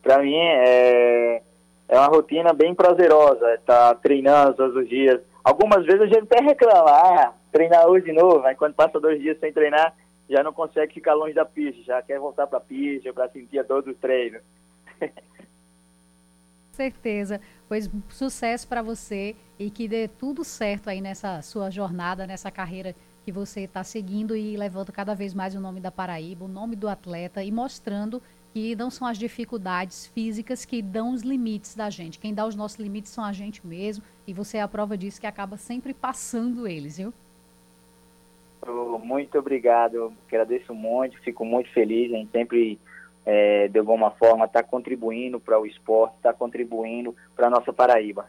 Para 0.01 0.19
mim, 0.24 0.36
é, 0.36 1.41
é 1.88 1.97
uma 1.97 2.07
rotina 2.07 2.51
bem 2.51 2.74
prazerosa. 2.74 3.53
Estar 3.53 3.93
tá 3.93 3.95
treinando 3.95 4.55
todos 4.55 4.76
os 4.76 4.89
dias. 4.89 5.21
Algumas 5.43 5.85
vezes 5.85 6.01
a 6.01 6.05
gente 6.05 6.23
até 6.23 6.41
reclama, 6.41 6.89
ah, 6.89 7.33
treinar 7.51 7.87
hoje 7.87 8.05
de 8.05 8.13
novo. 8.13 8.45
Aí 8.45 8.55
quando 8.55 8.73
passa 8.73 8.99
dois 8.99 9.19
dias 9.19 9.37
sem 9.39 9.51
treinar, 9.51 9.93
já 10.29 10.41
não 10.41 10.53
consegue 10.53 10.93
ficar 10.93 11.13
longe 11.13 11.33
da 11.33 11.45
pista, 11.45 11.83
já 11.83 12.01
quer 12.01 12.19
voltar 12.19 12.47
para 12.47 12.59
a 12.59 12.61
pista 12.61 13.11
para 13.13 13.29
sentir 13.29 13.59
a 13.59 13.63
dor 13.63 13.83
do 13.83 13.93
treino. 13.93 14.39
certeza. 16.71 17.39
Pois 17.67 17.89
sucesso 18.09 18.67
para 18.67 18.81
você 18.81 19.35
e 19.57 19.69
que 19.69 19.87
dê 19.87 20.07
tudo 20.07 20.43
certo 20.43 20.89
aí 20.89 21.01
nessa 21.01 21.41
sua 21.41 21.69
jornada, 21.69 22.25
nessa 22.25 22.51
carreira 22.51 22.95
que 23.23 23.31
você 23.31 23.61
está 23.61 23.83
seguindo 23.83 24.35
e 24.35 24.57
levando 24.57 24.91
cada 24.91 25.13
vez 25.13 25.33
mais 25.33 25.55
o 25.55 25.59
nome 25.59 25.79
da 25.79 25.91
Paraíba, 25.91 26.45
o 26.45 26.47
nome 26.47 26.75
do 26.75 26.89
atleta 26.89 27.43
e 27.43 27.51
mostrando 27.51 28.21
que 28.54 28.76
não 28.76 28.91
são 28.91 29.08
as 29.08 29.18
dificuldades 29.18 30.06
físicas 30.14 30.64
que 30.64 30.80
dão 30.80 31.12
os 31.12 31.24
limites 31.24 31.74
da 31.74 31.89
gente. 31.89 32.20
Quem 32.20 32.36
dá 32.36 32.45
os 32.45 32.56
nossos 32.56 32.78
limites 32.78 33.12
são 33.12 33.26
a 33.26 33.34
gente 33.34 33.66
mesmo 33.66 34.04
e 34.28 34.34
você 34.34 34.58
é 34.58 34.62
a 34.62 34.68
prova 34.68 34.95
disso 34.95 35.20
que 35.20 35.26
acaba 35.26 35.58
sempre 35.58 35.91
passando 35.91 36.68
eles, 36.68 36.97
viu? 36.97 37.12
Muito 39.04 39.38
obrigado, 39.38 40.14
agradeço 40.28 40.74
muito, 40.74 41.20
fico 41.22 41.43
muito 41.43 41.70
feliz, 41.72 42.14
a 42.14 42.18
gente 42.18 42.32
sempre 42.32 42.80
é, 43.26 43.68
de 43.68 43.80
alguma 43.80 44.12
forma 44.12 44.45
está 44.45 44.62
contribuindo 44.62 45.39
para 45.39 45.60
o 45.60 45.66
esporte, 45.66 46.16
está 46.18 46.32
contribuindo 46.32 47.16
para 47.36 47.47
a 47.47 47.49
nossa 47.49 47.74
Paraíba. 47.74 48.28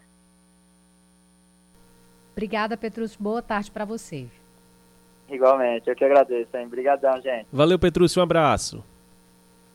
Obrigada, 2.33 2.77
Petrus. 2.77 3.15
Boa 3.15 3.43
tarde 3.43 3.71
para 3.71 3.85
você. 3.85 4.27
Igualmente, 5.31 5.89
eu 5.89 5.95
que 5.95 6.05
agradeço, 6.05 6.57
hein? 6.57 6.67
Obrigadão, 6.67 7.21
gente. 7.21 7.47
Valeu, 7.53 7.79
Petrúcio, 7.79 8.21
um 8.21 8.25
abraço. 8.25 8.83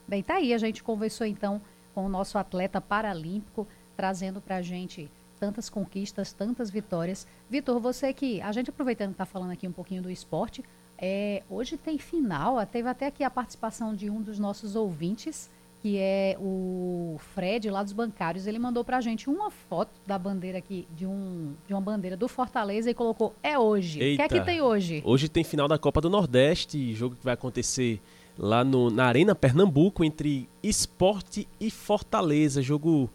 Bem, 0.09 0.23
tá 0.23 0.37
aí, 0.37 0.55
a 0.55 0.57
gente 0.57 0.81
conversou 0.81 1.27
então 1.27 1.61
com 1.93 2.03
o 2.03 2.09
nosso 2.09 2.39
atleta 2.39 2.81
paralímpico, 2.81 3.67
trazendo 3.95 4.41
para 4.41 4.55
a 4.55 4.61
gente 4.63 5.07
tantas 5.39 5.69
conquistas, 5.69 6.33
tantas 6.33 6.71
vitórias. 6.71 7.27
Vitor, 7.47 7.79
você 7.79 8.11
que, 8.11 8.41
a 8.41 8.51
gente 8.51 8.71
aproveitando 8.71 9.09
que 9.09 9.13
está 9.13 9.25
falando 9.27 9.51
aqui 9.51 9.67
um 9.67 9.71
pouquinho 9.71 10.01
do 10.01 10.09
esporte, 10.09 10.65
é, 10.97 11.43
hoje 11.47 11.77
tem 11.77 11.99
final, 11.99 12.65
teve 12.65 12.89
até 12.89 13.05
aqui 13.05 13.23
a 13.23 13.29
participação 13.29 13.93
de 13.93 14.09
um 14.09 14.19
dos 14.19 14.39
nossos 14.39 14.75
ouvintes, 14.75 15.47
que 15.79 15.99
é 15.99 16.35
o 16.41 17.17
Fred, 17.35 17.69
lá 17.69 17.83
dos 17.83 17.93
bancários. 17.93 18.47
Ele 18.47 18.57
mandou 18.57 18.83
pra 18.83 18.99
gente 19.01 19.29
uma 19.29 19.51
foto 19.51 19.91
da 20.07 20.17
bandeira 20.17 20.57
aqui, 20.57 20.87
de, 20.97 21.05
um, 21.05 21.53
de 21.67 21.73
uma 21.75 21.81
bandeira 21.81 22.17
do 22.17 22.27
Fortaleza 22.27 22.89
e 22.89 22.95
colocou: 22.95 23.35
é 23.43 23.59
hoje. 23.59 23.99
O 23.99 24.15
que 24.15 24.21
é 24.23 24.27
que 24.27 24.41
tem 24.41 24.59
hoje? 24.59 25.03
Hoje 25.05 25.29
tem 25.29 25.43
final 25.43 25.67
da 25.67 25.77
Copa 25.77 26.01
do 26.01 26.09
Nordeste, 26.09 26.95
jogo 26.95 27.15
que 27.15 27.23
vai 27.23 27.35
acontecer 27.35 28.01
lá 28.39 28.63
no, 28.63 28.89
na 28.89 29.05
Arena 29.05 29.35
Pernambuco 29.35 30.03
entre 30.03 30.47
Esporte 30.63 31.45
e 31.59 31.69
Fortaleza. 31.69 32.61
Jogo. 32.61 33.09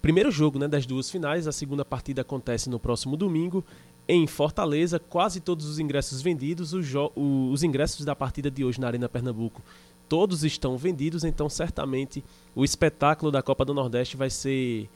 Primeiro 0.00 0.30
jogo 0.30 0.58
né, 0.58 0.66
das 0.66 0.86
duas 0.86 1.10
finais, 1.10 1.46
a 1.46 1.52
segunda 1.52 1.84
partida 1.84 2.22
acontece 2.22 2.70
no 2.70 2.80
próximo 2.80 3.18
domingo 3.18 3.62
em 4.08 4.26
Fortaleza, 4.26 4.98
quase 4.98 5.40
todos 5.40 5.66
os 5.66 5.78
ingressos 5.78 6.22
vendidos. 6.22 6.72
Os, 6.72 6.88
os 7.14 7.62
ingressos 7.62 8.04
da 8.04 8.16
partida 8.16 8.50
de 8.50 8.64
hoje 8.64 8.80
na 8.80 8.86
Arena 8.86 9.10
Pernambuco, 9.10 9.62
todos 10.08 10.42
estão 10.42 10.76
vendidos, 10.78 11.22
então 11.22 11.48
certamente 11.50 12.24
o 12.56 12.64
espetáculo 12.64 13.30
da 13.30 13.42
Copa 13.42 13.64
do 13.64 13.74
Nordeste 13.74 14.16
vai 14.16 14.30
ser. 14.30 14.88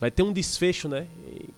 Vai 0.00 0.10
ter 0.10 0.22
um 0.22 0.32
desfecho, 0.32 0.88
né? 0.88 1.06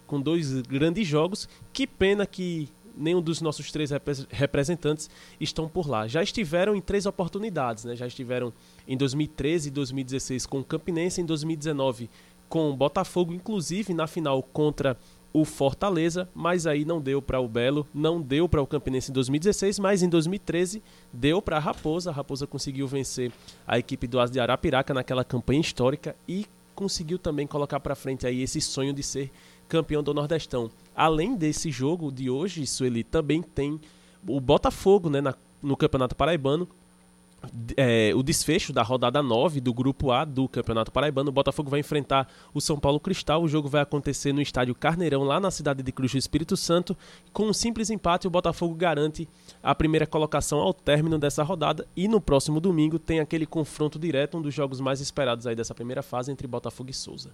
Com 0.06 0.20
dois 0.20 0.60
grandes 0.62 1.06
jogos. 1.06 1.48
Que 1.72 1.86
pena 1.86 2.26
que 2.26 2.68
nenhum 2.96 3.20
dos 3.20 3.40
nossos 3.40 3.70
três 3.70 3.90
representantes 4.30 5.08
estão 5.40 5.68
por 5.68 5.88
lá. 5.88 6.06
Já 6.06 6.22
estiveram 6.22 6.74
em 6.74 6.80
três 6.80 7.06
oportunidades, 7.06 7.84
né? 7.84 7.96
Já 7.96 8.06
estiveram 8.06 8.52
em 8.86 8.96
2013 8.96 9.68
e 9.68 9.70
2016 9.70 10.46
com 10.46 10.60
o 10.60 10.64
Campinense, 10.64 11.20
em 11.20 11.24
2019 11.24 12.10
com 12.48 12.68
o 12.68 12.76
Botafogo, 12.76 13.32
inclusive 13.32 13.94
na 13.94 14.06
final 14.06 14.42
contra 14.42 14.94
o 15.32 15.42
Fortaleza, 15.42 16.28
mas 16.34 16.66
aí 16.66 16.84
não 16.84 17.00
deu 17.00 17.22
para 17.22 17.40
o 17.40 17.48
Belo, 17.48 17.86
não 17.94 18.20
deu 18.20 18.46
para 18.46 18.60
o 18.60 18.66
Campinense 18.66 19.10
em 19.10 19.14
2016, 19.14 19.78
mas 19.78 20.02
em 20.02 20.08
2013 20.08 20.82
deu 21.10 21.40
para 21.40 21.56
a 21.56 21.60
Raposa. 21.60 22.10
A 22.10 22.12
Raposa 22.12 22.46
conseguiu 22.46 22.86
vencer 22.86 23.32
a 23.66 23.78
equipe 23.78 24.06
do 24.06 24.20
As 24.20 24.30
de 24.30 24.38
Arapiraca 24.38 24.92
naquela 24.92 25.24
campanha 25.24 25.62
histórica 25.62 26.14
e 26.28 26.46
conseguiu 26.74 27.18
também 27.18 27.46
colocar 27.46 27.80
para 27.80 27.94
frente 27.94 28.26
aí 28.26 28.42
esse 28.42 28.60
sonho 28.60 28.92
de 28.92 29.02
ser 29.02 29.30
campeão 29.72 30.02
do 30.02 30.12
Nordestão. 30.12 30.70
Além 30.94 31.34
desse 31.34 31.70
jogo 31.70 32.12
de 32.12 32.28
hoje, 32.28 32.66
Sueli, 32.66 33.02
também 33.02 33.40
tem 33.40 33.80
o 34.28 34.38
Botafogo 34.38 35.08
né, 35.08 35.22
na, 35.22 35.34
no 35.62 35.78
Campeonato 35.78 36.14
Paraibano, 36.14 36.68
é, 37.74 38.12
o 38.14 38.22
desfecho 38.22 38.70
da 38.70 38.82
rodada 38.82 39.22
9 39.22 39.62
do 39.62 39.72
Grupo 39.72 40.12
A 40.12 40.26
do 40.26 40.46
Campeonato 40.46 40.92
Paraibano. 40.92 41.30
O 41.30 41.32
Botafogo 41.32 41.70
vai 41.70 41.80
enfrentar 41.80 42.30
o 42.52 42.60
São 42.60 42.78
Paulo 42.78 43.00
Cristal. 43.00 43.42
O 43.42 43.48
jogo 43.48 43.66
vai 43.66 43.80
acontecer 43.80 44.32
no 44.32 44.42
estádio 44.42 44.74
Carneirão, 44.74 45.24
lá 45.24 45.40
na 45.40 45.50
cidade 45.50 45.82
de 45.82 45.90
Cruz 45.90 46.12
do 46.12 46.18
Espírito 46.18 46.54
Santo. 46.54 46.94
Com 47.32 47.46
um 47.46 47.52
simples 47.54 47.88
empate, 47.88 48.26
o 48.26 48.30
Botafogo 48.30 48.74
garante 48.74 49.26
a 49.62 49.74
primeira 49.74 50.06
colocação 50.06 50.60
ao 50.60 50.74
término 50.74 51.18
dessa 51.18 51.42
rodada. 51.42 51.86
E 51.96 52.06
no 52.06 52.20
próximo 52.20 52.60
domingo 52.60 52.98
tem 52.98 53.20
aquele 53.20 53.46
confronto 53.46 53.98
direto, 53.98 54.36
um 54.36 54.42
dos 54.42 54.54
jogos 54.54 54.80
mais 54.80 55.00
esperados 55.00 55.46
aí 55.46 55.56
dessa 55.56 55.74
primeira 55.74 56.02
fase 56.02 56.30
entre 56.30 56.46
Botafogo 56.46 56.90
e 56.90 56.94
Souza. 56.94 57.30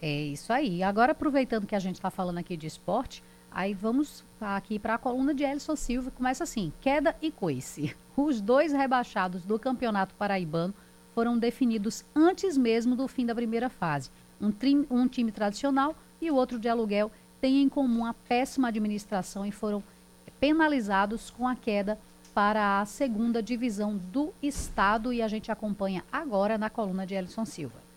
É 0.00 0.22
isso 0.22 0.52
aí. 0.52 0.82
Agora, 0.82 1.12
aproveitando 1.12 1.66
que 1.66 1.74
a 1.74 1.80
gente 1.80 1.96
está 1.96 2.10
falando 2.10 2.38
aqui 2.38 2.56
de 2.56 2.66
esporte, 2.66 3.22
aí 3.50 3.74
vamos 3.74 4.24
aqui 4.40 4.78
para 4.78 4.94
a 4.94 4.98
coluna 4.98 5.34
de 5.34 5.44
Elson 5.44 5.76
Silva. 5.76 6.10
Começa 6.10 6.44
assim: 6.44 6.72
queda 6.80 7.16
e 7.20 7.30
coice. 7.30 7.94
Os 8.16 8.40
dois 8.40 8.72
rebaixados 8.72 9.44
do 9.44 9.58
Campeonato 9.58 10.14
Paraibano 10.14 10.74
foram 11.14 11.36
definidos 11.36 12.04
antes 12.14 12.56
mesmo 12.56 12.94
do 12.94 13.08
fim 13.08 13.26
da 13.26 13.34
primeira 13.34 13.68
fase. 13.68 14.10
Um, 14.40 14.52
um 14.90 15.08
time 15.08 15.32
tradicional 15.32 15.96
e 16.20 16.30
o 16.30 16.36
outro 16.36 16.58
de 16.58 16.68
aluguel 16.68 17.10
têm 17.40 17.62
em 17.62 17.68
comum 17.68 18.04
a 18.04 18.14
péssima 18.14 18.68
administração 18.68 19.44
e 19.44 19.50
foram 19.50 19.82
penalizados 20.38 21.30
com 21.30 21.48
a 21.48 21.56
queda 21.56 21.98
para 22.32 22.80
a 22.80 22.86
segunda 22.86 23.42
divisão 23.42 23.96
do 23.96 24.32
estado 24.40 25.12
e 25.12 25.20
a 25.20 25.26
gente 25.26 25.50
acompanha 25.50 26.04
agora 26.12 26.56
na 26.56 26.70
coluna 26.70 27.04
de 27.04 27.14
Elson 27.14 27.44
Silva. 27.44 27.87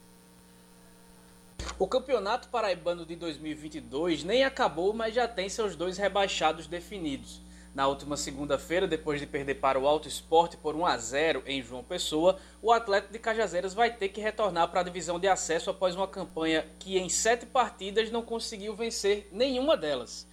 O 1.81 1.87
Campeonato 1.87 2.47
Paraibano 2.49 3.07
de 3.07 3.15
2022 3.15 4.23
nem 4.23 4.43
acabou, 4.43 4.93
mas 4.93 5.15
já 5.15 5.27
tem 5.27 5.49
seus 5.49 5.75
dois 5.75 5.97
rebaixados 5.97 6.67
definidos. 6.67 7.41
Na 7.73 7.87
última 7.87 8.15
segunda-feira, 8.15 8.87
depois 8.87 9.19
de 9.19 9.25
perder 9.25 9.55
para 9.55 9.79
o 9.79 9.87
Alto 9.87 10.07
Esporte 10.07 10.55
por 10.55 10.75
1 10.75 10.85
a 10.85 10.95
0 10.95 11.43
em 11.43 11.59
João 11.63 11.83
Pessoa, 11.83 12.37
o 12.61 12.71
Atlético 12.71 13.13
de 13.13 13.17
Cajazeiras 13.17 13.73
vai 13.73 13.91
ter 13.91 14.09
que 14.09 14.21
retornar 14.21 14.67
para 14.67 14.81
a 14.81 14.83
divisão 14.83 15.19
de 15.19 15.27
acesso 15.27 15.71
após 15.71 15.95
uma 15.95 16.07
campanha 16.07 16.67
que 16.77 16.99
em 16.99 17.09
sete 17.09 17.47
partidas 17.47 18.11
não 18.11 18.21
conseguiu 18.21 18.75
vencer 18.75 19.27
nenhuma 19.31 19.75
delas. 19.75 20.27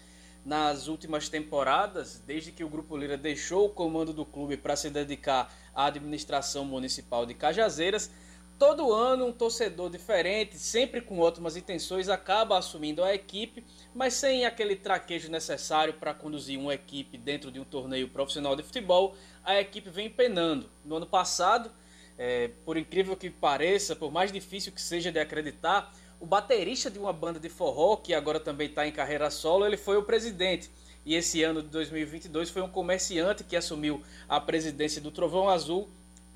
Nas 0.45 0.87
últimas 0.87 1.31
temporadas, 1.31 2.23
desde 2.27 2.53
que 2.53 2.63
o 2.63 2.69
Grupo 2.69 2.95
Lira 2.95 3.17
deixou 3.17 3.65
o 3.65 3.71
comando 3.71 4.13
do 4.13 4.27
clube 4.27 4.59
para 4.59 4.77
se 4.77 4.91
dedicar 4.91 5.51
à 5.75 5.87
administração 5.87 6.67
municipal 6.67 7.25
de 7.25 7.33
Cajazeiras, 7.33 8.11
Todo 8.59 8.93
ano 8.93 9.27
um 9.27 9.33
torcedor 9.33 9.89
diferente, 9.89 10.59
sempre 10.59 11.01
com 11.01 11.21
ótimas 11.21 11.57
intenções, 11.57 12.09
acaba 12.09 12.59
assumindo 12.59 13.05
a 13.05 13.15
equipe, 13.15 13.65
mas 13.95 14.15
sem 14.15 14.45
aquele 14.45 14.75
traquejo 14.75 15.31
necessário 15.31 15.95
para 15.95 16.13
conduzir 16.13 16.59
uma 16.59 16.75
equipe 16.75 17.17
dentro 17.17 17.53
de 17.53 17.61
um 17.61 17.65
torneio 17.65 18.09
profissional 18.09 18.57
de 18.57 18.65
futebol, 18.65 19.15
a 19.45 19.61
equipe 19.61 19.89
vem 19.91 20.11
penando. 20.11 20.69
No 20.85 20.97
ano 20.97 21.07
passado, 21.07 21.71
é, 22.19 22.51
por 22.65 22.77
incrível 22.77 23.17
que 23.17 23.31
pareça, 23.31 23.95
por 23.95 24.11
mais 24.11 24.33
difícil 24.33 24.73
que 24.73 24.83
seja 24.83 25.13
de 25.13 25.21
acreditar, 25.21 25.95
o 26.19 26.27
baterista 26.27 26.91
de 26.91 26.99
uma 26.99 27.13
banda 27.13 27.39
de 27.39 27.49
forró, 27.49 27.95
que 27.95 28.13
agora 28.13 28.41
também 28.41 28.67
está 28.67 28.85
em 28.85 28.91
carreira 28.91 29.31
solo, 29.31 29.65
ele 29.65 29.77
foi 29.77 29.97
o 29.97 30.03
presidente. 30.03 30.69
E 31.07 31.15
esse 31.15 31.45
ano 31.45 31.63
de 31.63 31.69
2022 31.69 32.51
foi 32.51 32.63
um 32.63 32.69
comerciante 32.69 33.45
que 33.45 33.55
assumiu 33.55 34.03
a 34.29 34.41
presidência 34.41 35.01
do 35.01 35.13
Trovão 35.13 35.49
Azul 35.49 35.89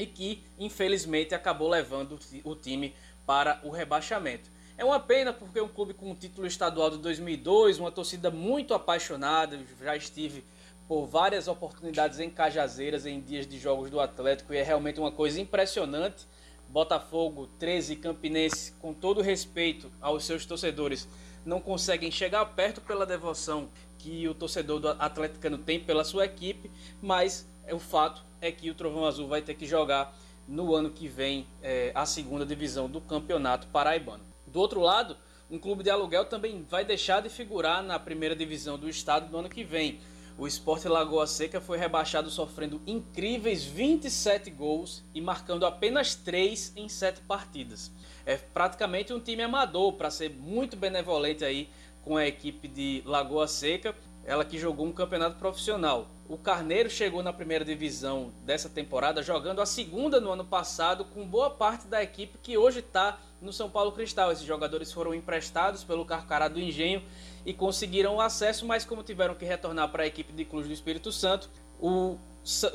e 0.03 0.07
que, 0.07 0.43
infelizmente, 0.59 1.35
acabou 1.35 1.69
levando 1.69 2.19
o 2.45 2.55
time 2.57 2.95
para 3.25 3.61
o 3.63 3.71
rebaixamento. 3.71 4.51
É 4.77 4.85
uma 4.85 4.99
pena 4.99 5.33
porque 5.33 5.61
é 5.61 5.63
um 5.63 5.69
clube 5.69 5.95
com 5.95 6.11
o 6.11 6.15
título 6.15 6.47
estadual 6.47 6.91
de 6.91 6.99
2002, 6.99 7.79
uma 7.79 7.93
torcida 7.93 8.31
muito 8.31 8.75
apaixonada, 8.75 9.59
já 9.81 9.97
estive 9.97 10.45
por 10.89 11.07
várias 11.07 11.47
oportunidades 11.47 12.19
em 12.19 12.29
Cajazeiras 12.29 13.07
em 13.07 13.21
dias 13.21 13.47
de 13.47 13.59
jogos 13.59 13.91
do 13.91 14.01
Atlético 14.01 14.53
e 14.53 14.57
é 14.57 14.63
realmente 14.63 14.99
uma 14.99 15.13
coisa 15.13 15.41
impressionante. 15.41 16.27
Botafogo, 16.69 17.47
13 17.59 17.97
Campinense, 17.97 18.73
com 18.73 18.93
todo 18.93 19.21
respeito 19.21 19.93
aos 20.01 20.25
seus 20.25 20.45
torcedores, 20.45 21.07
não 21.45 21.61
conseguem 21.61 22.11
chegar 22.11 22.45
perto 22.47 22.81
pela 22.81 23.07
devoção 23.07 23.69
que 23.99 24.27
o 24.27 24.35
torcedor 24.35 24.81
do 24.81 24.89
atleticano 24.89 25.59
tem 25.59 25.79
pela 25.79 26.03
sua 26.03 26.25
equipe, 26.25 26.71
mas 27.01 27.47
o 27.71 27.79
fato 27.79 28.32
é 28.43 28.51
que 28.51 28.69
o 28.69 28.75
Trovão 28.75 29.07
Azul 29.07 29.29
vai 29.29 29.41
ter 29.41 29.55
que 29.55 29.65
jogar 29.65 30.15
no 30.49 30.75
ano 30.75 30.91
que 30.91 31.07
vem 31.07 31.47
é, 31.63 31.93
a 31.95 32.05
segunda 32.05 32.45
divisão 32.45 32.91
do 32.91 33.01
Campeonato 33.01 33.69
Paraibano. 33.69 34.25
Do 34.49 34.59
outro 34.59 34.81
lado, 34.81 35.17
um 35.49 35.59
clube 35.59 35.85
de 35.85 35.91
aluguel 35.91 36.25
também 36.25 36.67
vai 36.69 36.85
deixar 36.85 37.23
de 37.23 37.29
figurar 37.29 37.85
na 37.85 38.01
primeira 38.01 38.35
divisão 38.35 38.77
do 38.77 38.89
estado 38.89 39.31
no 39.31 39.39
ano 39.39 39.49
que 39.49 39.63
vem. 39.63 40.01
O 40.37 40.47
Sport 40.49 40.87
Lagoa 40.87 41.27
Seca 41.27 41.61
foi 41.61 41.79
rebaixado 41.79 42.31
sofrendo 42.31 42.83
incríveis 42.85 43.65
27 43.65 44.51
gols 44.51 45.05
e 45.15 45.21
marcando 45.21 45.65
apenas 45.65 46.17
3 46.17 46.73
em 46.75 46.89
7 46.89 47.21
partidas. 47.21 47.93
É 48.27 48.37
praticamente 48.37 49.13
um 49.13 49.21
time 49.21 49.43
amador, 49.43 49.93
para 49.93 50.11
ser 50.11 50.31
muito 50.31 50.77
benevolente 50.77 51.45
aí 51.45 51.69
com 52.03 52.17
a 52.17 52.27
equipe 52.27 52.67
de 52.67 53.03
Lagoa 53.05 53.47
Seca, 53.47 53.95
ela 54.25 54.45
que 54.45 54.59
jogou 54.59 54.87
um 54.87 54.93
campeonato 54.93 55.39
profissional. 55.39 56.09
O 56.33 56.39
Carneiro 56.39 56.89
chegou 56.89 57.23
na 57.23 57.31
primeira 57.31 57.63
divisão 57.63 58.33
dessa 58.43 58.67
temporada, 58.67 59.23
jogando 59.23 59.61
a 59.61 59.67
segunda 59.67 60.19
no 60.19 60.31
ano 60.31 60.47
passado, 60.47 61.05
com 61.05 61.27
boa 61.27 61.51
parte 61.51 61.87
da 61.87 62.03
equipe 62.03 62.39
que 62.43 62.57
hoje 62.57 62.79
está 62.79 63.21
no 63.39 63.53
São 63.53 63.69
Paulo 63.69 63.93
Cristal. 63.93 64.33
Esses 64.33 64.47
jogadores 64.47 64.91
foram 64.91 65.15
emprestados 65.15 65.85
pelo 65.85 66.07
Carcará 66.07 66.49
do 66.49 66.59
Engenho 66.59 67.03
e 67.45 67.53
conseguiram 67.53 68.15
o 68.15 68.21
acesso, 68.23 68.65
mas 68.65 68.83
como 68.83 69.03
tiveram 69.03 69.35
que 69.35 69.45
retornar 69.45 69.91
para 69.93 70.05
a 70.05 70.07
equipe 70.07 70.33
de 70.33 70.47
Cruz 70.47 70.67
do 70.67 70.73
Espírito 70.73 71.13
Santo, 71.13 71.51
o, 71.79 72.17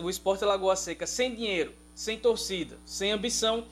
o 0.01 0.07
Esporte 0.07 0.45
Lagoa 0.45 0.75
Seca, 0.75 1.07
sem 1.07 1.33
dinheiro, 1.33 1.73
sem 1.95 2.19
torcida, 2.19 2.77
sem 2.85 3.11
ambição, 3.11 3.65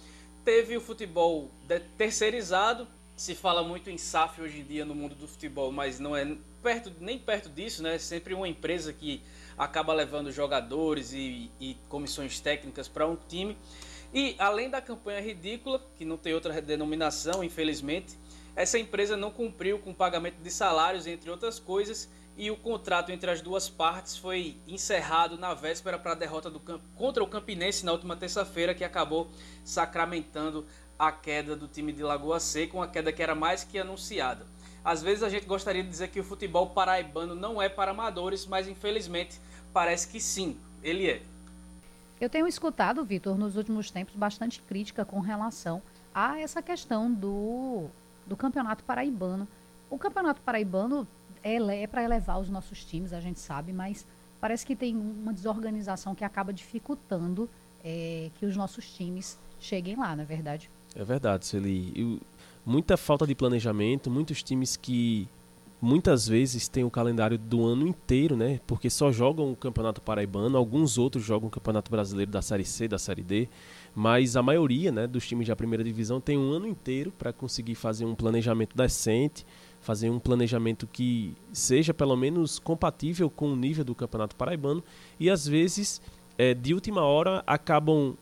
teve 0.44 0.76
o 0.76 0.82
futebol 0.82 1.52
terceirizado. 1.96 2.88
Se 3.16 3.36
fala 3.36 3.62
muito 3.62 3.92
em 3.92 4.00
SAF 4.00 4.42
hoje 4.42 4.62
em 4.62 4.66
dia 4.66 4.84
no 4.84 4.96
mundo 4.96 5.14
do 5.14 5.28
futebol, 5.28 5.72
mas 5.72 6.00
não 6.00 6.16
é 6.16 6.36
perto, 6.64 6.92
nem 7.00 7.20
perto 7.20 7.50
disso, 7.50 7.84
né? 7.84 7.96
É 7.96 8.00
sempre 8.00 8.34
uma 8.34 8.48
empresa 8.48 8.92
que 8.92 9.22
acaba 9.58 9.93
levando 9.93 10.32
jogadores 10.32 11.14
e, 11.14 11.51
e 11.60 11.78
comissões 11.89 12.39
técnicas 12.39 12.88
para 12.88 13.08
um 13.08 13.16
time. 13.16 13.58
E 14.14 14.36
além 14.38 14.70
da 14.70 14.82
campanha 14.82 15.20
ridícula, 15.20 15.82
que 15.97 16.06
não 16.06 16.18
tem 16.18 16.34
outra 16.34 16.62
denominação, 16.62 17.43
infelizmente, 17.43 18.18
essa 18.56 18.80
empresa 18.80 19.18
não 19.18 19.32
cumpriu 19.32 19.80
com 19.80 19.91
o 19.91 19.95
pagamento 19.95 20.38
de 20.41 20.49
salários, 20.49 21.06
entre 21.06 21.30
outras 21.30 21.60
coisas, 21.60 22.10
e 22.38 22.51
o 22.51 22.56
contrato 22.56 23.12
entre 23.12 23.30
as 23.32 23.41
duas 23.41 23.70
partes 23.70 24.18
foi 24.18 24.58
encerrado 24.68 25.38
na 25.38 25.53
véspera 25.53 25.97
para 25.97 26.12
a 26.12 26.16
derrota 26.16 26.49
do, 26.49 26.60
contra 26.95 27.24
o 27.24 27.28
Campinense 27.28 27.86
na 27.86 27.91
última 27.91 28.16
terça-feira, 28.16 28.74
que 28.74 28.84
acabou 28.84 29.30
sacramentando 29.64 30.66
a 30.97 31.12
queda 31.12 31.56
do 31.56 31.68
time 31.68 31.91
de 31.91 32.03
Lagoa 32.03 32.39
Seca, 32.39 32.76
uma 32.76 32.88
queda 32.88 33.12
que 33.12 33.22
era 33.22 33.36
mais 33.36 33.64
que 33.64 33.78
anunciada. 33.78 34.45
Às 34.86 35.02
vezes 35.02 35.24
a 35.24 35.30
gente 35.30 35.48
gostaria 35.48 35.84
de 35.84 35.90
dizer 35.90 36.10
que 36.10 36.20
o 36.20 36.24
futebol 36.24 36.68
paraibano 36.70 37.34
não 37.34 37.60
é 37.60 37.68
para 37.68 37.90
amadores, 37.90 38.46
mas 38.46 38.68
infelizmente 38.68 39.42
parece 39.74 40.08
que 40.08 40.22
sim, 40.22 40.56
ele 40.84 41.10
é. 41.10 41.24
Eu 42.22 42.30
tenho 42.30 42.48
escutado, 42.48 43.04
Vitor, 43.04 43.36
nos 43.36 43.58
últimos 43.58 43.90
tempos, 43.90 44.16
bastante 44.16 44.62
crítica 44.62 45.04
com 45.04 45.20
relação 45.20 45.82
a 46.14 46.40
essa 46.40 46.62
questão 46.62 47.12
do 47.12 47.90
do 48.26 48.36
Campeonato 48.36 48.84
Paraibano. 48.84 49.48
O 49.90 49.98
Campeonato 49.98 50.42
Paraibano 50.42 51.08
é, 51.44 51.84
é 51.84 51.88
para 51.88 52.04
elevar 52.04 52.40
os 52.40 52.50
nossos 52.50 52.84
times, 52.84 53.14
a 53.14 53.20
gente 53.20 53.40
sabe, 53.40 53.72
mas 53.72 54.06
parece 54.40 54.66
que 54.66 54.76
tem 54.76 54.96
uma 54.96 55.34
desorganização 55.34 56.16
que 56.16 56.24
acaba 56.24 56.52
dificultando 56.52 57.50
é, 57.84 58.30
que 58.40 58.46
os 58.46 58.56
nossos 58.56 58.90
times 58.92 59.38
cheguem 59.60 59.96
lá, 59.96 60.16
na 60.16 60.24
é 60.24 60.26
verdade. 60.26 60.70
É 60.96 61.04
verdade, 61.04 61.46
Celi. 61.46 62.20
Muita 62.66 62.97
falta 62.97 63.28
de 63.28 63.36
planejamento, 63.36 64.09
muitos 64.09 64.41
times 64.41 64.76
que 64.76 65.28
muitas 65.82 66.28
vezes 66.28 66.68
têm 66.68 66.84
o 66.84 66.89
calendário 66.89 67.38
do 67.38 67.63
ano 67.66 67.88
inteiro, 67.88 68.36
né? 68.36 68.59
Porque 68.66 68.89
só 68.89 69.11
jogam 69.11 69.51
o 69.51 69.55
Campeonato 69.55 70.01
Paraibano, 70.01 70.57
alguns 70.57 70.97
outros 70.97 71.24
jogam 71.24 71.47
o 71.47 71.51
Campeonato 71.51 71.91
Brasileiro 71.91 72.32
da 72.32 72.41
Série 72.41 72.66
C, 72.66 72.88
da 72.88 72.97
Série 72.97 73.24
D 73.24 73.47
mas 73.95 74.36
a 74.36 74.43
maioria 74.43 74.91
né, 74.91 75.07
dos 75.07 75.26
times 75.26 75.47
da 75.47 75.55
primeira 75.55 75.82
divisão 75.82 76.20
tem 76.20 76.38
um 76.38 76.51
ano 76.51 76.68
inteiro 76.68 77.13
para 77.18 77.32
conseguir 77.32 77.76
fazer 77.76 78.03
um 78.03 78.13
planejamento 78.13 78.76
decente, 78.76 79.45
fazer 79.80 80.09
um 80.09 80.20
planejamento 80.20 80.86
que 80.86 81.34
seja 81.53 81.93
pelo 81.93 82.18
menos 82.18 82.59
compatível 82.59 83.30
com 83.30 83.53
o 83.53 83.55
nível 83.55 83.86
do 83.86 83.95
Campeonato 83.95 84.36
Paraibano 84.36 84.84
e 85.18 85.30
às 85.30 85.47
vezes 85.47 86.01
é, 86.38 86.53
de 86.53 86.74
última 86.74 87.03
hora 87.03 87.41
acabam 87.47 88.18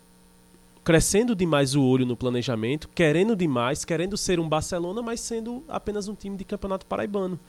crescendo 0.84 1.36
demais 1.36 1.76
o 1.76 1.84
olho 1.84 2.06
no 2.06 2.16
planejamento, 2.16 2.90
querendo 2.94 3.36
demais, 3.36 3.86
querendo 3.86 4.18
ser 4.18 4.40
um 4.40 4.48
Barcelona, 4.48 5.02
mas 5.02 5.20
sendo 5.22 5.64
apenas 5.68 6.08
um 6.08 6.16
time 6.16 6.38
de 6.38 6.44
Campeonato 6.44 6.86
Paraibano 6.86 7.40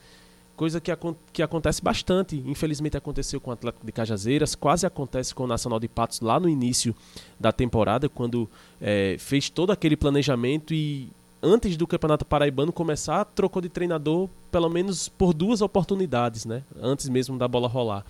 coisa 0.57 0.80
que, 0.80 0.91
que 1.32 1.43
acontece 1.43 1.82
bastante. 1.82 2.43
Infelizmente 2.47 2.97
aconteceu 2.97 3.41
com 3.41 3.51
o 3.51 3.53
Atlético 3.53 3.85
de 3.85 3.93
Cajazeiras, 3.93 4.55
quase 4.55 4.87
acontece 4.87 5.35
com 5.35 5.45
o 5.45 5.47
Nacional 5.47 5.78
de 5.78 5.89
Patos 5.89 6.20
lá 6.20 6.39
no 6.39 6.49
início 6.49 6.95
da 7.39 7.53
temporada, 7.53 8.09
quando 8.09 8.49
é, 8.80 9.16
fez 9.18 9.51
todo 9.51 9.70
aquele 9.70 9.97
planejamento 9.97 10.72
e 10.72 11.09
antes 11.43 11.76
do 11.76 11.87
Campeonato 11.87 12.24
Paraibano 12.24 12.72
começar, 12.72 13.24
trocou 13.24 13.61
de 13.61 13.68
treinador 13.68 14.28
pelo 14.51 14.68
menos 14.68 15.09
por 15.09 15.35
duas 15.35 15.61
oportunidades, 15.61 16.47
né? 16.47 16.62
Antes 16.80 17.09
mesmo 17.09 17.37
da 17.37 17.47
bola 17.47 17.68
rolar. 17.68 18.05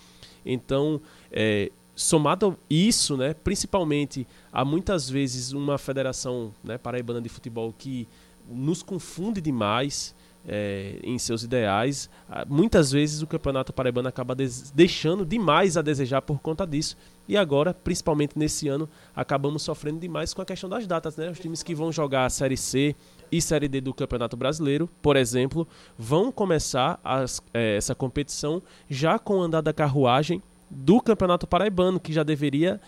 Então, 0.46 1.00
é, 1.32 1.72
somado 1.94 2.58
isso, 2.68 3.16
né, 3.16 3.34
principalmente 3.34 4.26
a 4.52 4.64
muitas 4.64 5.08
vezes 5.08 5.52
uma 5.52 5.78
federação 5.78 6.52
né, 6.62 6.76
paraibana 6.76 7.20
de 7.20 7.28
futebol 7.28 7.74
que 7.76 8.08
nos 8.48 8.82
confunde 8.82 9.40
demais, 9.40 10.14
é, 10.46 10.98
em 11.02 11.18
seus 11.18 11.42
ideais. 11.42 12.10
Ah, 12.28 12.44
muitas 12.48 12.90
vezes 12.90 13.22
o 13.22 13.26
Campeonato 13.26 13.72
Paraibano 13.72 14.08
acaba 14.08 14.34
deixando 14.74 15.24
demais 15.24 15.76
a 15.76 15.82
desejar 15.82 16.22
por 16.22 16.40
conta 16.40 16.66
disso. 16.66 16.96
E 17.26 17.36
agora, 17.36 17.72
principalmente 17.72 18.38
nesse 18.38 18.68
ano, 18.68 18.88
acabamos 19.16 19.62
sofrendo 19.62 19.98
demais 19.98 20.34
com 20.34 20.42
a 20.42 20.44
questão 20.44 20.68
das 20.68 20.86
datas. 20.86 21.16
Né? 21.16 21.30
Os 21.30 21.38
times 21.38 21.62
que 21.62 21.74
vão 21.74 21.90
jogar 21.90 22.26
a 22.26 22.30
Série 22.30 22.56
C 22.56 22.94
e 23.32 23.40
Série 23.40 23.68
D 23.68 23.80
do 23.80 23.94
Campeonato 23.94 24.36
Brasileiro, 24.36 24.88
por 25.00 25.16
exemplo, 25.16 25.66
vão 25.98 26.30
começar 26.30 27.00
as, 27.02 27.42
é, 27.52 27.76
essa 27.76 27.94
competição 27.94 28.62
já 28.88 29.18
com 29.18 29.38
o 29.38 29.42
andar 29.42 29.62
da 29.62 29.72
carruagem 29.72 30.42
do 30.74 31.00
Campeonato 31.00 31.46
Paraibano, 31.46 32.00
que 32.00 32.12
já 32.12 32.22
deveria 32.22 32.80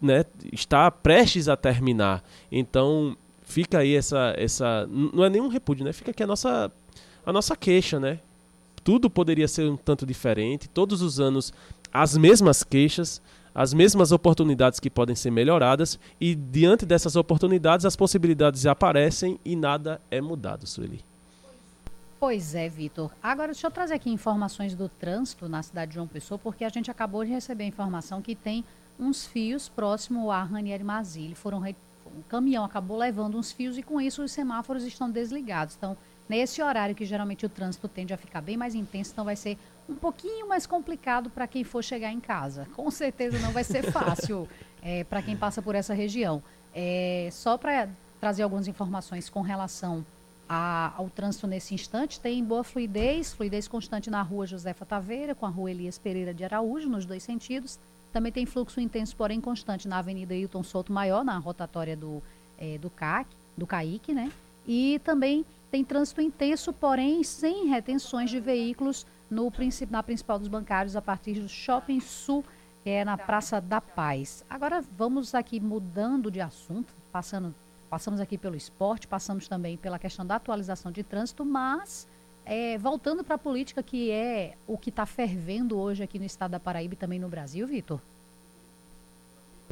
né, 0.00 0.24
estar 0.52 0.90
prestes 0.90 1.48
a 1.48 1.56
terminar. 1.56 2.22
Então, 2.50 3.16
fica 3.42 3.78
aí 3.78 3.94
essa, 3.94 4.34
essa. 4.36 4.88
Não 4.88 5.24
é 5.24 5.30
nenhum 5.30 5.48
repúdio, 5.48 5.84
né? 5.84 5.92
Fica 5.92 6.10
aqui 6.10 6.22
a 6.22 6.26
nossa 6.26 6.70
a 7.24 7.32
nossa 7.32 7.56
queixa, 7.56 7.98
né? 7.98 8.20
Tudo 8.82 9.08
poderia 9.08 9.48
ser 9.48 9.68
um 9.68 9.76
tanto 9.76 10.04
diferente, 10.04 10.68
todos 10.68 11.00
os 11.00 11.18
anos 11.18 11.52
as 11.92 12.16
mesmas 12.16 12.62
queixas, 12.62 13.22
as 13.54 13.72
mesmas 13.72 14.12
oportunidades 14.12 14.80
que 14.80 14.90
podem 14.90 15.14
ser 15.14 15.30
melhoradas 15.30 15.98
e 16.20 16.34
diante 16.34 16.84
dessas 16.84 17.16
oportunidades 17.16 17.86
as 17.86 17.96
possibilidades 17.96 18.66
aparecem 18.66 19.38
e 19.44 19.54
nada 19.56 20.00
é 20.10 20.20
mudado, 20.20 20.66
Sueli. 20.66 21.00
Pois 22.24 22.54
é, 22.54 22.70
Vitor. 22.70 23.10
Agora 23.22 23.52
deixa 23.52 23.66
eu 23.66 23.70
trazer 23.70 23.92
aqui 23.92 24.08
informações 24.08 24.74
do 24.74 24.88
trânsito 24.88 25.46
na 25.46 25.62
cidade 25.62 25.90
de 25.90 25.96
João 25.96 26.06
Pessoa, 26.06 26.38
porque 26.38 26.64
a 26.64 26.70
gente 26.70 26.90
acabou 26.90 27.22
de 27.22 27.30
receber 27.30 27.64
a 27.64 27.66
informação 27.66 28.22
que 28.22 28.34
tem 28.34 28.64
uns 28.98 29.26
fios 29.26 29.68
próximo 29.68 30.30
a 30.30 30.42
Ranieri 30.42 30.82
Mazzilli. 30.82 31.34
Foram 31.34 31.58
um 31.58 32.22
caminhão 32.26 32.64
acabou 32.64 32.96
levando 32.96 33.36
uns 33.36 33.52
fios 33.52 33.76
e 33.76 33.82
com 33.82 34.00
isso 34.00 34.22
os 34.22 34.32
semáforos 34.32 34.84
estão 34.84 35.10
desligados. 35.10 35.76
Então, 35.76 35.98
nesse 36.26 36.62
horário 36.62 36.94
que 36.94 37.04
geralmente 37.04 37.44
o 37.44 37.48
trânsito 37.50 37.88
tende 37.88 38.14
a 38.14 38.16
ficar 38.16 38.40
bem 38.40 38.56
mais 38.56 38.74
intenso, 38.74 39.12
então 39.12 39.26
vai 39.26 39.36
ser 39.36 39.58
um 39.86 39.94
pouquinho 39.94 40.48
mais 40.48 40.66
complicado 40.66 41.28
para 41.28 41.46
quem 41.46 41.62
for 41.62 41.84
chegar 41.84 42.10
em 42.10 42.20
casa. 42.20 42.66
Com 42.74 42.90
certeza 42.90 43.38
não 43.40 43.52
vai 43.52 43.64
ser 43.64 43.92
fácil 43.92 44.48
é, 44.82 45.04
para 45.10 45.20
quem 45.20 45.36
passa 45.36 45.60
por 45.60 45.74
essa 45.74 45.92
região. 45.92 46.42
É, 46.74 47.28
só 47.30 47.58
para 47.58 47.86
trazer 48.18 48.44
algumas 48.44 48.66
informações 48.66 49.28
com 49.28 49.42
relação 49.42 50.02
a, 50.48 50.92
ao 50.96 51.08
trânsito 51.08 51.46
nesse 51.46 51.74
instante, 51.74 52.20
tem 52.20 52.44
boa 52.44 52.62
fluidez, 52.62 53.32
fluidez 53.32 53.66
constante 53.66 54.10
na 54.10 54.22
rua 54.22 54.46
Josefa 54.46 54.84
Taveira, 54.84 55.34
com 55.34 55.46
a 55.46 55.48
rua 55.48 55.70
Elias 55.70 55.98
Pereira 55.98 56.34
de 56.34 56.44
Araújo, 56.44 56.88
nos 56.88 57.06
dois 57.06 57.22
sentidos. 57.22 57.78
Também 58.12 58.30
tem 58.30 58.46
fluxo 58.46 58.80
intenso, 58.80 59.16
porém 59.16 59.40
constante, 59.40 59.88
na 59.88 59.98
Avenida 59.98 60.34
Hilton 60.34 60.62
Souto 60.62 60.92
Maior, 60.92 61.24
na 61.24 61.36
rotatória 61.38 61.96
do, 61.96 62.22
é, 62.58 62.78
do 62.78 62.90
CAC, 62.90 63.28
do 63.56 63.66
CAIC, 63.66 64.12
né? 64.12 64.30
E 64.66 65.00
também 65.04 65.44
tem 65.70 65.84
trânsito 65.84 66.20
intenso, 66.20 66.72
porém 66.72 67.22
sem 67.24 67.66
retenções 67.66 68.30
de 68.30 68.38
veículos 68.38 69.06
no, 69.28 69.52
na 69.90 70.02
principal 70.02 70.38
dos 70.38 70.48
bancários 70.48 70.94
a 70.94 71.02
partir 71.02 71.40
do 71.40 71.48
Shopping 71.48 72.00
Sul, 72.00 72.44
que 72.82 72.90
é 72.90 73.04
na 73.04 73.18
Praça 73.18 73.60
da 73.60 73.80
Paz. 73.80 74.44
Agora 74.48 74.82
vamos 74.96 75.34
aqui 75.34 75.58
mudando 75.58 76.30
de 76.30 76.40
assunto, 76.40 76.94
passando, 77.10 77.54
passamos 77.94 78.18
aqui 78.18 78.36
pelo 78.36 78.56
esporte, 78.56 79.06
passamos 79.06 79.46
também 79.46 79.76
pela 79.76 80.00
questão 80.00 80.26
da 80.26 80.34
atualização 80.34 80.90
de 80.90 81.04
trânsito, 81.04 81.44
mas 81.44 82.08
é, 82.44 82.76
voltando 82.76 83.22
para 83.22 83.36
a 83.36 83.38
política, 83.38 83.84
que 83.84 84.10
é 84.10 84.56
o 84.66 84.76
que 84.76 84.90
está 84.90 85.06
fervendo 85.06 85.78
hoje 85.78 86.02
aqui 86.02 86.18
no 86.18 86.24
estado 86.24 86.50
da 86.50 86.58
Paraíba 86.58 86.94
e 86.94 86.96
também 86.96 87.20
no 87.20 87.28
Brasil, 87.28 87.64
Vitor. 87.68 88.00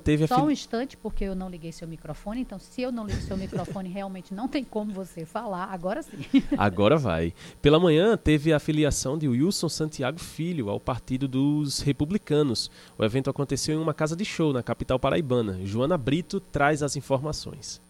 Teve 0.05 0.29
Só 0.29 0.45
um 0.45 0.51
instante, 0.53 0.97
porque 0.97 1.25
eu 1.25 1.35
não 1.35 1.51
liguei 1.51 1.73
seu 1.73 1.87
microfone. 1.89 2.41
Então, 2.41 2.61
se 2.61 2.81
eu 2.81 2.93
não 2.93 3.07
liguei 3.07 3.23
seu 3.23 3.37
microfone, 3.37 3.89
realmente 3.91 4.33
não 4.33 4.47
tem 4.47 4.62
como 4.62 4.93
você 4.93 5.27
falar. 5.27 5.64
Agora 5.73 6.01
sim. 6.03 6.25
Agora 6.57 6.97
vai. 6.97 7.35
Pela 7.61 7.81
manhã, 7.81 8.16
teve 8.16 8.53
a 8.53 8.61
filiação 8.61 9.18
de 9.18 9.27
Wilson 9.27 9.68
Santiago 9.68 10.20
Filho 10.20 10.70
ao 10.70 10.79
Partido 10.79 11.27
dos 11.27 11.81
Republicanos. 11.81 12.70
O 12.97 13.05
evento 13.05 13.29
aconteceu 13.29 13.75
em 13.75 13.83
uma 13.83 13.93
casa 13.93 14.14
de 14.14 14.25
show 14.25 14.53
na 14.53 14.62
capital 14.62 14.99
paraibana. 14.99 15.59
Joana 15.64 15.99
Brito 15.99 16.39
traz 16.39 16.85
as 16.85 16.95
informações. 16.95 17.81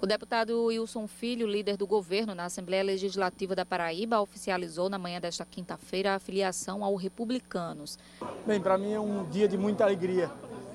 O 0.00 0.06
deputado 0.06 0.64
Wilson 0.64 1.06
Filho, 1.06 1.46
líder 1.46 1.76
do 1.78 1.86
governo 1.86 2.34
na 2.34 2.44
Assembleia 2.44 2.82
Legislativa 2.82 3.56
da 3.56 3.64
Paraíba, 3.64 4.20
oficializou 4.20 4.90
na 4.90 4.98
manhã 4.98 5.18
desta 5.18 5.44
quinta-feira 5.44 6.14
a 6.14 6.18
filiação 6.18 6.84
ao 6.84 6.94
Republicanos. 6.96 7.98
Bem, 8.46 8.60
para 8.60 8.76
mim 8.76 8.92
é 8.92 9.00
um 9.00 9.24
dia 9.30 9.48
de 9.48 9.56
muita 9.56 9.84
alegria 9.84 10.30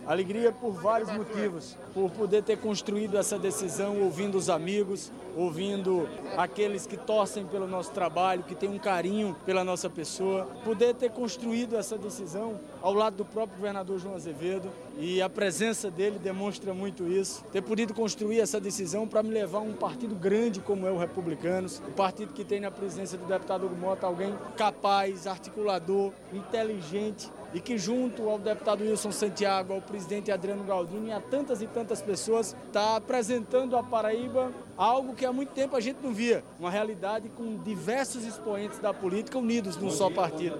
Alegria 0.05 0.51
por 0.51 0.71
vários 0.71 1.11
motivos, 1.11 1.77
por 1.93 2.09
poder 2.09 2.43
ter 2.43 2.57
construído 2.57 3.17
essa 3.17 3.37
decisão 3.37 4.01
ouvindo 4.01 4.37
os 4.37 4.49
amigos, 4.49 5.11
ouvindo 5.37 6.09
aqueles 6.37 6.85
que 6.85 6.97
torcem 6.97 7.45
pelo 7.45 7.67
nosso 7.67 7.91
trabalho, 7.91 8.43
que 8.43 8.55
têm 8.55 8.69
um 8.69 8.79
carinho 8.79 9.35
pela 9.45 9.63
nossa 9.63 9.89
pessoa, 9.89 10.47
poder 10.63 10.95
ter 10.95 11.11
construído 11.11 11.77
essa 11.77 11.97
decisão 11.97 12.59
ao 12.81 12.93
lado 12.93 13.17
do 13.17 13.25
próprio 13.25 13.57
governador 13.57 13.99
João 13.99 14.15
Azevedo. 14.15 14.69
E 14.97 15.21
a 15.21 15.29
presença 15.29 15.89
dele 15.89 16.19
demonstra 16.19 16.73
muito 16.73 17.07
isso. 17.07 17.43
Ter 17.51 17.61
podido 17.61 17.93
construir 17.93 18.39
essa 18.39 18.59
decisão 18.59 19.07
para 19.07 19.23
me 19.23 19.29
levar 19.29 19.59
a 19.59 19.61
um 19.61 19.73
partido 19.73 20.15
grande 20.15 20.59
como 20.59 20.85
é 20.87 20.91
o 20.91 20.97
Republicanos, 20.97 21.81
o 21.87 21.91
partido 21.91 22.33
que 22.33 22.43
tem 22.43 22.59
na 22.59 22.71
presença 22.71 23.17
do 23.17 23.25
deputado 23.25 23.69
Mota 23.69 24.05
alguém 24.05 24.33
capaz, 24.57 25.25
articulador, 25.27 26.11
inteligente 26.33 27.31
e 27.53 27.59
que 27.59 27.77
junto 27.77 28.29
ao 28.29 28.39
deputado 28.39 28.83
Wilson 28.83 29.11
Santiago, 29.11 29.73
ao 29.73 29.81
presidente 29.81 30.31
Adriano 30.31 30.63
Galdini 30.63 31.09
e 31.09 31.11
a 31.11 31.19
tantas 31.19 31.61
e 31.61 31.67
tantas 31.67 32.01
pessoas 32.01 32.55
está 32.67 32.95
apresentando 32.95 33.75
a 33.75 33.83
Paraíba 33.83 34.51
algo 34.81 35.13
que 35.13 35.23
há 35.25 35.31
muito 35.31 35.53
tempo 35.53 35.75
a 35.75 35.79
gente 35.79 35.97
não 36.01 36.11
via, 36.11 36.43
uma 36.59 36.71
realidade 36.71 37.29
com 37.29 37.55
diversos 37.57 38.25
expoentes 38.25 38.79
da 38.79 38.91
política 38.91 39.37
unidos 39.37 39.77
num 39.77 39.91
só 39.91 40.09
partido. 40.09 40.59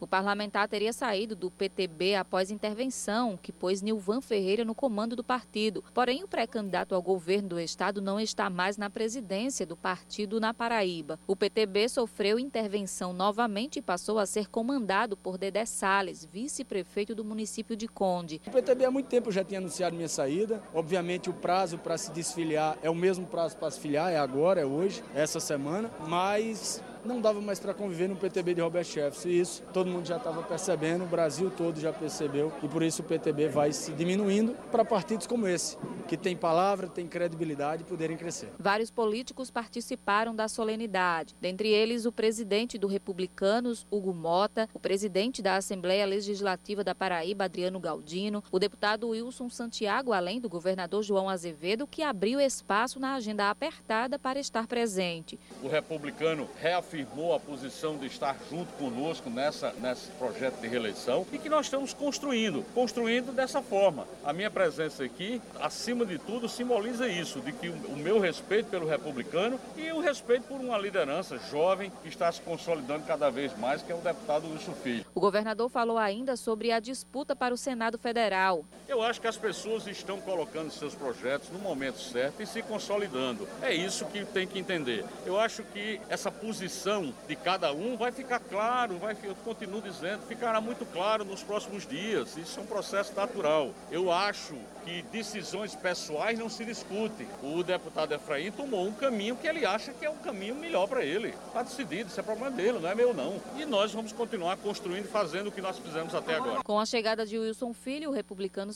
O 0.00 0.06
parlamentar 0.06 0.66
teria 0.66 0.90
saído 0.90 1.36
do 1.36 1.50
PTB 1.50 2.14
após 2.14 2.50
intervenção 2.50 3.36
que 3.36 3.52
pôs 3.52 3.82
Nilvan 3.82 4.22
Ferreira 4.22 4.64
no 4.64 4.74
comando 4.74 5.14
do 5.14 5.22
partido. 5.22 5.84
Porém, 5.92 6.24
o 6.24 6.28
pré-candidato 6.28 6.94
ao 6.94 7.02
governo 7.02 7.50
do 7.50 7.60
estado 7.60 8.00
não 8.00 8.18
está 8.18 8.48
mais 8.48 8.78
na 8.78 8.88
presidência 8.88 9.66
do 9.66 9.76
partido 9.76 10.40
na 10.40 10.54
Paraíba. 10.54 11.20
O 11.26 11.36
PTB 11.36 11.90
sofreu 11.90 12.38
intervenção 12.38 13.12
novamente 13.12 13.80
e 13.80 13.82
passou 13.82 14.18
a 14.18 14.24
ser 14.24 14.48
comandado 14.48 15.14
por 15.14 15.36
Dedé 15.36 15.66
Salles, 15.66 16.24
vice-prefeito 16.24 17.14
do 17.14 17.22
município 17.24 17.76
de 17.76 17.86
Conde. 17.86 18.40
O 18.46 18.50
PTB 18.50 18.86
há 18.86 18.90
muito 18.90 19.08
tempo 19.08 19.30
já 19.30 19.44
tinha 19.44 19.60
anunciado 19.60 19.94
minha 19.94 20.08
saída. 20.08 20.62
Obviamente, 20.72 21.28
o 21.28 21.34
prazo 21.34 21.76
para 21.76 21.98
se 21.98 22.10
desfiliar 22.12 22.78
é 22.82 22.88
o 22.88 22.94
mesmo 22.94 23.26
prazo 23.26 23.57
para 23.58 23.70
se 23.70 23.80
filiar, 23.80 24.12
é 24.12 24.18
agora, 24.18 24.60
é 24.60 24.64
hoje, 24.64 25.02
é 25.14 25.22
essa 25.22 25.40
semana. 25.40 25.90
Mas 26.06 26.82
não 27.04 27.20
dava 27.20 27.40
mais 27.40 27.58
para 27.58 27.72
conviver 27.74 28.08
no 28.08 28.16
PTB 28.16 28.54
de 28.54 28.60
Robert 28.60 28.84
Jefferson. 28.84 29.28
E 29.28 29.40
isso 29.40 29.62
todo 29.72 29.88
mundo 29.88 30.06
já 30.06 30.16
estava 30.16 30.42
percebendo, 30.42 31.04
o 31.04 31.06
Brasil 31.06 31.50
todo 31.50 31.80
já 31.80 31.92
percebeu, 31.92 32.52
e 32.62 32.68
por 32.68 32.82
isso 32.82 33.02
o 33.02 33.04
PTB 33.04 33.48
vai 33.48 33.72
se 33.72 33.92
diminuindo 33.92 34.54
para 34.70 34.84
partidos 34.84 35.26
como 35.26 35.46
esse, 35.46 35.76
que 36.06 36.16
tem 36.16 36.36
palavra, 36.36 36.86
tem 36.88 37.06
credibilidade 37.06 37.82
e 37.82 37.84
poderem 37.84 38.16
crescer. 38.16 38.50
Vários 38.58 38.90
políticos 38.90 39.50
participaram 39.50 40.34
da 40.34 40.48
solenidade, 40.48 41.34
dentre 41.40 41.68
eles 41.68 42.04
o 42.04 42.12
presidente 42.12 42.78
do 42.78 42.86
Republicanos, 42.86 43.86
Hugo 43.90 44.12
Mota, 44.12 44.68
o 44.74 44.78
presidente 44.78 45.40
da 45.40 45.56
Assembleia 45.56 46.06
Legislativa 46.06 46.82
da 46.82 46.94
Paraíba, 46.94 47.44
Adriano 47.44 47.80
Galdino, 47.80 48.42
o 48.50 48.58
deputado 48.58 49.08
Wilson 49.08 49.48
Santiago, 49.48 50.12
além 50.12 50.40
do 50.40 50.48
governador 50.48 51.02
João 51.02 51.28
Azevedo, 51.28 51.86
que 51.86 52.02
abriu 52.02 52.40
espaço 52.40 52.98
na 52.98 53.14
agenda 53.14 53.50
apertada 53.50 54.18
para 54.18 54.38
estar 54.38 54.66
presente. 54.66 55.38
O 55.62 55.68
republicano 55.68 56.48
reafirmou 56.60 56.87
afirmou 56.88 57.34
a 57.34 57.40
posição 57.40 57.98
de 57.98 58.06
estar 58.06 58.34
junto 58.50 58.72
conosco 58.74 59.28
nessa, 59.28 59.74
nesse 59.74 60.10
projeto 60.12 60.58
de 60.58 60.66
reeleição 60.66 61.26
e 61.30 61.38
que 61.38 61.50
nós 61.50 61.66
estamos 61.66 61.92
construindo, 61.92 62.64
construindo 62.74 63.30
dessa 63.30 63.60
forma. 63.60 64.08
A 64.24 64.32
minha 64.32 64.50
presença 64.50 65.04
aqui, 65.04 65.40
acima 65.60 66.06
de 66.06 66.18
tudo, 66.18 66.48
simboliza 66.48 67.06
isso, 67.06 67.40
de 67.40 67.52
que 67.52 67.68
o 67.68 67.96
meu 67.96 68.18
respeito 68.18 68.70
pelo 68.70 68.88
republicano 68.88 69.60
e 69.76 69.92
o 69.92 70.00
respeito 70.00 70.44
por 70.44 70.58
uma 70.58 70.78
liderança 70.78 71.38
jovem 71.50 71.92
que 72.02 72.08
está 72.08 72.32
se 72.32 72.40
consolidando 72.40 73.04
cada 73.06 73.28
vez 73.28 73.56
mais, 73.58 73.82
que 73.82 73.92
é 73.92 73.94
o 73.94 73.98
deputado 73.98 74.50
Wilson 74.50 74.72
Filho. 74.72 75.04
O 75.14 75.20
governador 75.20 75.68
falou 75.68 75.98
ainda 75.98 76.36
sobre 76.36 76.72
a 76.72 76.80
disputa 76.80 77.36
para 77.36 77.52
o 77.52 77.58
Senado 77.58 77.98
Federal. 77.98 78.64
Eu 78.88 79.02
acho 79.02 79.20
que 79.20 79.26
as 79.26 79.36
pessoas 79.36 79.86
estão 79.86 80.18
colocando 80.18 80.70
seus 80.70 80.94
projetos 80.94 81.50
no 81.50 81.58
momento 81.58 81.98
certo 81.98 82.42
e 82.42 82.46
se 82.46 82.62
consolidando. 82.62 83.46
É 83.60 83.74
isso 83.74 84.06
que 84.06 84.24
tem 84.24 84.46
que 84.46 84.58
entender. 84.58 85.04
Eu 85.26 85.38
acho 85.38 85.62
que 85.62 86.00
essa 86.08 86.32
posição 86.32 87.12
de 87.28 87.36
cada 87.36 87.70
um 87.70 87.98
vai 87.98 88.10
ficar 88.10 88.40
claro, 88.40 88.96
vai, 88.96 89.14
eu 89.22 89.34
continuo 89.44 89.82
dizendo, 89.82 90.22
ficará 90.26 90.58
muito 90.58 90.86
claro 90.86 91.22
nos 91.22 91.42
próximos 91.42 91.86
dias. 91.86 92.34
Isso 92.38 92.58
é 92.58 92.62
um 92.62 92.66
processo 92.66 93.14
natural. 93.14 93.74
Eu 93.90 94.10
acho 94.10 94.54
que 94.86 95.02
decisões 95.02 95.74
pessoais 95.74 96.38
não 96.38 96.48
se 96.48 96.64
discutem. 96.64 97.28
O 97.42 97.62
deputado 97.62 98.14
Efraim 98.14 98.50
tomou 98.50 98.86
um 98.86 98.92
caminho 98.92 99.36
que 99.36 99.46
ele 99.46 99.66
acha 99.66 99.92
que 99.92 100.06
é 100.06 100.08
o 100.08 100.14
caminho 100.14 100.54
melhor 100.54 100.88
para 100.88 101.04
ele. 101.04 101.34
Está 101.48 101.62
decidido, 101.62 102.08
isso 102.08 102.18
é 102.18 102.22
problema 102.22 102.50
dele, 102.50 102.78
não 102.78 102.88
é 102.88 102.94
meu 102.94 103.12
não. 103.12 103.38
E 103.54 103.66
nós 103.66 103.92
vamos 103.92 104.12
continuar 104.12 104.56
construindo 104.56 105.04
e 105.04 105.08
fazendo 105.08 105.48
o 105.48 105.52
que 105.52 105.60
nós 105.60 105.78
fizemos 105.78 106.14
até 106.14 106.36
agora. 106.36 106.62
Com 106.64 106.80
a 106.80 106.86
chegada 106.86 107.26
de 107.26 107.38
Wilson 107.38 107.74
Filho, 107.74 108.10
o 108.10 108.14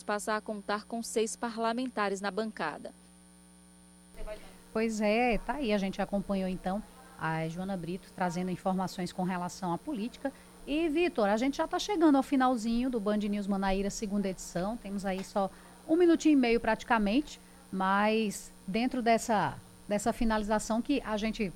Republicanos 0.03 0.05
passa 0.05 0.37
a 0.37 0.41
contar 0.41 0.85
com 0.85 1.03
seis 1.03 1.37
parlamentares 1.37 2.21
na 2.21 2.31
bancada. 2.31 2.93
Pois 4.73 5.01
é, 5.01 5.39
tá 5.39 5.55
aí, 5.55 5.73
a 5.73 5.79
gente 5.79 6.01
acompanhou 6.01 6.49
então 6.49 6.83
a 7.19 7.47
Joana 7.49 7.77
Brito 7.77 8.09
trazendo 8.15 8.51
informações 8.51 9.13
com 9.13 9.23
relação 9.23 9.73
à 9.73 9.79
política. 9.79 10.33
E, 10.67 10.89
Vitor, 10.89 11.29
a 11.29 11.37
gente 11.37 11.57
já 11.57 11.65
está 11.65 11.79
chegando 11.79 12.17
ao 12.17 12.23
finalzinho 12.23 12.91
do 12.91 13.01
Band 13.01 13.19
News 13.19 13.47
Manaíra, 13.47 13.91
segunda 13.91 14.29
edição. 14.29 14.77
Temos 14.77 15.05
aí 15.05 15.23
só 15.23 15.51
um 15.89 15.97
minutinho 15.97 16.33
e 16.33 16.37
meio 16.37 16.61
praticamente, 16.61 17.41
mas 17.71 18.53
dentro 18.67 19.03
dessa, 19.03 19.57
dessa 19.89 20.13
finalização 20.13 20.81
que 20.81 21.03
a 21.05 21.17
gente 21.17 21.53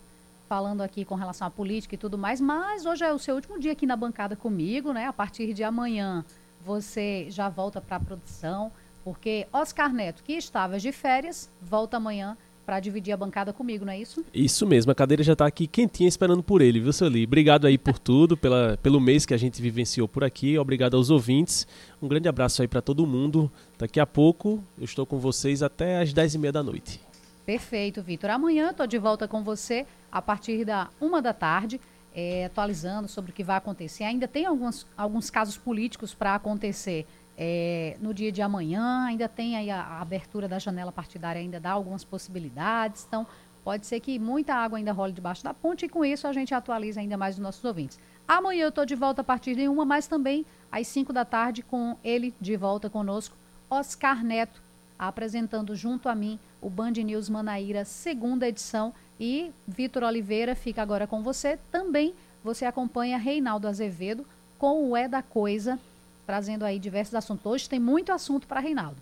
falando 0.49 0.83
aqui 0.83 1.05
com 1.05 1.17
relação 1.17 1.47
à 1.47 1.51
política 1.51 1.97
e 1.97 1.99
tudo 1.99 2.17
mais, 2.17 2.41
mas 2.41 2.87
hoje 2.87 3.05
é 3.05 3.13
o 3.13 3.19
seu 3.19 3.35
último 3.35 3.59
dia 3.59 3.73
aqui 3.73 3.85
na 3.85 3.97
bancada 3.97 4.37
comigo, 4.37 4.93
né? 4.93 5.07
A 5.07 5.13
partir 5.13 5.53
de 5.53 5.65
amanhã 5.65 6.25
você 6.67 7.27
já 7.31 7.49
volta 7.49 7.81
para 7.81 7.97
a 7.97 8.01
produção, 8.01 8.73
porque 9.05 9.47
Oscar 9.53 9.93
Neto, 9.93 10.25
que 10.25 10.33
estava 10.33 10.81
de 10.81 10.91
férias, 10.91 11.49
volta 11.63 11.97
amanhã 11.97 12.37
para 12.67 12.81
dividir 12.81 13.13
a 13.13 13.17
bancada 13.17 13.53
comigo, 13.53 13.85
não 13.85 13.93
é 13.93 14.01
isso? 14.01 14.25
Isso 14.35 14.67
mesmo, 14.67 14.91
a 14.91 14.95
cadeira 14.97 15.23
já 15.23 15.35
está 15.35 15.47
aqui 15.47 15.69
quentinha 15.69 16.09
esperando 16.09 16.43
por 16.43 16.61
ele, 16.61 16.81
viu, 16.81 16.93
Sueli? 16.93 17.23
Obrigado 17.23 17.69
aí 17.69 17.79
por 17.79 18.01
tudo, 18.01 18.37
pela, 18.37 18.77
pelo 18.83 19.01
mês 19.01 19.25
que 19.25 19.33
a 19.33 19.37
gente 19.37 19.63
vivenciou 19.63 20.09
por 20.09 20.25
aqui, 20.25 20.59
obrigado 20.59 20.97
aos 20.97 21.09
ouvintes. 21.09 21.69
Um 22.03 22.09
grande 22.09 22.29
abraço 22.29 22.61
aí 22.63 22.67
para 22.67 22.83
todo 22.83 23.07
mundo. 23.07 23.49
Daqui 23.79 24.01
a 24.01 24.07
pouco 24.07 24.61
eu 24.77 24.85
estou 24.85 25.07
com 25.07 25.21
vocês 25.21 25.63
até 25.63 26.03
às 26.03 26.13
10h30 26.13 26.51
da 26.51 26.63
noite. 26.65 27.01
Perfeito, 27.45 28.03
Vitor. 28.03 28.31
Amanhã 28.31 28.71
estou 28.71 28.89
de 28.89 28.99
volta 28.99 29.29
com 29.29 29.45
você 29.45 29.87
a 30.11 30.21
partir 30.21 30.65
da 30.65 30.89
uma 31.01 31.23
da 31.23 31.33
tarde, 31.33 31.81
é, 32.17 32.47
atualizando 32.47 33.07
sobre 33.07 33.31
o 33.31 33.35
que 33.35 33.45
vai 33.45 33.59
acontecer. 33.59 34.05
Ainda 34.05 34.27
tem 34.27 34.47
alguns, 34.47 34.87
alguns 34.97 35.29
casos 35.29 35.59
políticos 35.59 36.15
para 36.15 36.35
acontecer 36.35 37.07
é, 37.37 37.99
no 38.01 38.15
dia 38.15 38.33
de 38.33 38.41
amanhã. 38.41 39.05
Ainda 39.05 39.29
tem 39.29 39.55
aí 39.55 39.71
a, 39.71 39.83
a, 39.83 40.01
abertura 40.01 40.49
da 40.49 40.59
janela 40.59 40.91
partidária, 40.91 41.39
ainda 41.39 41.61
dá 41.61 41.73
algumas 41.73 42.05
possibilidades. 42.05 43.05
Então, 43.07 43.27
pode 43.63 43.87
ser 43.87 44.01
que 44.01 44.19
muita 44.19 44.55
água 44.55 44.79
ainda 44.79 44.93
role 44.93 45.13
debaixo 45.13 45.45
da 45.45 45.53
ponte 45.53 45.85
e 45.85 45.89
com 45.91 46.03
isso 46.03 46.27
a 46.27 46.33
gente 46.33 46.55
atualiza 46.55 47.01
ainda 47.01 47.19
mais 47.19 47.35
os 47.35 47.43
nossos 47.43 47.63
ouvintes. 47.63 48.01
Amanhã 48.27 48.63
eu 48.63 48.71
estou 48.71 48.87
de 48.87 48.95
volta 48.95 49.21
a 49.21 49.25
partir 49.25 49.55
de 49.55 49.69
uma, 49.69 49.85
mas 49.85 50.07
também 50.07 50.47
às 50.73 50.87
5 50.89 51.13
da 51.13 51.25
tarde 51.25 51.63
com 51.63 51.99
ele 52.03 52.35
de 52.41 52.57
volta 52.57 52.89
conosco, 52.89 53.37
Oscar 53.69 54.25
Neto, 54.25 54.63
apresentando 54.99 55.77
junto 55.77 56.09
a 56.09 56.15
mim 56.15 56.39
o 56.63 56.71
Band 56.71 56.93
News 56.93 57.29
Manaíra, 57.29 57.85
segunda 57.85 58.49
edição. 58.49 58.95
E 59.19 59.53
Vitor 59.67 60.03
Oliveira 60.03 60.55
fica 60.55 60.83
agora 60.83 61.07
com 61.07 61.23
você. 61.23 61.59
Também 61.71 62.15
você 62.45 62.65
acompanha 62.65 63.19
Reinaldo 63.19 63.67
Azevedo 63.67 64.27
com 64.59 64.91
o 64.91 64.97
É 64.97 65.09
da 65.09 65.23
Coisa 65.23 65.79
trazendo 66.27 66.65
aí 66.65 66.79
diversos 66.79 67.15
assuntos. 67.15 67.47
Hoje 67.47 67.69
tem 67.69 67.79
muito 67.79 68.13
assunto 68.13 68.47
para 68.47 68.61
Reinaldo. 68.61 68.97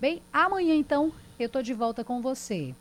Bem, 0.00 0.22
amanhã 0.32 0.74
então 0.74 1.12
eu 1.38 1.46
estou 1.46 1.62
de 1.62 1.74
volta 1.74 2.04
com 2.04 2.22
você. 2.22 2.74